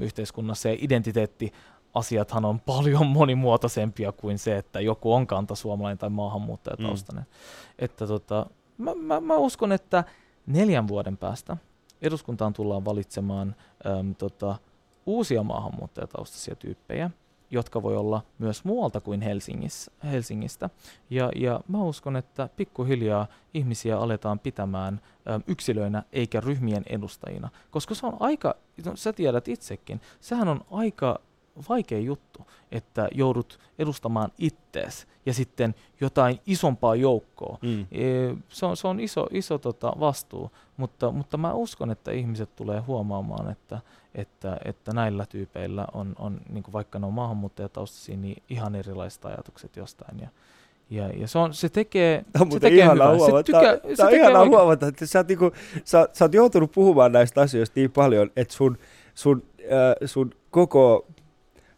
yhteiskunnassa 0.00 0.68
ja 0.68 0.76
identiteetti 0.80 1.52
asiathan 1.94 2.44
on 2.44 2.60
paljon 2.60 3.06
monimuotoisempia 3.18 4.12
kuin 4.12 4.38
se, 4.38 4.56
että 4.56 4.80
joku 4.80 5.12
on 5.12 5.26
kantasuomalainen 5.26 5.98
tai 5.98 6.10
maahanmuuttajataustainen. 6.10 7.24
Mm. 7.24 7.74
Että 7.78 8.06
tota, 8.06 8.46
mä, 8.78 8.94
mä, 8.94 9.20
mä 9.20 9.36
uskon, 9.36 9.72
että 9.72 10.04
neljän 10.46 10.88
vuoden 10.88 11.16
päästä 11.16 11.56
eduskuntaan 12.02 12.52
tullaan 12.52 12.84
valitsemaan 12.84 13.56
äm, 13.86 14.14
tota, 14.14 14.56
uusia 15.06 15.42
maahanmuuttajataustaisia 15.42 16.54
tyyppejä, 16.54 17.10
jotka 17.52 17.82
voi 17.82 17.96
olla 17.96 18.22
myös 18.38 18.64
muualta 18.64 19.00
kuin 19.00 19.20
Helsingissä, 19.20 19.92
Helsingistä. 20.04 20.70
Ja, 21.10 21.30
ja 21.36 21.60
mä 21.68 21.82
uskon, 21.82 22.16
että 22.16 22.48
pikkuhiljaa 22.56 23.26
ihmisiä 23.54 23.98
aletaan 23.98 24.38
pitämään 24.38 25.00
ö, 25.26 25.40
yksilöinä 25.46 26.02
eikä 26.12 26.40
ryhmien 26.40 26.82
edustajina, 26.86 27.48
koska 27.70 27.94
se 27.94 28.06
on 28.06 28.16
aika, 28.20 28.54
no, 28.84 28.92
sä 28.96 29.12
tiedät 29.12 29.48
itsekin, 29.48 30.00
sehän 30.20 30.48
on 30.48 30.60
aika 30.70 31.20
vaikea 31.68 31.98
juttu, 31.98 32.46
että 32.72 33.08
joudut 33.12 33.58
edustamaan 33.78 34.30
ittees 34.38 35.06
ja 35.26 35.34
sitten 35.34 35.74
jotain 36.00 36.40
isompaa 36.46 36.94
joukkoa. 36.94 37.58
Mm. 37.62 37.80
E, 37.80 38.06
se, 38.48 38.66
on, 38.66 38.76
se 38.76 38.88
on 38.88 39.00
iso, 39.00 39.26
iso 39.30 39.58
tota, 39.58 39.92
vastuu, 40.00 40.50
mutta, 40.76 41.10
mutta 41.12 41.36
mä 41.36 41.52
uskon, 41.52 41.90
että 41.90 42.10
ihmiset 42.10 42.56
tulee 42.56 42.80
huomaamaan, 42.80 43.50
että, 43.50 43.80
että, 44.14 44.58
että 44.64 44.92
näillä 44.92 45.26
tyypeillä 45.26 45.86
on, 45.92 46.14
on 46.18 46.40
niin 46.48 46.64
vaikka 46.72 46.98
ne 46.98 47.06
on 47.06 47.12
maahanmuuttajataustaisia, 47.12 48.16
niin 48.16 48.42
ihan 48.48 48.74
erilaiset 48.74 49.24
ajatukset 49.24 49.76
jostain. 49.76 50.18
Ja, 50.20 50.28
ja, 50.90 51.08
ja 51.08 51.28
se, 51.28 51.38
on, 51.38 51.54
se 51.54 51.68
tekee, 51.68 52.24
on 52.40 52.52
se 52.52 52.60
tekee 52.60 52.84
ihanaa 52.84 53.12
hyvää. 53.12 53.18
huomata. 53.18 53.38
Se 53.38 53.42
tykä, 53.42 53.60
Tämä- 53.60 53.94
se 53.96 54.02
on 54.02 54.08
tekee 54.08 54.20
ihanaa 54.20 54.46
huomata, 54.46 54.86
että 54.86 55.06
sä 55.06 55.18
oot, 55.18 55.28
niinku, 55.28 55.52
sä, 55.84 56.08
sä 56.12 56.24
oot 56.24 56.34
joutunut 56.34 56.72
puhumaan 56.72 57.12
näistä 57.12 57.40
asioista 57.40 57.80
niin 57.80 57.90
paljon, 57.90 58.30
että 58.36 58.54
sun, 58.54 58.78
sun, 59.14 59.42
äh, 59.60 60.08
sun 60.08 60.34
koko, 60.50 61.06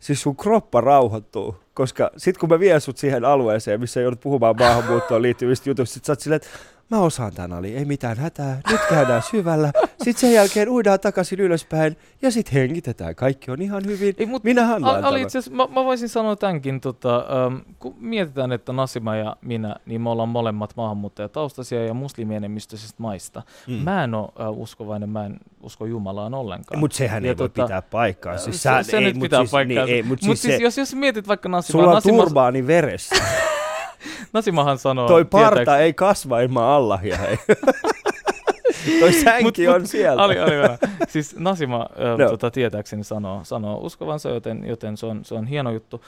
siis 0.05 0.23
sun 0.23 0.37
kroppa 0.37 0.81
rauhoittuu. 0.81 1.57
Koska 1.75 2.11
sit 2.17 2.39
kun 2.39 2.49
mä 2.49 2.59
vien 2.59 2.81
sut 2.81 2.97
siihen 2.97 3.25
alueeseen, 3.25 3.81
missä 3.81 4.01
joudut 4.01 4.21
puhumaan 4.21 4.57
maahanmuuttoon 4.59 5.23
liittyvistä 5.23 5.71
jutuista, 5.71 5.95
sit 5.95 6.05
sä 6.05 6.13
oot 6.13 6.21
silleen, 6.21 6.37
että 6.37 6.49
mä 6.91 6.99
osaan 6.99 7.33
tän 7.33 7.53
Ali, 7.53 7.77
ei 7.77 7.85
mitään 7.85 8.17
hätää, 8.17 8.61
nyt 8.71 8.81
käydään 8.91 9.23
syvällä, 9.23 9.73
sit 10.05 10.19
sen 10.19 10.33
jälkeen 10.33 10.69
uidaan 10.69 11.01
takaisin 11.01 11.41
ylöspäin 11.41 11.97
ja 12.23 12.31
sit 12.31 12.53
hengitetään, 12.53 13.15
kaikki 13.15 13.51
on 13.51 13.63
ihan 13.63 13.83
hyvin, 13.87 14.15
Ei, 14.19 14.27
mut 14.27 14.45
minä 14.45 14.67
handlaan 14.67 14.97
Al, 14.97 15.05
Ali, 15.05 15.15
tämän. 15.15 15.23
itse 15.23 15.39
asiassa, 15.39 15.57
mä, 15.57 15.75
mä 15.81 15.85
voisin 15.85 16.09
sanoa 16.09 16.37
tämänkin, 16.37 16.81
tota, 16.81 17.25
um, 17.47 17.61
kun 17.79 17.95
mietitään, 18.01 18.53
että 18.53 18.73
Nasima 18.73 19.17
ja 19.17 19.37
minä, 19.43 19.77
niin 19.87 20.01
me 20.01 20.11
ollaan 20.11 20.29
molemmat 20.29 20.77
maahanmuuttajataustaisia 20.77 21.87
ja 21.87 21.95
muslimienemmistöisistä 21.95 23.03
maista. 23.03 23.43
Mm. 23.67 23.75
Mä 23.75 24.05
en 24.05 24.15
ole 24.15 24.29
uh, 24.49 24.61
uskovainen, 24.61 25.09
mä 25.09 25.27
en 25.27 25.37
usko 25.63 25.87
Jumalaan 25.87 26.35
ollenkaan. 26.35 26.81
Mutta 26.81 26.97
sehän 26.97 27.25
Ja 27.25 27.31
ei 27.31 27.39
voi 27.39 27.49
tota, 27.49 27.63
pitää 27.63 27.83
paikkaa. 27.83 28.39
Siis 28.39 28.57
se, 28.57 28.63
sä, 28.63 28.83
se 28.83 28.97
ei, 28.97 29.05
nyt 29.05 29.21
pitää 29.21 29.41
siis, 29.41 29.51
paikkaansa. 29.51 29.87
Niin, 29.87 29.97
ei, 29.97 30.03
mut 30.03 30.11
Mut 30.11 30.21
siis, 30.21 30.43
siis, 30.43 30.57
se, 30.57 30.63
jos, 30.63 30.79
jos 30.79 30.95
mietit 30.95 31.29
vaikka 31.29 31.49
Nasimaa, 31.49 31.83
sulla 31.83 31.89
on 31.89 31.95
Nasima, 31.95 32.23
turbaani 32.23 32.67
veressä. 32.67 33.17
Nasimahan 34.33 34.79
sanoo, 34.79 35.09
Toi 35.09 35.25
parta 35.25 35.61
tietääks- 35.61 35.81
ei 35.81 35.93
kasva 35.95 36.41
ilman 36.41 36.65
Allahia. 36.65 37.17
Hei. 37.17 37.39
Toi 39.01 39.13
sänki 39.13 39.67
Mut- 39.67 39.75
on 39.75 39.81
mut- 39.83 39.87
siellä. 39.87 40.23
Ali, 40.23 40.39
Ali, 40.39 40.57
Ali. 40.59 40.77
Siis 41.09 41.37
Nasima 41.39 41.79
No. 42.19 42.29
tota, 42.31 42.51
tietääkseni 42.51 43.05
sanoo, 43.05 43.41
sanoo 43.43 43.79
uskovansa, 43.79 44.29
joten, 44.29 44.65
joten 44.67 44.97
se, 44.97 45.07
on, 45.07 45.25
se 45.25 45.35
on 45.35 45.47
hieno 45.47 45.71
juttu. 45.71 46.05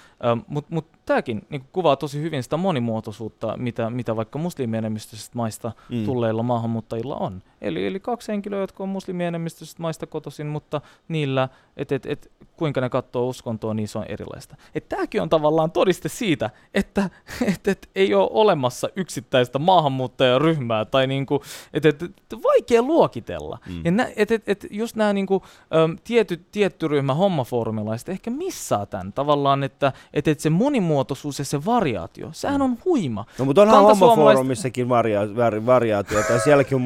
Mutta 0.47 0.75
mut 0.75 0.87
tämäkin 1.07 1.47
niin 1.51 1.65
kuvaa 1.73 1.97
tosi 1.97 2.21
hyvin 2.23 2.43
sitä 2.43 2.57
monimuotoisuutta, 2.57 3.55
mitä, 3.57 3.91
mitä 3.91 4.17
vaikka 4.17 4.39
muslimienemmistöisistä 4.39 5.39
maista 5.39 5.73
Mm. 5.89 6.05
tulleilla 6.05 6.43
maahanmuuttajilla 6.43 7.17
on. 7.17 7.43
Eli, 7.61 7.87
eli 7.87 8.01
kaksi 8.01 8.33
henkilöä, 8.33 8.61
jotka 8.61 8.83
on 8.83 8.89
muslimienemmistöisistä 8.89 9.83
maista 9.83 10.07
kotoisin, 10.07 10.47
mutta 10.47 10.81
niillä, 11.09 11.49
että 11.77 11.95
et, 11.95 12.07
et, 12.07 12.31
kuinka 12.57 12.81
ne 12.81 12.89
katsoo 12.89 13.29
uskontoa, 13.29 13.75
niin 13.75 13.89
se 13.89 13.99
on 13.99 14.05
erilaista. 14.09 14.57
Tämäkin 14.89 15.23
on 15.23 15.29
tavallaan 15.29 15.71
todiste 15.71 16.09
siitä, 16.09 16.51
että 16.75 17.11
et, 17.55 17.69
et, 17.69 17.89
ei 17.95 18.15
ole 18.15 18.29
olemassa 18.33 18.89
yksittäistä 18.97 19.59
maahanmuuttajaryhmää, 19.59 20.85
tai 20.85 21.07
niinku, 21.07 21.43
että 21.73 21.89
et, 21.89 22.03
et, 22.03 22.13
vaikea 22.43 22.83
luokitella. 22.83 23.59
Mm. 23.69 23.81
Ja 23.85 23.91
nä, 23.91 24.09
et, 24.17 24.31
et, 24.31 24.49
et 24.49 24.67
just 24.71 24.97
nämä 24.97 25.13
niinku, 25.13 25.43
äm, 25.75 25.97
tiety, 26.05 26.41
tietty 26.53 26.89
ryhmä 26.89 27.15
hommafoorumilaiset 27.15 28.09
ehkä 28.09 28.31
missaa 28.31 28.87
tämän 28.87 29.13
tavallaan, 29.13 29.65
että 29.65 29.93
et, 30.15 30.29
et 30.29 30.41
se 30.41 30.51
monimuotoisuus 30.51 31.39
ja 31.39 31.45
se 31.45 31.65
variaatio, 31.65 32.29
sehän 32.33 32.63
on 32.63 32.79
huima. 32.85 33.25
No 33.39 33.45
mutta 33.45 33.63
onhan 33.63 33.83
homofoorumissakin 33.83 34.89
varia- 34.89 35.37
vari- 35.37 35.67
variaatiota 35.67 36.33
ja 36.33 36.39
sielläkin 36.39 36.75
on 36.75 36.81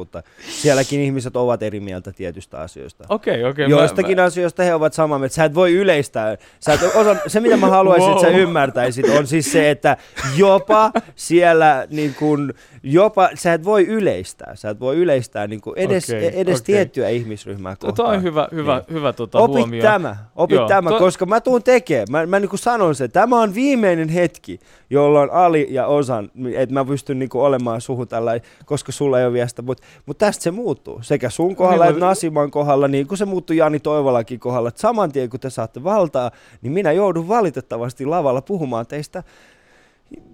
monimuotoisuutta. 0.00 0.22
Sielläkin 0.50 1.00
ihmiset 1.00 1.36
ovat 1.36 1.62
eri 1.62 1.80
mieltä 1.80 2.12
tietystä 2.12 2.58
asioista. 2.60 3.04
Okei, 3.08 3.44
okei. 3.44 3.66
mä- 3.68 3.70
Joistakin 3.70 4.16
mä- 4.16 4.24
asioista 4.24 4.62
he 4.62 4.74
ovat 4.74 4.92
samaa 4.92 5.18
mieltä. 5.18 5.34
Sä 5.34 5.44
et 5.44 5.54
voi 5.54 5.72
yleistää. 5.72 6.36
Sä 6.60 6.72
et 6.72 6.80
osa, 6.82 7.16
se, 7.26 7.40
mitä 7.40 7.56
mä 7.56 7.66
haluaisin, 7.68 8.10
että 8.10 8.20
sä 8.22 8.28
Wow. 8.30 8.40
ymmärtäisit, 8.40 9.08
on 9.18 9.26
siis 9.26 9.52
se, 9.52 9.70
että 9.70 9.96
jopa 10.36 10.92
siellä, 11.16 11.86
niin 11.90 12.14
kun, 12.14 12.54
jopa, 12.82 13.30
sä 13.34 13.52
et 13.54 13.64
voi 13.64 13.86
yleistää. 13.86 14.56
Sä 14.56 14.70
et 14.70 14.80
voi 14.80 14.96
yleistää 14.96 15.46
niin 15.46 15.60
kun 15.60 15.72
edes, 15.78 16.10
Okei, 16.10 16.40
edes 16.40 16.60
okei. 16.60 16.74
tiettyä 16.74 17.08
ihmisryhmää 17.08 17.76
Tuo 17.76 17.86
kohtaan. 17.88 18.16
on 18.16 18.22
hyvä, 18.22 18.48
hyvä, 18.52 18.76
Niin. 18.88 18.96
hyvä 18.96 19.12
tota, 19.12 19.38
Opit 19.38 19.56
huomio. 19.56 19.82
tämä, 19.82 20.16
opit 20.36 20.56
Joo, 20.56 20.68
tämä, 20.68 20.90
to- 20.90 20.98
koska 20.98 21.26
mä 21.26 21.40
tuun 21.40 21.62
tekemään. 21.62 22.06
Mä, 22.10 22.26
mä 22.26 22.40
niin 22.40 22.50
sanon 22.54 22.94
sen, 22.94 23.10
tämä 23.12 23.40
on 23.40 23.54
viimeinen 23.54 24.08
hetki, 24.08 24.60
jolloin 24.90 25.30
Ali 25.30 25.66
ja 25.70 25.86
Osan, 25.86 26.30
että 26.56 26.74
mä 26.74 26.84
pystyn 26.84 27.18
niin 27.18 27.30
olemaan 27.34 27.80
suhu 27.80 28.06
tällä, 28.06 28.40
koska 28.64 28.92
sulla 28.92 29.18
ei 29.20 29.24
ole 29.26 29.32
viestä, 29.32 29.62
mutta 29.62 29.86
mut 30.06 30.18
tästä 30.18 30.42
se 30.42 30.50
muuttuu. 30.50 30.98
Sekä 31.02 31.30
sun 31.30 31.56
kohdalla 31.56 31.84
Niin, 31.84 31.92
että 31.94 32.06
Nasiman 32.06 32.50
kohdalla, 32.50 32.88
niin 32.88 33.06
kuin 33.06 33.18
se 33.18 33.24
muuttui 33.24 33.56
Jani 33.56 33.80
Toivolakin 33.80 34.40
kohdalla, 34.40 34.68
että 34.68 34.80
saman 34.80 35.12
tien 35.12 35.30
kun 35.30 35.40
te 35.40 35.50
saatte 35.50 35.84
valtaa, 35.84 36.30
niin 36.62 36.72
minä 36.72 36.92
joudun 36.92 37.28
valitettavasti 37.28 38.06
lavalla 38.06 38.42
puhumaan 38.42 38.86
teistä 38.86 39.22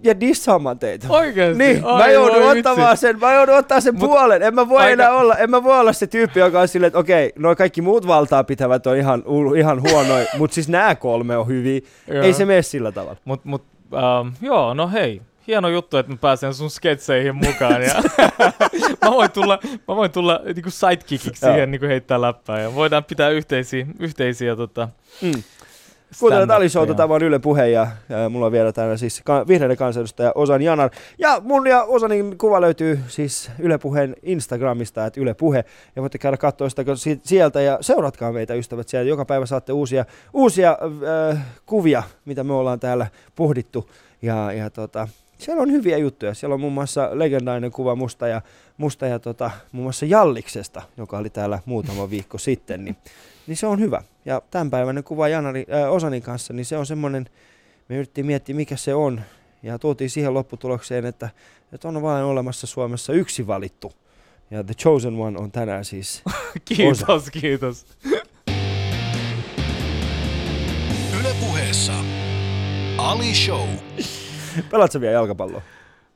ja 0.03 0.19
dissaamaan 0.19 0.79
teitä. 0.79 1.07
Oikeesti? 1.09 1.63
Niin, 1.63 1.81
mä 1.81 1.87
Ai, 1.95 2.13
joudun 2.13 2.41
voi 2.43 2.57
ottamaan 2.57 2.89
vitsi. 2.89 3.01
sen, 3.01 3.19
mä 3.19 3.33
joudun 3.33 3.55
ottaa 3.55 3.81
sen 3.81 3.93
Mut- 3.95 3.99
puolen. 3.99 4.43
En 4.43 4.55
mä 4.55 4.69
voi 4.69 4.81
aika- 4.81 4.91
enää 4.91 5.11
olla, 5.11 5.35
en 5.35 5.49
mä 5.49 5.63
voi 5.63 5.79
olla 5.79 5.93
se 5.93 6.07
tyyppi, 6.07 6.39
joka 6.39 6.59
on 6.61 6.67
silleen, 6.67 6.87
että 6.87 6.99
okei, 6.99 7.33
noi 7.39 7.55
kaikki 7.55 7.81
muut 7.81 8.07
valtaa 8.07 8.43
pitävät 8.43 8.87
on 8.87 8.97
ihan, 8.97 9.23
ihan 9.57 9.81
huonoja, 9.81 10.25
mutta 10.37 10.53
siis 10.55 10.69
nämä 10.69 10.95
kolme 10.95 11.37
on 11.37 11.47
hyviä. 11.47 11.79
Joo. 12.07 12.23
Ei 12.23 12.33
se 12.33 12.45
mene 12.45 12.61
sillä 12.61 12.91
tavalla. 12.91 13.17
Mut, 13.25 13.45
mut, 13.45 13.63
ähm, 13.93 14.27
joo, 14.41 14.73
no 14.73 14.89
hei. 14.89 15.21
Hieno 15.47 15.69
juttu, 15.69 15.97
että 15.97 16.11
mä 16.11 16.17
pääsen 16.21 16.53
sun 16.53 16.69
sketseihin 16.69 17.35
mukaan. 17.35 17.81
Ja 17.83 17.93
mä 19.05 19.11
voin 19.11 19.31
tulla, 19.31 19.59
mä 19.87 19.95
voin 19.95 20.11
tulla 20.11 20.39
niinku 20.55 20.69
sidekickiksi 20.69 21.45
siihen 21.45 21.71
niinku 21.71 21.87
heittää 21.87 22.21
läppää. 22.21 22.59
Ja 22.61 22.75
voidaan 22.75 23.03
pitää 23.03 23.29
yhteisiä, 23.29 23.85
yhteisiä 23.99 24.55
tota, 24.55 24.89
Mm. 25.21 25.43
Kuuntelet 26.19 26.49
Ali 26.51 26.69
Showta, 26.69 26.85
stand-uppeja. 26.93 26.97
tämä 26.97 27.13
on 27.13 27.23
Yle 27.23 27.39
Puhe 27.39 27.67
ja, 27.69 27.87
ja 28.09 28.29
mulla 28.29 28.45
on 28.45 28.51
vielä 28.51 28.71
täällä 28.73 28.97
siis 28.97 29.21
ka- 29.25 29.47
vihreiden 29.47 29.77
kansanedustaja 29.77 30.31
Osan 30.35 30.61
Janar. 30.61 30.89
Ja 31.17 31.41
mun 31.43 31.67
ja 31.67 31.83
Osanin 31.83 32.37
kuva 32.37 32.61
löytyy 32.61 32.99
siis 33.07 33.51
Yle 33.59 33.77
Puheen 33.77 34.15
Instagramista, 34.23 35.05
että 35.05 35.21
Yle 35.21 35.33
Puhe. 35.33 35.65
Ja 35.95 36.01
voitte 36.01 36.17
käydä 36.17 36.37
katsoa 36.37 36.69
sitä 36.69 36.83
si- 36.95 37.21
sieltä 37.23 37.61
ja 37.61 37.77
seuratkaa 37.81 38.31
meitä 38.31 38.53
ystävät 38.53 38.87
siellä. 38.87 39.09
Joka 39.09 39.25
päivä 39.25 39.45
saatte 39.45 39.73
uusia, 39.73 40.05
uusia 40.33 40.77
äh, 41.31 41.45
kuvia, 41.65 42.03
mitä 42.25 42.43
me 42.43 42.53
ollaan 42.53 42.79
täällä 42.79 43.07
pohdittu. 43.35 43.89
Ja, 44.21 44.51
ja 44.51 44.69
tota, 44.69 45.07
siellä 45.37 45.61
on 45.61 45.71
hyviä 45.71 45.97
juttuja. 45.97 46.33
Siellä 46.33 46.53
on 46.53 46.59
muun 46.61 46.73
muassa 46.73 47.09
legendainen 47.13 47.71
kuva 47.71 47.95
musta 47.95 48.27
ja, 48.27 48.41
musta 48.77 49.05
ja 49.07 49.19
tota, 49.19 49.51
muun 49.71 49.83
muassa 49.85 50.05
Jalliksesta, 50.05 50.81
joka 50.97 51.17
oli 51.17 51.29
täällä 51.29 51.59
muutama 51.65 52.09
viikko 52.09 52.37
sitten. 52.37 52.85
Niin 52.85 52.97
niin 53.47 53.57
se 53.57 53.67
on 53.67 53.79
hyvä. 53.79 54.03
Ja 54.25 54.41
tämänpäiväinen 54.51 55.03
kuva 55.03 55.27
Janari, 55.27 55.65
äh, 55.73 55.93
Osanin 55.93 56.21
kanssa, 56.21 56.53
niin 56.53 56.65
se 56.65 56.77
on 56.77 56.85
semmoinen, 56.85 57.29
me 57.89 57.95
yritettiin 57.95 58.25
miettiä 58.25 58.55
mikä 58.55 58.75
se 58.75 58.93
on, 58.93 59.21
ja 59.63 59.79
tuotiin 59.79 60.09
siihen 60.09 60.33
lopputulokseen, 60.33 61.05
että, 61.05 61.29
että 61.73 61.87
on 61.87 62.01
vain 62.01 62.23
olemassa 62.23 62.67
Suomessa 62.67 63.13
yksi 63.13 63.47
valittu. 63.47 63.93
Ja 64.51 64.63
The 64.63 64.73
Chosen 64.73 65.15
One 65.15 65.39
on 65.39 65.51
tänään 65.51 65.85
siis. 65.85 66.23
Kiitos, 66.65 67.29
kiitos. 67.29 67.85
Yle 71.19 71.35
Puheessa 71.39 71.93
Ali 72.97 73.35
Show. 73.35 73.69
Pelaatko 74.71 75.01
vielä 75.01 75.13
jalkapalloa? 75.13 75.61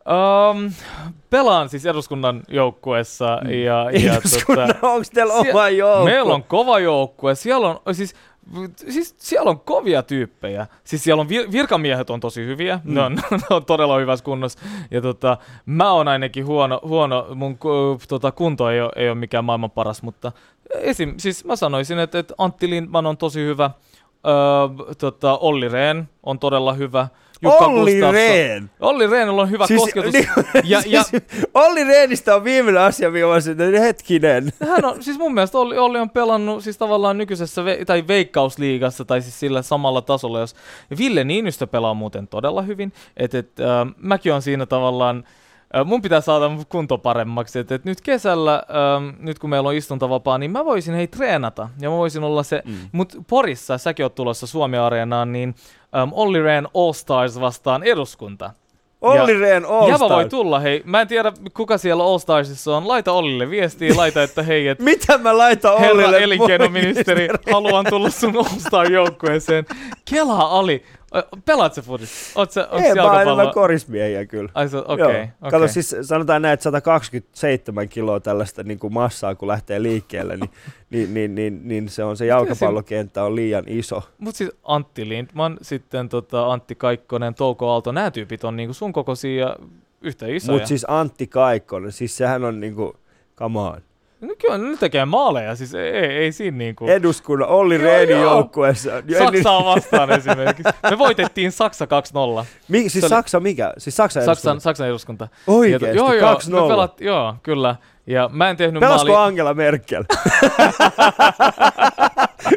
Um, 0.06 0.72
pelaan 1.30 1.70
siis 1.70 1.86
eduskunnan 1.86 2.42
joukkueessa 2.48 3.38
Mm. 3.44 3.50
ja, 3.52 3.92
ja 3.92 4.14
Eduskunnan, 4.18 4.68
tota, 4.68 4.88
onko 4.88 5.06
teillä 5.14 5.34
oma 5.34 5.70
joukko? 5.70 6.06
meillä 6.06 6.34
on 6.34 6.44
kova 6.44 6.80
joukkue. 6.80 7.36
Siellä 7.36 7.68
on, 7.86 7.96
siis, 7.96 8.16
siis 8.76 9.16
siellä 9.18 9.50
on 9.50 9.60
kovia 9.60 10.04
tyyppejä. 10.04 10.68
Siis 10.84 11.04
siellä 11.04 11.22
on 11.22 11.28
vir- 11.28 11.52
virkamiehet 11.52 12.10
on 12.10 12.20
tosi 12.20 12.46
hyviä. 12.46 12.80
Mm. 12.84 12.94
Ne, 12.94 13.02
on, 13.02 13.16
ne 13.32 13.56
on 13.56 13.66
todella 13.66 13.98
hyvässä 13.98 14.26
kunnossa. 14.26 14.60
Ja 14.92 15.02
tota, 15.02 15.38
mä 15.66 15.92
oon 15.92 16.08
ainakin 16.08 16.46
huono, 16.46 16.80
huono 16.84 17.28
mun 17.36 17.58
tota, 18.08 18.32
kunto 18.32 18.70
ei 18.70 18.82
ole, 18.82 18.92
ei 18.96 19.10
ole 19.10 19.16
mikään 19.18 19.46
maailman 19.46 19.72
paras, 19.72 20.04
mutta 20.04 20.32
esim, 20.80 21.14
siis 21.18 21.46
mä 21.46 21.56
sanoisin, 21.56 22.00
että, 22.00 22.20
että 22.20 22.34
Antti 22.38 22.70
Lindman 22.70 23.06
on 23.06 23.18
tosi 23.18 23.40
hyvä. 23.46 23.70
Öö, 24.28 24.94
tota, 24.98 25.38
Olli 25.38 25.70
Rehn 25.70 26.04
on 26.24 26.40
todella 26.40 26.74
hyvä. 26.74 27.08
Jukka 27.42 27.66
Olli 27.66 28.00
Gustafsson- 28.00 28.12
Rehn! 28.14 28.70
Olli 28.80 29.08
Rehnillä 29.08 29.42
on 29.42 29.50
hyvä 29.52 29.68
Siis- 29.68 29.82
kosketus. 29.82 30.14
niin- 30.14 30.28
ja, 30.64 30.82
ja 30.86 31.04
siis 31.10 31.24
Olli 31.54 31.84
Rehnistä 31.84 32.36
on 32.36 32.44
viimeinen 32.44 32.82
asia, 32.82 33.12
sanoin, 33.12 33.60
että 33.76 33.80
hetkinen. 33.86 34.54
hän 34.70 34.86
on, 34.86 35.04
siis 35.04 35.18
mun 35.18 35.34
mielestä 35.34 35.58
Olli, 35.58 35.78
Olli 35.78 36.00
on 36.00 36.10
pelannut 36.10 36.64
siis 36.64 36.78
tavallaan 36.78 37.18
nykyisessä 37.18 37.62
ve- 37.62 37.86
tai 37.86 38.04
veikkausliigassa 38.08 39.06
tai 39.06 39.22
siis 39.22 39.40
sillä 39.40 39.62
samalla 39.62 40.02
tasolla. 40.02 40.40
Jos, 40.40 40.56
ja 40.90 40.98
Ville 40.98 41.24
Niinistö 41.24 41.68
pelaa 41.68 41.94
muuten 41.94 42.28
todella 42.28 42.62
hyvin. 42.62 42.94
Et, 43.18 43.36
et, 43.36 43.60
äh, 43.60 43.94
mäkin 43.98 44.34
on 44.34 44.42
siinä 44.42 44.66
tavallaan 44.66 45.24
mun 45.86 46.02
pitää 46.02 46.22
saada 46.22 46.50
mun 46.50 46.66
kunto 46.70 46.98
paremmaksi. 46.98 47.60
Et, 47.60 47.72
et 47.72 47.86
nyt 47.86 48.02
kesällä, 48.02 48.54
äm, 48.56 49.14
nyt 49.20 49.40
kun 49.40 49.50
meillä 49.50 49.70
on 49.70 49.76
istuntavapaa, 49.76 50.38
niin 50.38 50.52
mä 50.52 50.66
voisin 50.66 50.94
hei 50.96 51.08
treenata. 51.08 51.70
Ja 51.80 51.90
mä 51.90 51.98
voisin 51.98 52.24
olla 52.24 52.44
se, 52.44 52.62
mm. 52.66 52.74
mut 52.92 53.14
Porissa, 53.30 53.78
säkin 53.78 54.06
oot 54.06 54.16
tulossa 54.16 54.48
Suomi-areenaan, 54.48 55.32
niin 55.32 55.56
äm, 55.98 56.10
Olli 56.14 56.42
Rehn 56.42 56.68
All 56.74 56.94
Stars 56.94 57.40
vastaan 57.40 57.84
eduskunta. 57.84 58.52
Olli 59.02 59.40
Rehn 59.40 59.66
All 59.66 59.90
Java 59.90 60.10
voi 60.10 60.24
Stars. 60.24 60.30
tulla, 60.30 60.60
hei. 60.60 60.82
Mä 60.86 61.02
en 61.02 61.08
tiedä, 61.08 61.34
kuka 61.54 61.78
siellä 61.78 62.04
All 62.04 62.18
Starsissa 62.18 62.78
on. 62.78 62.88
Laita 62.88 63.12
Ollille 63.12 63.50
viestiä, 63.50 63.94
laita, 63.98 64.24
että 64.24 64.44
hei, 64.44 64.68
et 64.68 64.80
Mitä 64.92 65.18
mä 65.18 65.30
herra 65.80 65.92
Ollille? 65.92 66.24
elinkeinoministeri, 66.24 67.28
haluan 67.52 67.86
tulla 67.90 68.10
sun 68.10 68.38
All 68.38 68.44
Star-joukkueeseen. 68.44 69.66
Kelaa 70.10 70.60
Ali. 70.60 70.84
Pelaat 71.46 71.74
sä 71.74 71.82
fudis? 71.82 72.32
Oot 72.36 72.52
sä, 72.52 72.62
Ei, 72.62 72.68
mä 72.68 72.80
oon 72.80 72.90
enemmän 72.92 73.28
jalkapallo? 73.28 73.54
korismiehiä 73.54 74.26
kyllä. 74.26 74.50
Ai 74.54 74.70
se, 74.70 74.78
okei, 74.78 74.98
Joo. 74.98 75.10
okay, 75.10 75.28
Kato, 75.42 75.58
okay. 75.58 75.68
siis 75.68 75.96
sanotaan 76.02 76.42
näin, 76.42 76.54
että 76.54 76.64
127 76.64 77.90
kiloa 77.90 78.20
tällaista 78.20 78.64
niin 78.64 78.80
kuin 78.80 78.94
massaa, 78.94 79.36
kun 79.36 79.48
lähtee 79.48 79.84
liikkeelle, 79.84 80.38
niin, 80.38 80.50
niin, 80.90 81.14
niin, 81.14 81.36
niin, 81.36 81.62
niin 81.64 81.90
se 81.90 82.04
on 82.04 82.18
se 82.18 82.26
jalkapallokenttä 82.26 83.24
on 83.24 83.36
liian 83.36 83.64
iso. 83.68 84.04
Mut 84.18 84.36
siis 84.36 84.52
Antti 84.64 85.10
Lindman, 85.10 85.58
sitten 85.62 86.10
tota 86.10 86.52
Antti 86.52 86.76
Kaikkonen, 86.76 87.36
Touko 87.36 87.72
Aalto, 87.72 87.92
nämä 87.92 88.12
tyypit 88.12 88.44
on 88.44 88.56
niinku 88.56 88.74
sun 88.74 88.94
kokoisia 88.94 89.40
ja 89.48 89.56
yhtä 90.02 90.28
isoja. 90.28 90.56
Mutta 90.56 90.68
siis 90.68 90.86
Antti 90.88 91.28
Kaikkonen, 91.28 91.92
siis 91.92 92.18
sehän 92.18 92.44
on 92.44 92.60
niinku, 92.60 92.96
come 93.38 93.60
on. 93.60 93.82
No 94.22 94.34
kyllä 94.42 94.58
ne 94.58 94.78
tekee 94.78 95.06
maaleja, 95.06 95.56
siis 95.56 95.76
ei, 95.76 95.90
ei, 95.94 96.32
siinä 96.32 96.58
niinku... 96.58 96.88
Eduskunnan 96.88 97.50
Olli 97.50 97.78
Rehnin 97.78 98.22
joukkueessa. 98.22 98.90
Saksaa 99.18 99.66
vastaan 99.66 100.12
esimerkiksi. 100.12 100.64
Me 100.90 100.98
voitettiin 100.98 101.52
Saksa 101.52 101.86
2-0. 102.42 102.46
Mi, 102.68 102.90
siis 102.90 103.04
oli- 103.04 103.10
Saksa 103.10 103.40
mikä? 103.40 103.74
Siis 103.78 103.96
Saksa 103.98 104.26
Saksan, 104.26 104.62
Saksan 104.62 104.88
eduskunta. 104.88 105.28
Oikeesti, 105.48 105.86
Ja 105.88 105.94
joo, 105.94 106.14
joo, 106.14 106.34
2-0. 106.34 106.38
me 106.50 106.68
pelat, 106.68 107.02
joo, 107.02 107.36
kyllä. 107.44 107.76
Ja 108.08 108.30
mä 108.34 108.50
en 108.50 108.58
tehnyt 108.58 108.80
Pelasko 108.80 109.12
maali... 109.12 109.28
Angela 109.28 109.54
Merkel? 109.54 110.04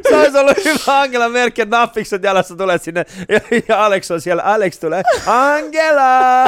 se 0.08 0.16
olisi 0.16 0.38
ollut 0.38 0.64
hyvä 0.64 1.00
Angela 1.00 1.28
Merkel 1.28 1.66
nappikset 1.68 2.22
jalassa 2.22 2.56
tulee 2.56 2.78
sinne 2.78 3.04
ja, 3.28 3.40
ja 3.68 3.84
Alex 3.84 4.10
on 4.10 4.20
siellä. 4.20 4.42
Alex 4.42 4.78
tulee, 4.78 5.02
Angela! 5.26 6.44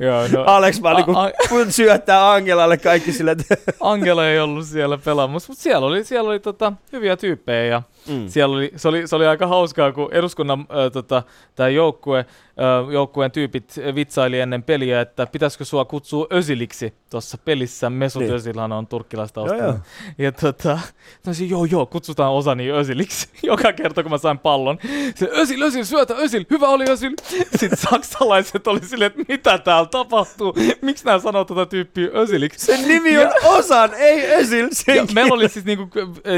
joo, 0.06 0.28
no, 0.32 0.44
Alex 0.46 0.82
vaan 0.82 0.96
niinku 0.96 1.14
kun 1.48 1.72
syöttää 1.72 2.32
Angelalle 2.32 2.76
kaikki 2.76 3.12
sille. 3.12 3.36
Angela 3.80 4.28
ei 4.28 4.38
ollut 4.38 4.66
siellä 4.66 4.98
pelaamassa, 4.98 5.52
mutta 5.52 5.62
siellä 5.62 5.86
oli, 5.86 6.04
siellä 6.04 6.30
oli 6.30 6.40
tota, 6.40 6.72
hyviä 6.92 7.16
tyyppejä 7.16 7.64
ja 7.64 7.82
Mm. 8.08 8.28
siellä 8.28 8.56
oli, 8.56 8.72
se, 8.76 8.88
oli, 8.88 9.06
se 9.06 9.16
oli 9.16 9.26
aika 9.26 9.46
hauskaa, 9.46 9.92
kun 9.92 10.08
eduskunnan 10.12 10.60
äh, 10.60 10.92
tota, 10.92 11.22
tämä 11.54 11.68
joukkue, 11.68 12.18
äh, 12.18 12.92
joukkueen 12.92 13.30
tyypit 13.30 13.74
vitsaili 13.94 14.40
ennen 14.40 14.62
peliä, 14.62 15.00
että 15.00 15.26
pitäisikö 15.26 15.64
sua 15.64 15.84
kutsua 15.84 16.26
Ösiliksi 16.32 16.94
tuossa 17.10 17.38
pelissä. 17.38 17.90
Mesut 17.90 18.22
Niin. 18.22 18.34
Özilhan 18.34 18.72
on 18.72 18.86
turkkilaista 18.86 19.40
Joo, 19.40 19.56
joo. 19.56 19.74
Ja 20.18 20.32
tota, 20.32 20.78
no 21.26 21.34
se, 21.34 21.44
joo 21.44 21.64
joo, 21.64 21.86
kutsutaan 21.86 22.32
osani 22.32 22.70
Ösiliksi 22.70 23.28
joka 23.42 23.72
kerta, 23.72 24.02
kun 24.02 24.12
mä 24.12 24.18
sain 24.18 24.38
pallon. 24.38 24.78
Se 25.14 25.28
Ösil, 25.32 25.62
Ösil, 25.62 25.84
syötä 25.84 26.14
Ösil, 26.14 26.44
hyvä 26.50 26.68
oli 26.68 26.84
Ösil. 26.88 27.12
Sitten 27.60 27.78
saksalaiset 27.78 28.66
oli 28.66 28.80
silleen, 28.80 29.06
että 29.06 29.32
mitä 29.32 29.58
täällä 29.58 29.88
tapahtuu, 29.88 30.54
miksi 30.82 31.04
nämä 31.04 31.18
sanoo 31.18 31.44
tätä 31.44 31.66
tyyppiä 31.66 32.08
Ösiliksi. 32.14 32.66
Sen 32.66 32.88
nimi 32.88 33.18
on 33.18 33.30
Osan, 33.44 33.94
ei 33.94 34.34
Özil. 34.34 34.64
Ja 34.64 34.68
Sen 34.72 35.06
meillä 35.14 35.34
oli 35.34 35.48
siis 35.48 35.64
niinku 35.64 35.88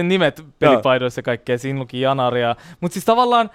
nimet 0.02 0.44
pelipaidoissa 0.58 1.18
ja 1.18 1.22
kaikkea, 1.22 1.51
siinä 1.58 1.78
luki 1.78 2.00
Janaria. 2.00 2.56
Mutta 2.80 2.92
siis 2.92 3.04
tavallaan, 3.04 3.50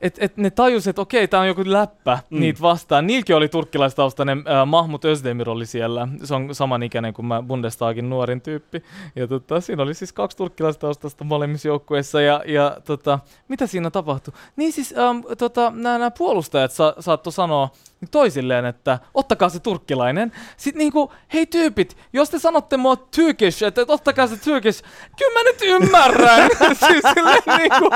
että 0.00 0.24
et 0.24 0.36
ne 0.36 0.50
tajus, 0.50 0.86
että 0.88 1.02
okei, 1.02 1.28
tää 1.28 1.40
on 1.40 1.46
joku 1.46 1.62
läppä 1.66 2.18
Mm. 2.30 2.40
niitä 2.40 2.60
vastaan. 2.60 3.06
Niilläkin 3.06 3.36
oli 3.36 3.48
turkkilaistaustainen, 3.48 4.38
äh, 4.38 4.66
Mahmut 4.66 5.04
Özdemir 5.04 5.50
oli 5.50 5.66
siellä. 5.66 6.08
Se 6.24 6.34
on 6.34 6.54
samanikäinen 6.54 7.14
kuin 7.14 7.26
mä 7.26 7.42
Bundestagin 7.42 8.10
nuorin 8.10 8.40
tyyppi. 8.40 8.82
Ja 9.16 9.26
tota, 9.26 9.60
siinä 9.60 9.82
oli 9.82 9.94
siis 9.94 10.12
kaksi 10.12 10.36
turkkilaistaustasta 10.36 11.24
molemmissa 11.24 11.68
joukkueissa. 11.68 12.20
Ja, 12.20 12.42
ja 12.46 12.76
tota, 12.84 13.18
mitä 13.48 13.66
siinä 13.66 13.90
tapahtui? 13.90 14.34
Niin 14.56 14.72
siis 14.72 14.94
ähm, 14.98 15.18
tota, 15.38 15.72
nämä 15.74 16.10
puolustajat 16.10 16.72
sa- 16.72 16.94
saattoi 17.00 17.32
sanoa 17.32 17.70
toisilleen, 18.10 18.64
että 18.66 18.98
ottakaa 19.14 19.48
se 19.48 19.60
turkkilainen. 19.60 20.32
Sitten 20.56 20.78
niinku, 20.78 21.12
hei 21.34 21.46
tyypit, 21.46 21.96
jos 22.12 22.30
te 22.30 22.38
sanotte 22.38 22.76
mua 22.76 22.96
Turkish, 22.96 23.64
että 23.64 23.80
et 23.80 23.90
ottakaa 23.90 24.26
se 24.26 24.36
Turkish, 24.36 24.82
kyllä 25.18 25.32
mä 25.32 25.42
nyt 25.50 25.56
ymmärrän. 25.62 26.50
siis 26.88 27.02
silleen 27.14 27.42
niinku, 27.58 27.90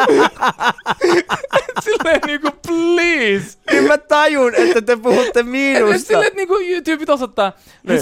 silleen 2.02 2.20
niinku, 2.26 2.48
please. 2.66 3.58
niin 3.70 3.84
mä 3.84 3.98
tajun, 3.98 4.54
että 4.54 4.82
te 4.82 4.96
puhutte 4.96 5.40
Et 5.40 5.46
miinusta. 5.46 5.98
silleen, 6.06 6.26
että 6.26 6.36
niinku, 6.36 6.54
tyypit 6.84 7.08
osoittaa, 7.10 7.52
Niin. 7.88 8.00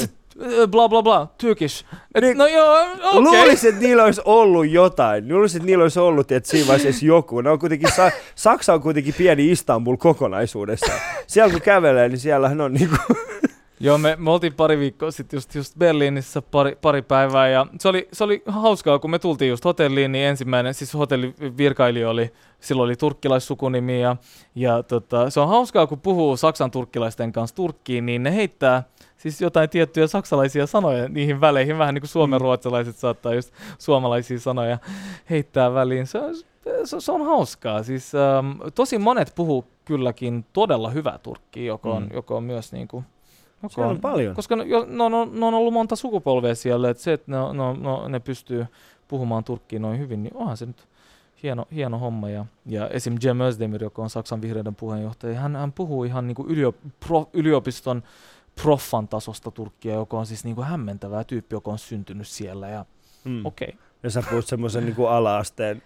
bla 0.70 0.88
bla 0.88 1.02
bla, 1.02 1.28
Turkish. 1.40 1.84
Et, 2.14 2.22
Niin. 2.24 2.38
No 2.38 2.46
joo, 2.46 2.80
okei. 2.80 2.94
Okay. 3.02 3.20
Luulisin, 3.22 3.68
että 3.70 3.80
niillä 3.82 4.04
olisi 4.04 4.20
ollut 4.24 4.70
jotain. 4.70 5.28
Luulisin, 5.28 5.56
että 5.58 5.66
niillä 5.66 5.82
olisi 5.82 5.98
ollut 6.00 6.32
että 6.32 6.50
siinä 6.50 6.66
vaiheessa 6.66 6.88
edes 6.88 7.02
joku. 7.02 7.40
Ne 7.40 7.50
on 7.50 7.58
kuitenkin, 7.58 7.88
Sa- 7.96 8.10
Saksa 8.34 8.74
on 8.74 8.80
kuitenkin 8.82 9.14
pieni 9.18 9.50
Istanbul 9.50 9.96
kokonaisuudessaan. 9.96 11.00
Siellä 11.26 11.52
kun 11.52 11.60
kävelee, 11.62 12.08
niin 12.08 12.18
siellähän 12.18 12.60
on 12.60 12.72
niinku... 12.74 12.96
Joo, 13.80 13.98
me, 13.98 14.16
me 14.18 14.30
oltiin 14.30 14.54
pari 14.54 14.78
viikkoa 14.78 15.10
sitten 15.10 15.36
just, 15.36 15.54
just 15.54 15.78
Berliinissä 15.78 16.42
pari, 16.42 16.78
pari 16.82 17.02
päivää 17.02 17.48
ja 17.48 17.66
se 17.80 17.88
oli, 17.88 18.08
se 18.12 18.24
oli 18.24 18.42
hauskaa, 18.46 18.98
kun 18.98 19.10
me 19.10 19.18
tultiin 19.18 19.48
just 19.48 19.64
hotelliin, 19.64 20.12
niin 20.12 20.24
ensimmäinen, 20.26 20.74
siis 20.74 20.94
hotellin 20.94 21.34
virkailija 21.56 22.10
oli, 22.10 22.32
silloin 22.60 22.86
oli 22.86 22.96
turkkilaissukunimi 22.96 24.00
ja, 24.00 24.16
ja 24.54 24.82
tota, 24.82 25.30
se 25.30 25.40
on 25.40 25.48
hauskaa, 25.48 25.86
kun 25.86 26.00
puhuu 26.00 26.36
saksan 26.36 26.70
turkkilaisten 26.70 27.32
kanssa 27.32 27.56
turkkiin, 27.56 28.06
niin 28.06 28.22
ne 28.22 28.34
heittää 28.34 28.82
siis 29.16 29.40
jotain 29.40 29.70
tiettyjä 29.70 30.06
saksalaisia 30.06 30.66
sanoja 30.66 31.08
niihin 31.08 31.40
väleihin, 31.40 31.78
vähän 31.78 31.94
niin 31.94 32.02
kuin 32.02 32.08
suomen 32.08 32.40
ruotsalaiset 32.40 32.96
saattaa 32.96 33.34
just 33.34 33.52
suomalaisia 33.78 34.40
sanoja 34.40 34.78
heittää 35.30 35.74
väliin. 35.74 36.06
Se 36.06 36.18
on, 36.18 36.34
se, 36.84 37.00
se 37.00 37.12
on 37.12 37.24
hauskaa. 37.24 37.82
Siis, 37.82 38.12
ähm, 38.14 38.50
tosi 38.74 38.98
monet 38.98 39.32
puhuu 39.34 39.64
kylläkin 39.84 40.44
todella 40.52 40.90
hyvää 40.90 41.18
turkkia, 41.18 41.64
joka 41.64 41.88
on, 41.90 42.02
Mm. 42.02 42.08
mm. 42.08 42.14
joka 42.14 42.34
on 42.34 42.42
myös 42.42 42.72
niin 42.72 42.88
kuin, 42.88 43.04
joka 43.62 43.74
Siellä 43.74 43.90
on 43.90 44.00
paljon. 44.00 44.34
koska 44.34 44.56
ne, 44.56 44.64
jo, 44.64 44.86
no, 44.88 45.08
no, 45.08 45.28
no, 45.32 45.46
on 45.46 45.54
ollut 45.54 45.72
monta 45.72 45.96
sukupolvea 45.96 46.54
siellä, 46.54 46.90
että 46.90 47.02
se, 47.02 47.12
että 47.12 47.30
ne, 47.30 47.36
no, 47.36 47.72
no, 47.72 48.08
ne 48.08 48.20
pystyy 48.20 48.66
puhumaan 49.08 49.44
turkkiin 49.44 49.82
noin 49.82 49.98
hyvin, 49.98 50.22
niin 50.22 50.36
onhan 50.36 50.56
se 50.56 50.66
nyt 50.66 50.88
hieno, 51.42 51.66
hieno 51.74 51.98
homma. 51.98 52.30
Ja, 52.30 52.46
ja 52.66 52.88
esim. 52.88 53.18
Cem 53.18 53.40
Özdemir, 53.40 53.82
joka 53.82 54.02
on 54.02 54.10
Saksan 54.10 54.42
vihreiden 54.42 54.74
puheenjohtaja, 54.74 55.40
hän, 55.40 55.56
hän 55.56 55.72
puhuu 55.72 56.04
ihan 56.04 56.26
niin 56.26 56.34
kuin 56.34 56.48
yliop, 56.48 56.76
pro, 57.06 57.28
yliopiston 57.32 58.02
proffan 58.62 59.08
tasosta 59.08 59.50
turkkia, 59.50 59.94
joka 59.94 60.18
on 60.18 60.26
siis 60.26 60.44
niin 60.44 60.54
kuin 60.56 60.66
hämmentävää 60.66 61.24
tyyppi, 61.24 61.54
joka 61.54 61.70
on 61.70 61.78
syntynyt 61.78 62.28
siellä. 62.28 62.68
Ja 62.68 62.84
Mm. 63.24 63.46
okei. 63.46 63.68
Okay. 63.68 63.87
Ja 64.02 64.10
sä 64.10 64.22
puhut 64.30 64.46
semmoisen 64.46 64.84
niinku 64.84 65.06
ala-asteen 65.06 65.82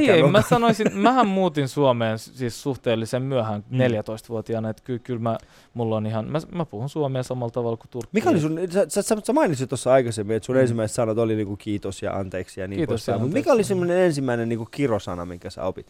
Ei, 0.00 0.10
ei, 0.10 0.22
mä 0.22 0.42
sanoisin, 0.42 0.86
mähän 0.96 1.26
muutin 1.26 1.68
Suomeen 1.68 2.18
siis 2.18 2.62
suhteellisen 2.62 3.22
myöhään 3.22 3.64
Mm. 3.70 3.78
14-vuotiaana, 3.78 4.70
että 4.70 4.82
kyllä, 4.82 4.98
kyllä 4.98 5.20
mä, 5.20 5.38
mulla 5.74 5.96
on 5.96 6.06
ihan, 6.06 6.28
mä, 6.28 6.38
mä 6.52 6.64
puhun 6.64 6.88
suomea 6.88 7.22
samalla 7.22 7.50
tavalla 7.50 7.76
kuin 7.76 7.88
turkkia. 7.90 8.10
Mikä 8.12 8.30
oli 8.30 8.40
sun, 8.40 8.58
sä, 8.70 8.86
sä, 9.02 9.16
sä, 9.24 9.32
mainitsit 9.32 9.68
tuossa 9.68 9.92
aikaisemmin, 9.92 10.36
että 10.36 10.46
sun 10.46 10.54
Mm. 10.56 10.60
ensimmäiset 10.60 10.94
sanat 10.94 11.18
oli 11.18 11.36
niinku 11.36 11.56
kiitos 11.56 12.02
ja 12.02 12.12
anteeksi 12.18 12.60
ja 12.60 12.68
niin 12.68 12.76
Kiitos 12.76 12.92
poispäin. 12.92 13.20
Mutta 13.20 13.34
mikä 13.34 13.52
oli 13.52 13.64
semmoinen 13.64 13.98
ensimmäinen 13.98 14.48
niinku 14.48 14.68
kirosana, 14.70 15.24
minkä 15.24 15.50
sä 15.50 15.62
opit? 15.64 15.86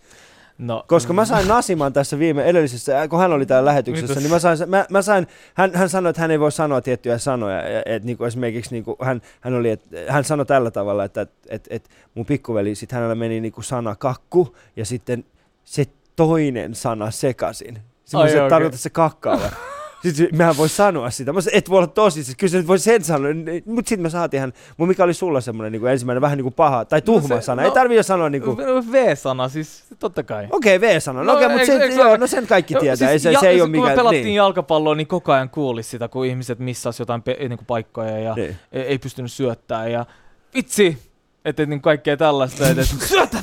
No, 0.59 0.85
Koska 0.87 1.13
mä 1.13 1.25
sain 1.25 1.49
Nasiman 1.49 1.93
tässä 1.93 2.19
viime 2.19 2.45
edellisessä, 2.45 3.01
äh, 3.01 3.09
kun 3.09 3.19
hän 3.19 3.33
oli 3.33 3.47
täällä 3.47 3.69
lähetyksessä, 3.69 4.09
Mitäs? 4.09 4.23
niin 4.23 4.33
mä 4.33 4.39
sain, 4.39 4.59
mä, 4.71 4.87
mä 4.91 5.03
sain 5.03 5.27
hän, 5.55 5.71
hän 5.75 5.89
sanoi, 5.89 6.11
että 6.11 6.23
hän 6.23 6.31
ei 6.31 6.41
voi 6.41 6.53
sanoa 6.53 6.81
tiettyjä 6.81 7.19
sanoja. 7.19 7.63
Että 7.87 8.07
niinku 8.07 8.25
esimerkiksi 8.25 8.71
niinku, 8.71 8.97
hän, 9.03 9.23
hän, 9.41 9.55
oli, 9.55 9.71
että 9.71 9.97
hän 10.09 10.25
sanoi 10.25 10.47
tällä 10.47 10.71
tavalla, 10.71 11.05
että 11.05 11.21
et, 11.21 11.31
et, 11.49 11.67
et 11.71 11.89
mun 12.15 12.27
pikkuveli, 12.27 12.75
sit 12.75 12.93
hänellä 12.93 13.15
meni 13.15 13.41
niinku 13.41 13.63
sana 13.63 13.97
kakku 13.97 14.57
ja 14.77 14.85
sitten 14.85 15.25
se 15.65 15.85
toinen 16.17 16.75
sana 16.75 17.11
sekasin. 17.11 17.79
Okei. 18.15 18.51
tarkoittaa 18.51 18.79
se 18.79 18.91
kakkaava. 18.91 19.51
Sitten 20.05 20.29
mehän 20.39 20.57
voi 20.57 20.69
sanoa 20.69 21.11
sitä. 21.11 21.33
Mä 21.33 21.41
sanoin, 21.41 21.59
et 21.59 21.71
voi 21.71 21.77
olla 21.79 21.87
tosi, 21.87 22.25
siis 22.25 22.37
kyllä 22.37 22.51
sä 22.51 22.57
nyt 22.57 22.67
voi 22.67 22.79
sen 22.79 23.05
sanoa. 23.05 23.31
Mutta 23.67 23.89
sitten 23.89 24.03
me 24.03 24.11
saatiin 24.11 24.53
mun 24.77 24.89
mikä 24.89 25.05
oli 25.05 25.15
sulla 25.15 25.41
semmoinen 25.41 25.73
niin 25.73 25.87
ensimmäinen 25.93 26.21
vähän 26.21 26.39
niin 26.39 26.43
kuin 26.45 26.55
paha 26.55 26.85
tai 26.85 27.03
tuhma 27.03 27.29
No 27.29 27.37
se- 27.37 27.43
sana. 27.45 27.63
no- 27.63 27.69
ei 27.69 27.75
tarvitse 27.75 28.03
sanoa 28.03 28.29
niin 28.31 28.43
kuin, 28.43 28.57
V-sana, 28.93 29.49
siis 29.49 29.85
totta 29.99 30.23
kai. 30.23 30.47
Okei, 30.51 30.81
V-sana. 30.81 31.19
No, 31.23 31.25
No, 31.33 31.33
okei, 31.39 31.49
mutta 31.49 31.73
eikö- 31.73 31.89
sen, 31.89 31.97
joo, 31.99 32.17
no 32.17 32.27
sen 32.27 32.47
kaikki 32.47 32.75
Joo, 32.75 32.81
tietää. 32.81 33.11
ei 33.11 33.19
se, 33.19 33.33
ja- 33.33 33.41
se 33.41 33.49
ei 33.49 33.61
ole 33.61 33.69
Kun 33.69 33.71
me 33.71 33.79
mikään... 33.79 33.97
pelattiin 33.97 34.25
niin. 34.25 34.35
jalkapalloa, 34.35 34.95
niin 34.95 35.07
koko 35.07 35.33
ajan 35.33 35.51
kuulisi 35.51 35.91
sitä, 35.91 36.09
kun 36.09 36.27
ihmiset 36.27 36.59
missas 36.59 36.99
jotain 37.01 37.23
pe- 37.23 37.37
niin 37.49 37.59
kuin 37.59 37.67
paikkoja 37.67 38.19
ja 38.19 38.35
Niin. 38.35 38.57
ei, 38.73 38.83
ei 38.83 38.99
pystynyt 38.99 39.33
syöttämään. 39.33 39.93
Ja 39.93 40.07
vitsi, 40.55 40.99
että 41.45 41.67
niin 41.67 41.81
kaikkea 41.81 42.17
tällaista. 42.17 42.69
Että 42.69 42.85
syötä! 43.09 43.39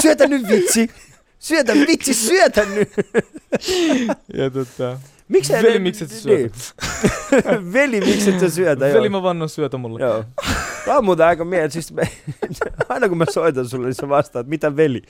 Syötä 0.00 0.26
nyt 0.26 0.48
vitsi! 0.48 0.90
Syötä 1.38 1.72
vitsi, 1.74 2.14
syötä 2.14 2.64
nyt! 2.64 2.92
ja 4.38 4.50
tota, 4.50 4.98
Miksi 5.28 5.52
Veli, 5.52 5.78
miksi 5.78 6.04
et 6.04 6.10
sä 6.10 6.20
syötä? 6.20 6.56
Niin. 7.52 7.72
Veli, 7.72 8.00
miksi 8.00 8.30
et 8.30 8.40
sä 8.40 8.50
syötä? 8.50 8.84
Veli, 8.84 9.06
joo. 9.06 9.08
mä 9.10 9.22
vannon 9.22 9.48
syötä 9.48 9.76
mulle. 9.76 10.00
Joo. 10.00 10.24
Tämä 10.84 10.98
on 10.98 11.04
muuten 11.04 11.26
aika 11.26 11.44
mieltä. 11.44 11.72
Siis 11.72 11.92
me, 11.92 12.02
aina 12.88 13.08
kun 13.08 13.18
mä 13.18 13.24
soitan 13.30 13.68
sulle, 13.68 13.86
niin 13.86 13.94
sä 13.94 14.08
vastaat, 14.08 14.46
mitä 14.46 14.76
veli? 14.76 15.02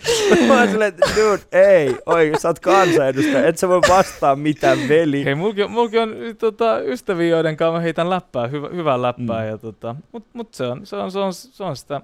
Mä 0.46 0.58
oon 0.58 0.68
silleen, 0.68 0.88
että 0.88 1.06
dude, 1.16 1.42
ei, 1.52 1.96
oi, 2.06 2.32
sä 2.38 2.48
oot 2.48 2.60
kansanedustaja, 2.60 3.46
et 3.46 3.58
sä 3.58 3.68
voi 3.68 3.80
vastaa 3.88 4.36
mitä 4.36 4.76
veli. 4.88 5.24
Hei, 5.24 5.34
mulki, 5.34 5.62
on- 5.62 5.70
mulki 5.70 5.98
on 5.98 6.14
tota, 6.38 6.80
ystäviä, 6.80 7.28
joiden 7.28 7.56
kanssa 7.56 7.72
mä 7.72 7.80
heitän 7.80 8.10
läppää, 8.10 8.46
hyvä, 8.46 8.68
hyvää 8.68 9.02
läppää. 9.02 9.42
Mm. 9.42 9.48
Ja, 9.48 9.58
tota, 9.58 9.96
mut, 10.12 10.26
mut 10.32 10.54
se, 10.54 10.66
on, 10.66 10.86
se, 10.86 10.96
on, 10.96 11.12
se, 11.12 11.18
on, 11.18 11.34
se, 11.34 11.64
on 11.64 11.76
sitä, 11.76 12.00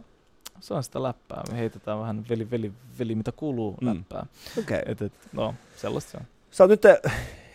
se 0.63 0.75
on 0.75 0.83
sitä 0.83 1.03
läppää. 1.03 1.43
Me 1.53 1.59
heitetään 1.59 1.99
vähän 2.01 2.25
veli, 2.29 2.51
veli, 2.51 2.73
veli 2.99 3.15
mitä 3.15 3.33
kuuluu 3.33 3.77
Mm. 3.81 3.87
läppää. 3.89 4.27
Okei. 4.59 4.79
Okay. 4.79 4.93
Et, 4.93 5.03
et, 5.03 5.13
no, 5.33 5.55
sellaista 5.77 6.11
se 6.11 6.17
on. 6.17 6.23
Sä 6.51 6.65
oot 6.65 6.71
nyt 6.71 6.83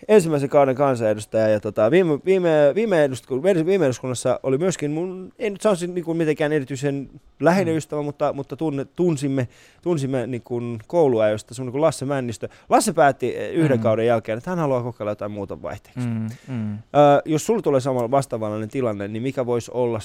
ensimmäisen 0.08 0.50
kauden 0.50 0.76
kansanedustaja 0.76 1.48
ja 1.48 1.60
tota, 1.60 1.92
viime, 1.92 2.20
viime, 2.26 2.50
viime, 2.76 3.06
edusku- 3.08 3.44
viime 3.66 3.86
eduskunnassa 3.86 4.40
oli 4.44 4.58
myöskin 4.58 4.92
mun, 4.92 5.34
en 5.40 5.54
nyt 5.54 5.62
sanoisi 5.62 5.88
niin 5.88 6.06
kuin 6.06 6.18
mitenkään 6.18 6.52
erityisen 6.54 7.10
läheinen 7.40 7.74
Mm. 7.74 7.78
ystävä, 7.78 8.02
mutta, 8.02 8.34
mutta 8.34 8.56
tunne, 8.56 8.86
tunsimme, 8.86 9.48
tunsimme 9.82 10.28
niin 10.28 10.42
kuin 10.42 10.80
kouluajosta 10.88 11.54
sun 11.54 11.66
niin 11.66 11.72
kuin 11.72 11.82
Lasse 11.82 12.06
Männistö. 12.06 12.50
Lasse 12.70 12.94
päätti 12.94 13.36
eh, 13.38 13.52
yhden 13.54 13.78
Mm. 13.78 13.84
kauden 13.84 14.06
jälkeen, 14.06 14.38
että 14.38 14.50
hän 14.52 14.60
haluaa 14.60 14.84
kokeilla 14.84 15.12
jotain 15.12 15.32
muuta 15.32 15.62
vaihteeksi. 15.62 16.08
Mm, 16.08 16.30
mm. 16.48 16.74
Ö, 16.74 16.78
jos 17.26 17.46
sulla 17.46 17.62
tulee 17.62 17.82
samalla 17.82 18.12
vastaavanlainen 18.12 18.70
tilanne, 18.70 19.08
niin 19.08 19.24
mikä 19.24 19.46
voisi 19.46 19.72
olla, 19.74 20.00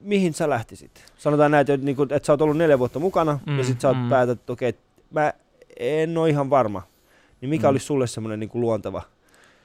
mihin 0.00 0.34
sä 0.34 0.48
lähtisit? 0.50 1.04
Sanotaan 1.18 1.50
näin, 1.50 1.60
että, 1.60 1.76
niin 1.86 1.96
kuin, 1.96 2.12
että 2.12 2.26
sä 2.26 2.32
oot 2.32 2.42
ollut 2.42 2.56
neljä 2.56 2.78
vuotta 2.78 2.98
mukana 2.98 3.38
mm, 3.46 3.52
ja 3.58 3.62
Mm, 3.62 3.66
sit 3.66 3.80
sä 3.80 3.88
oot 3.88 3.96
mm. 4.02 4.08
päätät, 4.08 4.38
että 4.40 4.52
okei, 4.52 4.74
mä 5.10 5.32
en 5.78 6.18
ole 6.18 6.30
ihan 6.30 6.50
varma. 6.50 6.82
Niin 7.40 7.48
mikä 7.50 7.66
Mm. 7.66 7.70
olisi 7.70 7.86
sulle 7.86 8.06
semmoinen 8.06 8.40
niin 8.40 8.50
kuin 8.50 8.60
luonteva 8.62 9.02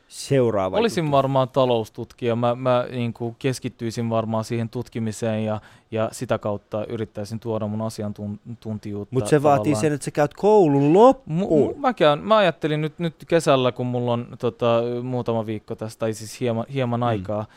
seuraava 0.07 0.77
Olisin 0.77 1.03
juttu? 1.03 1.11
varmaan 1.11 1.49
taloustutkija. 1.49 2.35
Mä, 2.35 2.55
mä 2.55 2.85
niin 2.91 3.13
kuin 3.13 3.35
keskittyisin 3.39 4.09
varmaan 4.09 4.43
siihen 4.43 4.69
tutkimiseen 4.69 5.45
ja, 5.45 5.61
ja 5.91 6.09
sitä 6.11 6.37
kautta 6.37 6.85
yrittäisin 6.85 7.39
tuoda 7.39 7.67
mun 7.67 7.81
asiantuntijuutta. 7.81 9.15
Mutta 9.15 9.29
se 9.29 9.43
vaatii 9.43 9.63
tavallaan. 9.63 9.81
sen, 9.81 9.93
että 9.93 10.05
sä 10.05 10.11
käyt 10.11 10.33
koulun 10.33 10.93
loppuun. 10.93 11.71
Mu- 11.71 11.75
mu- 11.75 11.79
mä, 11.79 11.93
käyn, 11.93 12.19
mä 12.19 12.37
ajattelin 12.37 12.81
nyt, 12.81 12.99
nyt 12.99 13.15
kesällä, 13.27 13.71
kun 13.71 13.85
mulla 13.85 14.13
on 14.13 14.27
tota, 14.39 14.81
muutama 15.03 15.45
viikko 15.45 15.75
tästä, 15.75 15.99
tai 15.99 16.13
siis 16.13 16.39
hieman, 16.39 16.65
hieman 16.73 16.99
Mm. 16.99 17.03
mm. 17.03 17.07
aikaa 17.07 17.39
äh, 17.39 17.47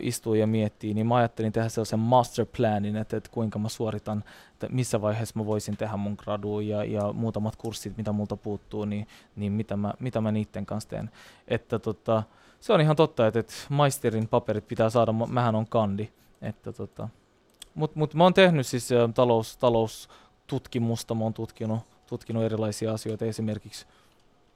istua 0.00 0.36
ja 0.36 0.46
miettiä, 0.46 0.94
niin 0.94 1.06
mä 1.06 1.16
ajattelin 1.16 1.52
tehdä 1.52 1.68
sellaisen 1.68 1.98
masterplanin, 1.98 2.96
että, 2.96 3.16
että 3.16 3.30
kuinka 3.32 3.58
mä 3.58 3.68
suoritan, 3.68 4.24
että 4.58 4.74
missä 4.76 5.00
vaiheessa 5.00 5.38
mä 5.38 5.46
voisin 5.46 5.76
tehdä 5.76 5.96
mun 5.96 6.16
graduun 6.18 6.68
ja, 6.68 6.84
ja 6.84 7.12
muutamat 7.12 7.56
kurssit, 7.56 7.96
mitä 7.96 8.12
multa 8.12 8.36
puuttuu, 8.36 8.84
niin, 8.84 9.08
niin 9.36 9.52
mitä, 9.52 9.76
mä, 9.76 9.94
mitä 10.00 10.20
mä 10.20 10.32
niiden 10.32 10.66
kanssa 10.66 10.88
teen. 10.88 11.10
Että 11.48 11.78
tota, 11.78 12.22
se 12.60 12.72
on 12.72 12.80
ihan 12.80 12.96
totta, 12.96 13.26
että, 13.26 13.40
että 13.40 13.54
maisterin 13.68 14.28
paperit 14.28 14.68
pitää 14.68 14.90
saada, 14.90 15.12
mä- 15.12 15.26
mähän 15.26 15.54
on 15.54 15.66
kandi. 15.66 16.08
Että 16.42 16.72
tota, 16.72 17.08
Mutta 17.74 17.98
mut 17.98 18.14
mä 18.14 18.24
oon 18.24 18.34
tehnyt 18.34 18.66
siis 18.66 18.88
talous, 19.14 19.56
taloustutkimusta, 19.56 21.14
mä 21.14 21.24
oon 21.24 21.34
tutkinut, 21.34 21.80
tutkinut 22.06 22.42
erilaisia 22.42 22.92
asioita, 22.92 23.24
esimerkiksi 23.24 23.86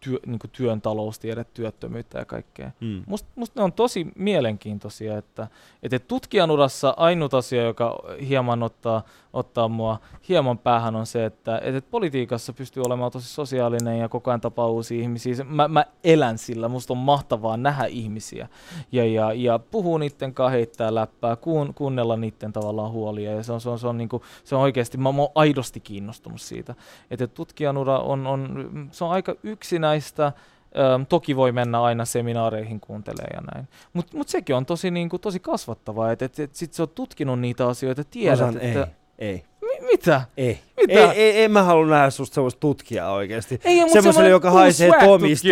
työ, 0.04 0.18
niin 0.26 0.38
työn 0.52 0.80
taloustiede, 0.80 1.44
työttömyyttä 1.44 2.18
ja 2.18 2.24
kaikkea. 2.24 2.70
Mm. 2.80 3.02
Musta 3.06 3.28
must 3.34 3.56
ne 3.56 3.62
on 3.62 3.72
tosi 3.72 4.06
mielenkiintoisia, 4.16 5.18
että, 5.18 5.48
että 5.82 5.98
tutkijan 5.98 6.50
urassa 6.50 6.94
ainut 6.96 7.34
asia, 7.34 7.62
joka 7.62 7.98
hieman 8.28 8.62
ottaa, 8.62 9.02
ottaa 9.32 9.68
mua 9.68 9.98
hieman 10.28 10.58
päähän 10.58 10.96
on 10.96 11.06
se, 11.06 11.24
että, 11.24 11.60
että 11.64 11.90
politiikassa 11.90 12.52
pystyy 12.52 12.82
olemaan 12.86 13.12
tosi 13.12 13.28
sosiaalinen 13.28 13.98
ja 13.98 14.08
koko 14.08 14.30
ajan 14.30 14.40
tapaa 14.40 14.66
uusia 14.66 15.02
ihmisiä. 15.02 15.44
Mä, 15.44 15.68
mä 15.68 15.84
elän 16.04 16.38
sillä, 16.38 16.68
musta 16.68 16.92
on 16.92 16.98
mahtavaa 16.98 17.56
nähdä 17.56 17.84
ihmisiä 17.84 18.48
ja, 18.92 19.04
ja, 19.04 19.32
ja 19.32 19.58
puhuu 19.58 19.98
niiden 19.98 20.34
kanssa, 20.34 20.50
heittää 20.50 20.94
läppää, 20.94 21.36
kuun, 21.36 21.74
kuunnella 21.74 22.16
niiden 22.16 22.52
tavallaan 22.52 22.92
huolia 22.92 23.32
ja 23.32 23.42
se 23.42 23.52
on, 23.52 23.60
se 23.60 23.70
on, 23.70 23.78
se 23.78 23.86
on, 23.86 23.98
niinku, 23.98 24.22
se 24.44 24.54
on 24.54 24.62
oikeasti, 24.62 24.98
mä, 24.98 25.12
mä 25.12 25.22
oon 25.22 25.32
aidosti 25.34 25.80
kiinnostunut 25.80 26.40
siitä. 26.40 26.74
Että 27.10 27.26
tutkijan 27.26 27.76
ura 27.76 27.98
on, 27.98 28.26
on, 28.26 28.88
se 28.92 29.04
on 29.04 29.10
aika 29.10 29.34
yksinäistä, 29.96 30.32
Öm, 30.94 31.06
toki 31.06 31.36
voi 31.36 31.52
mennä 31.52 31.82
aina 31.82 32.04
seminaareihin 32.04 32.80
kuuntelee 32.80 33.26
ja 33.34 33.40
näin. 33.54 33.68
Mutta 33.92 34.16
mut 34.16 34.28
sekin 34.28 34.56
on 34.56 34.66
tosi, 34.66 34.90
niinku, 34.90 35.18
tosi 35.18 35.40
kasvattavaa, 35.40 36.12
että 36.12 36.24
et, 36.24 36.38
et 36.38 36.54
sit 36.54 36.72
sä 36.72 36.82
oot 36.82 36.94
tutkinut 36.94 37.40
niitä 37.40 37.68
asioita, 37.68 38.04
tiedät, 38.04 38.40
Osan, 38.40 38.56
että... 38.60 38.88
ei, 39.18 39.28
ei, 39.28 39.44
Mi- 39.62 39.86
mitä? 39.92 40.22
ei. 40.36 40.60
Mitä? 40.86 41.12
Ei, 41.12 41.20
ei, 41.20 41.44
en 41.44 41.50
mä 41.50 41.62
halua 41.62 41.86
nähdä 41.86 42.10
susta 42.10 42.34
semmoista 42.34 42.60
tutkijaa 42.60 43.12
oikeasti. 43.12 43.60
Ei, 43.64 43.80
mut 43.80 43.90
Semmoiselle, 43.90 44.28
joka 44.28 44.50
haisee 44.50 44.90
Tomista. 45.00 45.48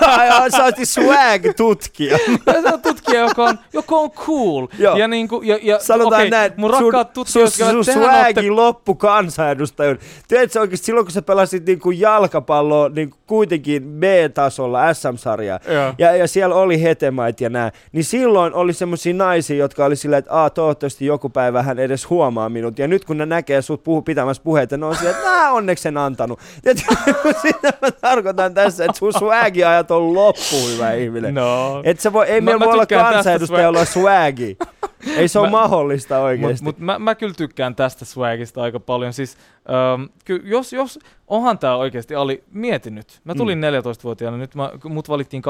Sä 0.56 0.64
oot 0.64 0.74
swag-tutkija. 0.84 2.18
se 2.62 2.74
on 2.74 2.82
tutkija, 2.82 3.20
joka 3.20 3.44
on, 3.44 3.58
joka 3.72 3.96
on 3.96 4.10
cool. 4.10 4.66
Joo. 4.78 4.96
Ja, 4.96 5.08
niinku, 5.08 5.42
ja, 5.42 5.58
ja 5.62 5.78
Sanotaan 5.78 6.20
okei, 6.20 6.30
näin, 6.30 6.52
mun 6.56 6.70
sun, 6.70 6.82
rakkaat 6.82 7.12
tutkijat, 7.12 7.52
sun, 7.52 7.66
sun 7.66 7.84
tehän 7.84 8.02
swagi 8.02 8.50
ootte 8.50 8.50
loppu 8.50 8.94
kansanedustajuuden. 8.94 10.02
Tiedätkö 10.28 10.52
sä 10.52 10.60
oikeasti 10.60 10.86
silloin, 10.86 11.06
kun 11.06 11.12
sä 11.12 11.22
pelasit 11.22 11.66
niinku 11.66 11.90
jalkapalloa 11.90 12.88
niinku 12.88 13.16
kuitenkin 13.26 13.82
B-tasolla 13.82 14.94
SM-sarjaa, 14.94 15.60
ja, 15.98 16.16
ja 16.16 16.28
siellä 16.28 16.54
oli 16.54 16.82
hetemait 16.82 17.40
ja 17.40 17.50
nää, 17.50 17.72
niin 17.92 18.04
silloin 18.04 18.54
oli 18.54 18.72
semmoisia 18.72 19.14
naisia, 19.14 19.56
jotka 19.56 19.84
oli 19.84 19.96
silleen, 19.96 20.18
että 20.18 20.50
toivottavasti 20.54 21.06
joku 21.06 21.28
päivä 21.28 21.62
hän 21.62 21.78
edes 21.78 22.10
huomaa 22.10 22.48
minut. 22.48 22.78
Ja 22.78 22.88
nyt 22.88 23.04
kun 23.04 23.18
ne 23.18 23.26
näkee 23.26 23.62
sut 23.62 23.82
puhu, 23.84 24.02
pitämässä 24.02 24.42
puheita, 24.68 24.76
ne 24.76 24.86
on 24.86 24.96
silleen, 24.96 25.16
että 25.16 25.30
nää 25.30 25.52
onneksi 25.52 25.88
en 25.88 25.96
antanut. 25.96 26.40
Tiedätkö, 26.62 26.94
sitä 27.42 27.72
mä 27.82 27.90
tarkoitan 27.90 28.54
tässä, 28.54 28.84
että 28.84 28.98
sun 28.98 29.12
swagi-ajat 29.12 29.90
on 29.90 30.14
loppu, 30.14 30.68
hyvä 30.72 30.92
ihminen. 30.92 31.34
No. 31.34 31.80
Et 31.84 32.00
sä 32.00 32.12
voi, 32.12 32.26
ei 32.26 32.40
Mä- 32.40 32.44
meillä 32.44 32.64
voi 32.64 32.72
olla 32.72 32.82
tykkään 32.86 33.04
tästä 33.04 33.14
kansanedustajalla 33.14 33.78
olla 33.78 33.84
swagi. 33.84 34.56
Ei 35.16 35.28
se 35.28 35.38
ole 35.38 35.50
mahdollista 35.50 36.14
Mutta 36.14 36.24
oikeasti. 36.24 36.64
mut 36.64 36.78
mä, 36.78 36.98
mä 36.98 37.14
kyllä 37.14 37.34
tykkään 37.34 37.74
tästä 37.74 38.04
swagista 38.04 38.62
aika 38.62 38.80
paljon. 38.80 39.12
Siis, 39.12 39.36
ähm, 39.70 40.04
ky, 40.24 40.40
jos, 40.44 40.72
jos, 40.72 40.98
onhan 41.28 41.58
tämä 41.58 41.76
oikeasti, 41.76 42.14
Ali, 42.14 42.44
mieti 42.52 42.90
nyt. 42.90 43.20
Mä 43.24 43.34
tulin 43.34 43.58
Mm. 43.58 43.64
mm. 43.64 43.70
14-vuotiaana, 43.80 44.36
nyt 44.36 44.54
mä, 44.54 44.70
mut 44.88 45.08
valittiin 45.08 45.42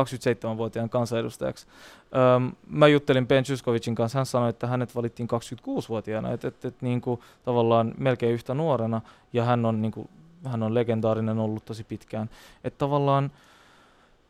27-vuotiaan 0.53 0.91
kansanedustajaksi. 0.91 1.67
Ähm, 2.37 2.49
mä 2.67 2.89
juttelin 2.89 3.27
Ben 3.27 3.45
Zyskovicin 3.45 3.95
kanssa, 3.95 4.19
hän 4.19 4.27
sanoi, 4.27 4.51
että 4.51 4.67
hänet 4.67 4.95
valittiin 4.97 5.29
26-vuotiaana, 5.33 6.33
että 6.33 6.49
et, 6.49 6.65
et, 6.65 6.83
niinku, 6.83 7.23
tavallaan 7.45 7.95
melkein 7.99 8.33
yhtä 8.33 8.55
nuorena, 8.55 9.01
ja 9.33 9.45
hän 9.45 9.65
on, 9.67 9.83
niinku, 9.83 10.11
hän 10.45 10.63
on 10.63 10.75
legendaarinen 10.75 11.39
ollut 11.39 11.65
tosi 11.65 11.85
pitkään. 11.85 12.31
Että 12.65 12.79
tavallaan, 12.79 13.31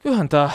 kyllähän 0.02 0.28
tämä 0.28 0.50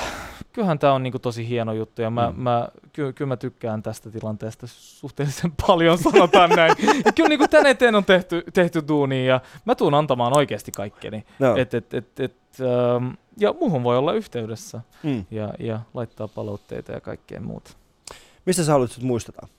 kyllähän 0.60 0.80
tää 0.80 0.94
on 0.94 1.04
niinku 1.04 1.20
tosi 1.20 1.48
hieno 1.50 1.74
juttu, 1.74 2.02
ja 2.02 2.10
mä, 2.10 2.32
Mm. 2.36 2.42
mä, 2.42 2.68
ky, 2.94 3.14
kyllä 3.14 3.30
mä 3.30 3.38
tykkään 3.38 3.84
tästä 3.84 4.10
tilanteesta 4.10 4.68
suhteellisen 4.68 5.52
paljon, 5.68 5.98
sanotaan 5.98 6.50
näin. 6.50 6.76
Ja 7.06 7.12
kyllä 7.12 7.30
niinku 7.30 7.48
tän 7.48 7.66
eteen 7.66 7.96
on 7.96 8.06
tehty, 8.06 8.44
tehty 8.54 8.84
duunia, 8.88 9.26
ja 9.26 9.42
mä 9.66 9.76
tuun 9.76 9.94
antamaan 9.94 10.38
oikeasti 10.38 10.72
kaikkeni. 10.72 11.26
no. 11.40 11.56
Et, 11.56 11.74
et, 11.74 11.94
et, 11.94 12.20
et, 12.20 12.36
ähm, 12.62 13.10
ja 13.38 13.54
muuhun 13.54 13.84
voi 13.84 13.98
olla 13.98 14.14
yhteydessä, 14.14 14.82
mm. 15.04 15.26
ja, 15.32 15.54
ja 15.60 15.80
laittaa 15.94 16.28
palautteita 16.28 16.92
ja 16.92 17.02
kaikkea 17.02 17.42
muuta. 17.42 17.72
Mistä 18.46 18.64
sä 18.64 18.74
sut 18.88 19.04
muistetaan? 19.04 19.50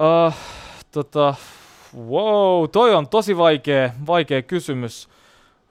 Uh, 0.00 0.34
tota, 0.90 1.34
wow, 1.96 2.68
toi 2.72 2.94
on 2.94 3.08
tosi 3.08 3.36
vaikea, 3.36 3.90
vaikea 4.06 4.42
kysymys. 4.42 5.08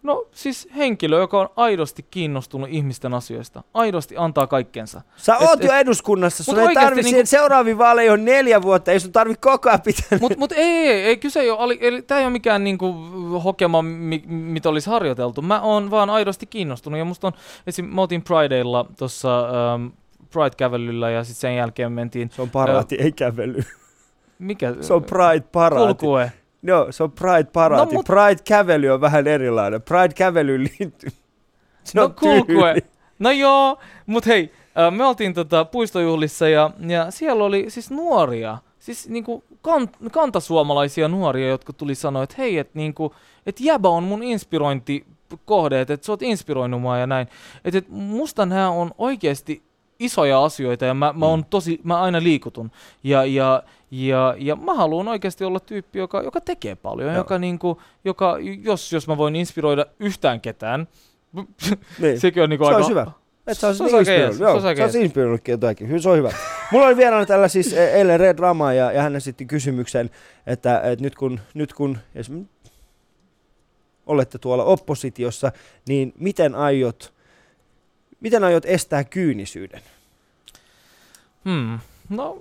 No 0.03 0.25
siis 0.31 0.67
henkilö, 0.77 1.19
joka 1.19 1.39
on 1.41 1.49
aidosti 1.55 2.05
kiinnostunut 2.11 2.69
ihmisten 2.71 3.13
asioista, 3.13 3.63
aidosti 3.73 4.15
antaa 4.17 4.47
kaikkensa. 4.47 5.01
Sä 5.17 5.35
Et- 5.35 5.41
oot 5.41 5.63
jo 5.63 5.73
et- 5.73 5.79
eduskunnassa, 5.79 6.43
sun 6.43 6.59
ei 6.59 6.73
tarvi, 6.73 7.01
niinku- 7.01 7.15
niinku... 7.15 7.25
seuraaviin 7.29 7.77
vaaleihin 7.77 8.11
on 8.13 8.25
neljä 8.25 8.61
vuotta, 8.61 8.91
ei 8.91 8.99
sun 8.99 9.11
tarvi 9.11 9.35
koko 9.41 9.69
ajan 9.69 9.81
pitää. 9.81 10.19
Mutta 10.21 10.37
mut 10.39 10.51
ei, 10.51 10.87
ei, 10.87 11.03
ei, 11.03 11.17
kyse 11.17 11.39
ei 11.39 11.49
ole, 11.49 11.77
eli 11.81 12.01
tämä 12.01 12.19
ei 12.19 12.25
ole 12.25 12.31
mikään 12.31 12.63
niinku 12.63 12.93
hokema, 13.43 13.81
mi, 13.81 14.23
mitä 14.27 14.69
olisi 14.69 14.89
harjoiteltu. 14.89 15.41
Mä 15.41 15.61
oon 15.61 15.91
vaan 15.91 16.09
aidosti 16.09 16.45
kiinnostunut 16.45 16.99
ja 16.99 17.05
musta 17.05 17.27
on, 17.27 17.33
esim. 17.67 17.85
mä 17.85 18.01
oltiin 18.01 18.21
Prideilla 18.21 18.85
tuossa 18.97 19.39
ähm, 19.73 19.87
Pride-kävelyllä 20.33 21.09
ja 21.09 21.23
sitten 21.23 21.41
sen 21.41 21.55
jälkeen 21.55 21.91
mentiin, 21.91 22.29
Se 22.35 22.41
on 22.41 22.49
paraati, 22.49 22.95
ei 22.95 23.11
kävely. 23.11 23.63
mikä? 24.39 24.75
Se 24.81 24.93
on 24.93 25.03
Pride-paraati. 25.03 25.85
Kulkue. 25.99 26.31
Joo, 26.63 26.91
se 26.91 27.03
on 27.03 27.11
Pride-paraati. 27.11 27.93
No, 27.95 28.01
mut- 28.01 28.05
Pride-kävely 28.05 28.89
on 28.89 29.01
vähän 29.01 29.27
erilainen. 29.27 29.81
Pride-kävelyyn 29.81 30.63
liittyy. 30.63 31.09
Se 31.83 31.99
No 31.99 32.09
kulkue. 32.09 32.75
No 33.19 33.31
joo, 33.31 33.79
mut 34.05 34.25
hei, 34.25 34.51
me 34.91 35.05
oltiin 35.05 35.33
tota 35.33 35.65
puistojuhlissa 35.65 36.49
ja, 36.49 36.71
ja 36.87 37.11
siellä 37.11 37.43
oli 37.43 37.65
siis 37.69 37.91
nuoria, 37.91 38.57
siis 38.79 39.09
niinku 39.09 39.43
kan, 39.61 39.89
kantasuomalaisia 40.11 41.07
nuoria, 41.07 41.49
jotka 41.49 41.73
tuli 41.73 41.95
sanoa, 41.95 42.23
että 42.23 42.35
hei, 42.37 42.57
että 42.57 42.71
niinku, 42.75 43.15
et 43.45 43.59
jäbä 43.59 43.89
on 43.89 44.03
mun 44.03 44.23
inspirointikohde, 44.23 45.81
että 45.81 45.93
et 45.93 46.03
sä 46.03 46.11
oot 46.11 46.21
inspiroinut 46.21 46.81
mua 46.81 46.97
ja 46.97 47.07
näin. 47.07 47.27
Että 47.65 47.77
et 47.77 47.89
musta 47.89 48.45
nämä 48.45 48.69
on 48.69 48.91
oikeasti 48.97 49.63
isoja 50.01 50.43
asioita 50.43 50.85
ja 50.85 50.93
mä, 50.93 51.05
mä, 51.05 51.13
Mm. 51.13 51.21
on 51.23 51.45
tosi, 51.45 51.79
mä 51.83 52.01
aina 52.01 52.23
liikutun. 52.23 52.71
Ja, 53.03 53.25
ja, 53.25 53.63
ja, 53.91 54.35
ja 54.37 54.55
mä 54.55 54.73
haluan 54.73 55.07
oikeasti 55.07 55.43
olla 55.43 55.59
tyyppi, 55.59 55.99
joka, 55.99 56.21
joka 56.21 56.41
tekee 56.41 56.75
paljon, 56.75 57.07
Joo. 57.09 57.17
joka, 57.17 57.37
niinku, 57.37 57.81
joka 58.05 58.37
jos, 58.61 58.93
jos 58.93 59.07
mä 59.07 59.17
voin 59.17 59.35
inspiroida 59.35 59.85
yhtään 59.99 60.41
ketään, 60.41 60.87
Niin. 61.99 62.19
Sekin 62.19 62.43
on 62.43 62.49
niinku 62.49 62.65
Se 62.65 62.73
aika... 62.73 62.87
hyvä. 62.87 63.11
Et 63.47 63.57
sä 63.57 63.73
Se 63.73 63.83
olisit 63.83 63.97
inspiroinut. 63.97 64.39
Joo, 64.39 64.61
sä 64.61 64.83
olisit 64.83 65.47
jotakin. 65.47 66.01
Se 66.01 66.09
on 66.09 66.17
hyvä. 66.17 66.31
Mulla 66.71 66.85
oli 66.87 66.97
vieraana 66.97 67.25
tällä 67.25 67.47
siis 67.47 67.73
e- 67.73 67.91
eilen 67.93 68.19
Red 68.19 68.39
Rama 68.39 68.73
ja, 68.73 68.91
ja 68.91 69.01
hän 69.01 69.15
esitti 69.15 69.45
kysymyksen, 69.45 70.09
että, 70.47 70.79
että 70.83 71.03
nyt 71.03 71.15
kun, 71.15 71.39
nyt 71.53 71.73
kun 71.73 71.97
esimerkiksi 72.15 72.51
olette 74.05 74.37
tuolla 74.37 74.63
oppositiossa, 74.63 75.51
niin 75.87 76.13
miten 76.19 76.55
aiot, 76.55 77.13
miten 78.19 78.43
aiot 78.43 78.65
estää 78.65 79.03
kyynisyyden? 79.03 79.81
Hmm. 81.43 81.75
No, 82.09 82.37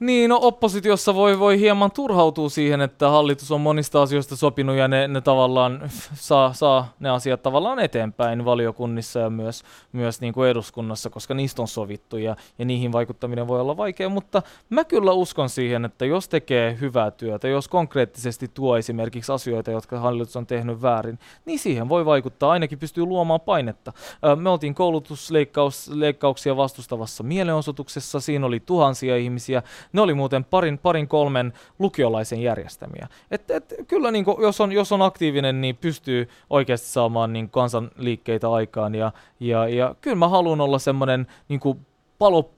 niin, 0.00 0.28
no 0.28 0.38
oppositiossa 0.42 1.14
voi, 1.14 1.38
voi 1.38 1.60
hieman 1.60 1.90
turhautua 1.90 2.48
siihen, 2.48 2.80
että 2.80 3.10
hallitus 3.10 3.52
on 3.52 3.60
monista 3.60 4.02
asioista 4.02 4.36
sopinut 4.36 4.76
ja 4.76 4.88
ne, 4.88 5.08
ne 5.08 5.20
tavallaan 5.20 5.90
saa, 6.14 6.52
saa 6.52 6.94
ne 7.00 7.10
asiat 7.10 7.42
tavallaan 7.42 7.78
eteenpäin 7.78 8.44
valiokunnissa 8.44 9.20
ja 9.20 9.30
myös, 9.30 9.62
myös 9.92 10.20
niin 10.20 10.34
kuin 10.34 10.50
eduskunnassa, 10.50 11.10
koska 11.10 11.34
niistä 11.34 11.62
on 11.62 11.68
sovittu 11.68 12.16
ja, 12.16 12.36
ja 12.58 12.64
niihin 12.64 12.92
vaikuttaminen 12.92 13.48
voi 13.48 13.60
olla 13.60 13.76
vaikea, 13.76 14.08
mutta 14.08 14.42
mä 14.70 14.84
kyllä 14.84 15.12
uskon 15.12 15.48
siihen, 15.48 15.84
että 15.84 16.06
jos 16.06 16.28
tekee 16.28 16.76
hyvää 16.80 17.10
työtä, 17.10 17.48
jos 17.48 17.68
konkreettisesti 17.68 18.48
tuo 18.54 18.76
esimerkiksi 18.76 19.32
asioita, 19.32 19.70
jotka 19.70 20.00
hallitus 20.00 20.36
on 20.36 20.46
tehnyt 20.46 20.82
väärin, 20.82 21.18
niin 21.44 21.58
siihen 21.58 21.88
voi 21.88 22.04
vaikuttaa, 22.04 22.50
ainakin 22.50 22.78
pystyy 22.78 23.04
luomaan 23.04 23.40
painetta. 23.40 23.92
Me 24.36 24.50
oltiin 24.50 24.74
koulutusleikkauksia 24.74 26.56
vastustavassa 26.56 27.22
mielenosoituksessa, 27.22 28.20
siinä 28.20 28.46
oli 28.46 28.60
tuhansia 28.60 29.16
ihmisiä, 29.16 29.62
ne 29.92 30.00
oli 30.00 30.14
muuten 30.14 30.44
parin, 30.44 30.78
parin 30.78 31.08
kolmen 31.08 31.52
lukiolaisen 31.78 32.42
järjestämiä. 32.42 33.08
Et, 33.30 33.50
et, 33.50 33.74
kyllä 33.88 34.10
niin 34.10 34.24
kuin, 34.24 34.36
jos, 34.42 34.60
on, 34.60 34.72
jos 34.72 34.92
on 34.92 35.02
aktiivinen, 35.02 35.60
niin 35.60 35.76
pystyy 35.76 36.28
oikeasti 36.50 36.88
saamaan 36.88 37.32
niin 37.32 37.50
kansanliikkeitä 37.50 38.50
aikaan. 38.50 38.94
Ja, 38.94 39.12
ja, 39.40 39.68
ja 39.68 39.94
kyllä 40.00 40.16
mä 40.16 40.28
haluan 40.28 40.60
olla 40.60 40.78
semmoinen 40.78 41.26
niin 41.48 41.60
palo 42.18 42.50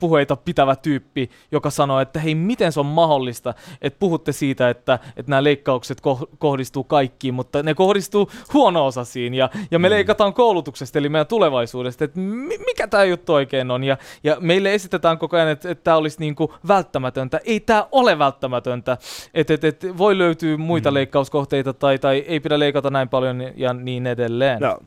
puheita 0.00 0.36
pitävä 0.36 0.76
tyyppi, 0.76 1.30
joka 1.52 1.70
sanoo, 1.70 2.00
että 2.00 2.20
hei, 2.20 2.34
miten 2.34 2.72
se 2.72 2.80
on 2.80 2.86
mahdollista, 2.86 3.54
että 3.82 3.96
puhutte 3.98 4.32
siitä, 4.32 4.70
että, 4.70 4.98
että 5.16 5.30
nämä 5.30 5.44
leikkaukset 5.44 6.00
ko- 6.00 6.26
kohdistuu 6.38 6.84
kaikkiin, 6.84 7.34
mutta 7.34 7.62
ne 7.62 7.74
kohdistuu 7.74 8.30
huono-osaisiin 8.54 9.34
ja, 9.34 9.50
ja 9.70 9.78
me 9.78 9.88
Mm. 9.88 9.90
leikataan 9.90 10.34
koulutuksesta, 10.34 10.98
eli 10.98 11.08
meidän 11.08 11.26
tulevaisuudesta, 11.26 12.04
että 12.04 12.20
mi- 12.20 12.58
mikä 12.58 12.86
tämä 12.88 13.04
juttu 13.04 13.32
oikein 13.34 13.70
on, 13.70 13.84
ja, 13.84 13.96
ja 14.24 14.36
meille 14.40 14.74
esitetään 14.74 15.18
koko 15.18 15.36
ajan, 15.36 15.48
että, 15.48 15.70
että 15.70 15.84
tämä 15.84 15.96
olisi 15.96 16.20
niinku 16.20 16.54
välttämätöntä. 16.68 17.40
Ei 17.44 17.60
tämä 17.60 17.86
ole 17.92 18.18
välttämätöntä, 18.18 18.98
että 19.34 19.54
et, 19.54 19.64
et 19.64 19.98
voi 19.98 20.18
löytyä 20.18 20.56
muita 20.56 20.90
Mm. 20.90 20.94
leikkauskohteita 20.94 21.72
tai, 21.72 21.98
tai 21.98 22.18
ei 22.18 22.40
pidä 22.40 22.58
leikata 22.58 22.90
näin 22.90 23.08
paljon 23.08 23.42
ja 23.56 23.72
niin 23.72 24.06
edelleen. 24.06 24.60
No, 24.60 24.78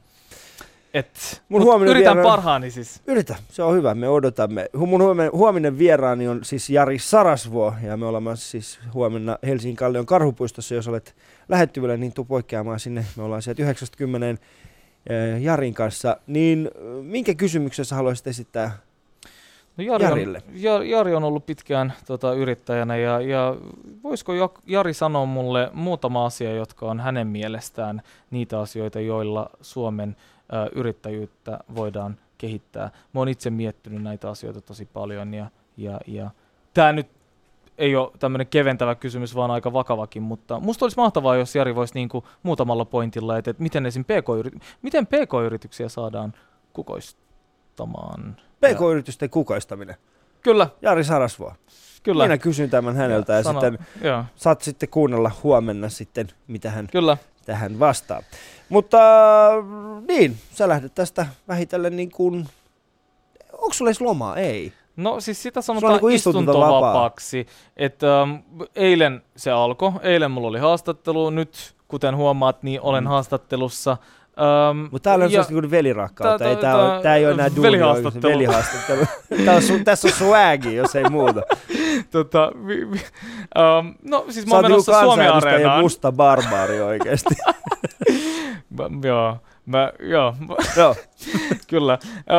Et, 0.93 1.41
Mun 1.49 1.61
mut 1.61 1.65
huominen 1.67 1.89
yritän 1.91 2.15
vielä- 2.17 2.29
parhaani 2.29 2.71
siis. 2.71 3.01
yritä, 3.07 3.35
se 3.49 3.63
on 3.63 3.75
hyvä, 3.75 3.95
me 3.95 4.09
odotamme. 4.09 4.69
Mun 4.75 5.01
huominen, 5.01 5.31
huominen 5.31 5.77
vieraani 5.77 6.27
on 6.27 6.39
siis 6.43 6.69
Jari 6.69 6.99
Sarasvuo 6.99 7.73
ja 7.83 7.97
me 7.97 8.05
olemme 8.05 8.35
siis 8.35 8.79
huomenna 8.93 9.37
Helsingin 9.45 9.75
Kallion 9.75 10.05
karhupuistossa, 10.05 10.75
jos 10.75 10.87
olet 10.87 11.15
lähettyvillä, 11.49 11.97
niin 11.97 12.13
tuu 12.13 12.25
poikkeamaan 12.25 12.79
sinne. 12.79 13.05
Me 13.17 13.23
ollaan 13.23 13.41
sieltä 13.41 13.61
90 13.63 14.27
eh, 14.29 14.37
Jarin 15.41 15.73
kanssa. 15.73 16.17
Niin 16.27 16.71
eh, 16.75 17.03
minkä 17.03 17.35
kysymyksen 17.35 17.85
sä 17.85 17.95
haluaisit 17.95 18.27
esittää 18.27 18.77
No 19.77 19.83
Jari, 19.83 20.03
Jarille? 20.03 20.41
on, 20.47 20.61
Ja- 20.61 20.83
Jari 20.83 21.15
on 21.15 21.23
ollut 21.23 21.45
pitkään 21.45 21.93
tota, 22.05 22.33
yrittäjänä 22.33 22.95
ja, 22.97 23.21
ja 23.21 23.55
voisiko 24.03 24.33
Jari 24.67 24.93
sanoa 24.93 25.25
mulle 25.25 25.69
muutama 25.73 26.25
asia, 26.25 26.53
jotka 26.55 26.85
on 26.85 26.99
hänen 26.99 27.27
mielestään 27.27 28.01
niitä 28.31 28.59
asioita, 28.59 28.99
joilla 28.99 29.49
Suomen 29.61 30.15
yrittäjyyttä 30.75 31.59
voidaan 31.75 32.17
kehittää. 32.37 32.91
Mä 33.13 33.19
oon 33.19 33.29
itse 33.29 33.49
miettinyt 33.49 34.03
näitä 34.03 34.29
asioita 34.29 34.61
tosi 34.61 34.85
paljon 34.85 35.33
ja, 35.33 35.45
ja, 35.77 35.99
ja 36.07 36.31
tämä 36.73 36.93
nyt 36.93 37.07
ei 37.77 37.95
ole 37.95 38.11
tämmöinen 38.19 38.47
keventävä 38.47 38.95
kysymys, 38.95 39.35
vaan 39.35 39.51
aika 39.51 39.73
vakavakin, 39.73 40.23
mutta 40.23 40.59
musta 40.59 40.85
olisi 40.85 40.97
mahtavaa, 40.97 41.35
jos 41.35 41.55
Jari 41.55 41.75
voisi 41.75 41.93
niinku 41.93 42.23
muutamalla 42.43 42.85
pointilla, 42.85 43.37
että, 43.37 43.51
että 43.51 43.63
miten, 43.63 43.85
esim. 43.85 44.05
PK-yri- 44.05 44.59
miten 44.81 45.07
PK-yrityksiä 45.07 45.89
saadaan 45.89 46.33
kukoistamaan. 46.73 48.35
PK-yritysten 48.59 49.29
kukoistaminen? 49.29 49.95
Kyllä, 50.41 50.69
Jari 50.81 51.03
Sarasvuo. 51.03 51.53
Kyllä. 52.03 52.23
Minä 52.23 52.37
kysyn 52.37 52.69
tämän 52.69 52.95
häneltä 52.95 53.33
ja, 53.33 53.43
Sano- 53.43 53.61
sitten 53.61 53.87
Joo, 54.01 54.23
saat 54.35 54.61
sitten 54.61 54.89
kuunnella 54.89 55.31
huomenna 55.43 55.89
sitten, 55.89 56.27
mitä 56.47 56.71
hän 56.71 56.87
kyllä. 56.91 57.17
tähän 57.45 57.79
vastaa. 57.79 58.21
Mutta 58.69 58.97
niin, 60.07 60.37
sä 60.53 60.67
lähdet 60.67 60.95
tästä 60.95 61.25
vähitellen 61.47 61.95
niin 61.95 62.11
kuin, 62.11 62.47
onko 63.53 63.73
sulla 63.73 63.89
edes 63.89 64.01
lomaa? 64.01 64.35
Ei. 64.37 64.73
No 64.95 65.19
siis 65.19 65.43
sitä 65.43 65.61
sanotaan 65.61 65.93
istuntovapaa. 65.93 66.15
istuntovapaaksi. 66.15 67.47
Että 67.77 68.21
ähm, 68.21 68.31
eilen 68.75 69.21
se 69.35 69.51
alkoi, 69.51 69.91
eilen 70.01 70.31
mulla 70.31 70.47
oli 70.47 70.59
haastattelu, 70.59 71.29
nyt 71.29 71.75
kuten 71.87 72.15
huomaat, 72.15 72.63
niin 72.63 72.81
olen 72.81 73.03
Mm. 73.03 73.07
haastattelussa. 73.07 73.97
Ähm, 74.39 74.77
Mutta 74.91 74.99
täällä 75.09 75.23
on 75.25 75.31
ja- 75.31 75.43
sellaista 75.43 75.61
niin 75.61 75.71
velirakkautta. 75.71 76.39
tää- 76.39 76.49
Ei, 76.49 76.55
tää- 76.55 76.77
tää, 76.77 77.01
tää- 77.01 77.15
ei 77.15 77.25
ole 77.25 77.33
enää 77.33 77.49
duuni, 77.55 77.61
velihaastattelu. 77.71 78.33
velihaastattelu. 78.33 79.05
tää 79.45 79.55
on 79.55 79.61
su, 79.61 79.79
tässä 79.83 80.07
on 80.07 80.13
swagi, 80.13 80.75
jos 80.75 80.95
ei 80.95 81.09
muuta. 81.09 81.41
tota, 82.11 82.51
vi, 82.67 82.91
vi, 82.91 82.97
ähm, 83.57 83.87
no 84.03 84.25
siis 84.29 84.45
mä 84.45 84.49
Sä 84.49 84.55
oon 84.55 84.63
niinku 84.63 84.71
menossa 84.73 84.91
Suomi 84.91 85.07
kansanedustaja 85.07 85.53
ja 85.53 85.57
Areenaan. 85.57 85.79
musta 85.81 86.11
barbaari 86.11 86.81
oikeesti. 86.81 87.35
Joo, 89.03 89.37
mä, 89.65 89.91
joo, 89.99 90.35
Joo, 90.77 90.95
Kyllä. 91.67 91.97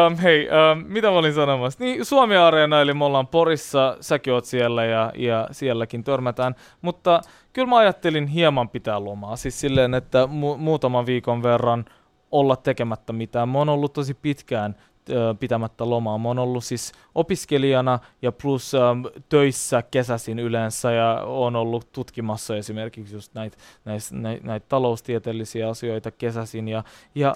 Um, 0.09 0.17
hei, 0.17 0.49
um, 0.73 0.85
mitä 0.89 1.11
mä 1.11 1.19
olin 1.19 1.35
sanomassa? 1.35 1.85
Niin, 1.85 2.05
Suomi 2.05 2.37
Areena, 2.37 2.81
eli 2.81 2.95
me 2.95 3.05
ollaan 3.05 3.27
Porissa, 3.27 3.97
säkin 4.01 4.33
oot 4.33 4.45
siellä 4.45 4.85
ja, 4.85 5.13
ja 5.17 5.49
sielläkin 5.53 6.05
törmätään. 6.05 6.55
Mutta 6.83 7.21
kyllä 7.55 7.69
mä 7.69 7.77
ajattelin 7.77 8.27
hieman 8.27 8.69
pitää 8.69 9.05
lomaa. 9.05 9.37
Siis 9.37 9.61
silleen, 9.61 9.95
että 9.95 10.25
mu- 10.25 10.57
muutaman 10.57 11.07
viikon 11.07 11.43
verran 11.43 11.85
olla 12.31 12.57
tekemättä 12.57 13.13
mitään. 13.13 13.49
Mä 13.49 13.59
oon 13.59 13.69
ollut 13.69 13.93
tosi 13.93 14.15
pitkään 14.15 14.75
ö, 15.11 15.35
pitämättä 15.41 15.91
lomaa. 15.91 16.19
Mä 16.19 16.29
oon 16.29 16.39
ollut 16.39 16.65
siis 16.65 16.93
opiskelijana 17.15 17.99
ja 18.23 18.33
plus 18.33 18.73
um, 18.75 19.05
töissä 19.29 19.83
kesäsin 19.83 20.39
yleensä 20.39 20.93
ja 20.93 21.23
oon 21.27 21.57
ollut 21.57 21.93
tutkimassa 21.93 22.57
esimerkiksi 22.57 23.15
just 23.15 23.35
näitä 23.35 23.57
näit, 23.85 24.03
näit, 24.11 24.43
näit 24.43 24.69
taloustieteellisiä 24.69 25.69
asioita 25.69 26.11
kesäsin 26.11 26.69
ja, 26.69 26.85
ja 27.15 27.35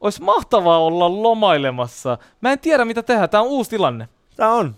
olisi 0.00 0.22
mahtavaa 0.22 0.78
olla 0.78 1.22
lomailemassa. 1.22 2.18
Mä 2.40 2.52
en 2.52 2.58
tiedä 2.58 2.84
mitä 2.84 3.02
tehdä, 3.02 3.28
tää 3.28 3.40
on 3.40 3.48
uusi 3.48 3.70
tilanne. 3.70 4.08
tää 4.36 4.52
on. 4.52 4.74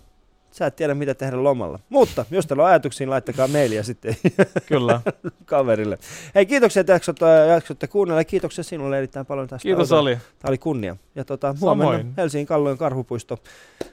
Sä 0.51 0.65
et 0.65 0.75
tiedä 0.75 0.93
mitä 0.93 1.15
tehdä 1.15 1.43
lomalla. 1.43 1.79
Mutta 1.89 2.25
jos 2.31 2.47
teillä 2.47 2.63
on 2.63 2.69
ajatuksia, 2.69 3.05
niin 3.05 3.09
laittakaa 3.09 3.47
mailia 3.47 3.83
sitten 3.83 4.15
Kyllä. 4.65 5.01
kaverille. 5.45 5.97
Hei, 6.35 6.45
kiitoksia, 6.45 6.81
että 6.81 6.93
jaksot, 6.93 7.23
äh, 7.23 7.47
jaksotte 7.49 7.87
kuunnella. 7.87 8.23
Kiitoksia 8.23 8.63
sinulle 8.63 8.97
erittäin 8.97 9.25
paljon 9.25 9.47
tästä. 9.47 9.63
Kiitos 9.63 9.91
Ali. 9.91 10.15
Tämä 10.15 10.49
oli 10.49 10.57
kunnia. 10.57 10.95
Ja 11.15 11.25
tota, 11.25 11.55
huomenna 11.61 11.91
Samoin. 11.91 12.13
Helsingin 12.17 12.47
Kallojen 12.47 12.77
karhupuisto. 12.77 13.37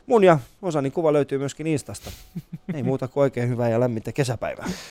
Mun 0.06 0.24
ja 0.24 0.38
osani 0.62 0.90
kuva 0.90 1.12
löytyy 1.12 1.38
myöskin 1.38 1.66
Instasta. 1.66 2.10
Ei 2.74 2.82
muuta 2.82 3.08
kuin 3.08 3.22
oikein 3.22 3.48
hyvää 3.48 3.68
ja 3.68 3.80
lämmintä 3.80 4.12
kesäpäivää. 4.12 4.68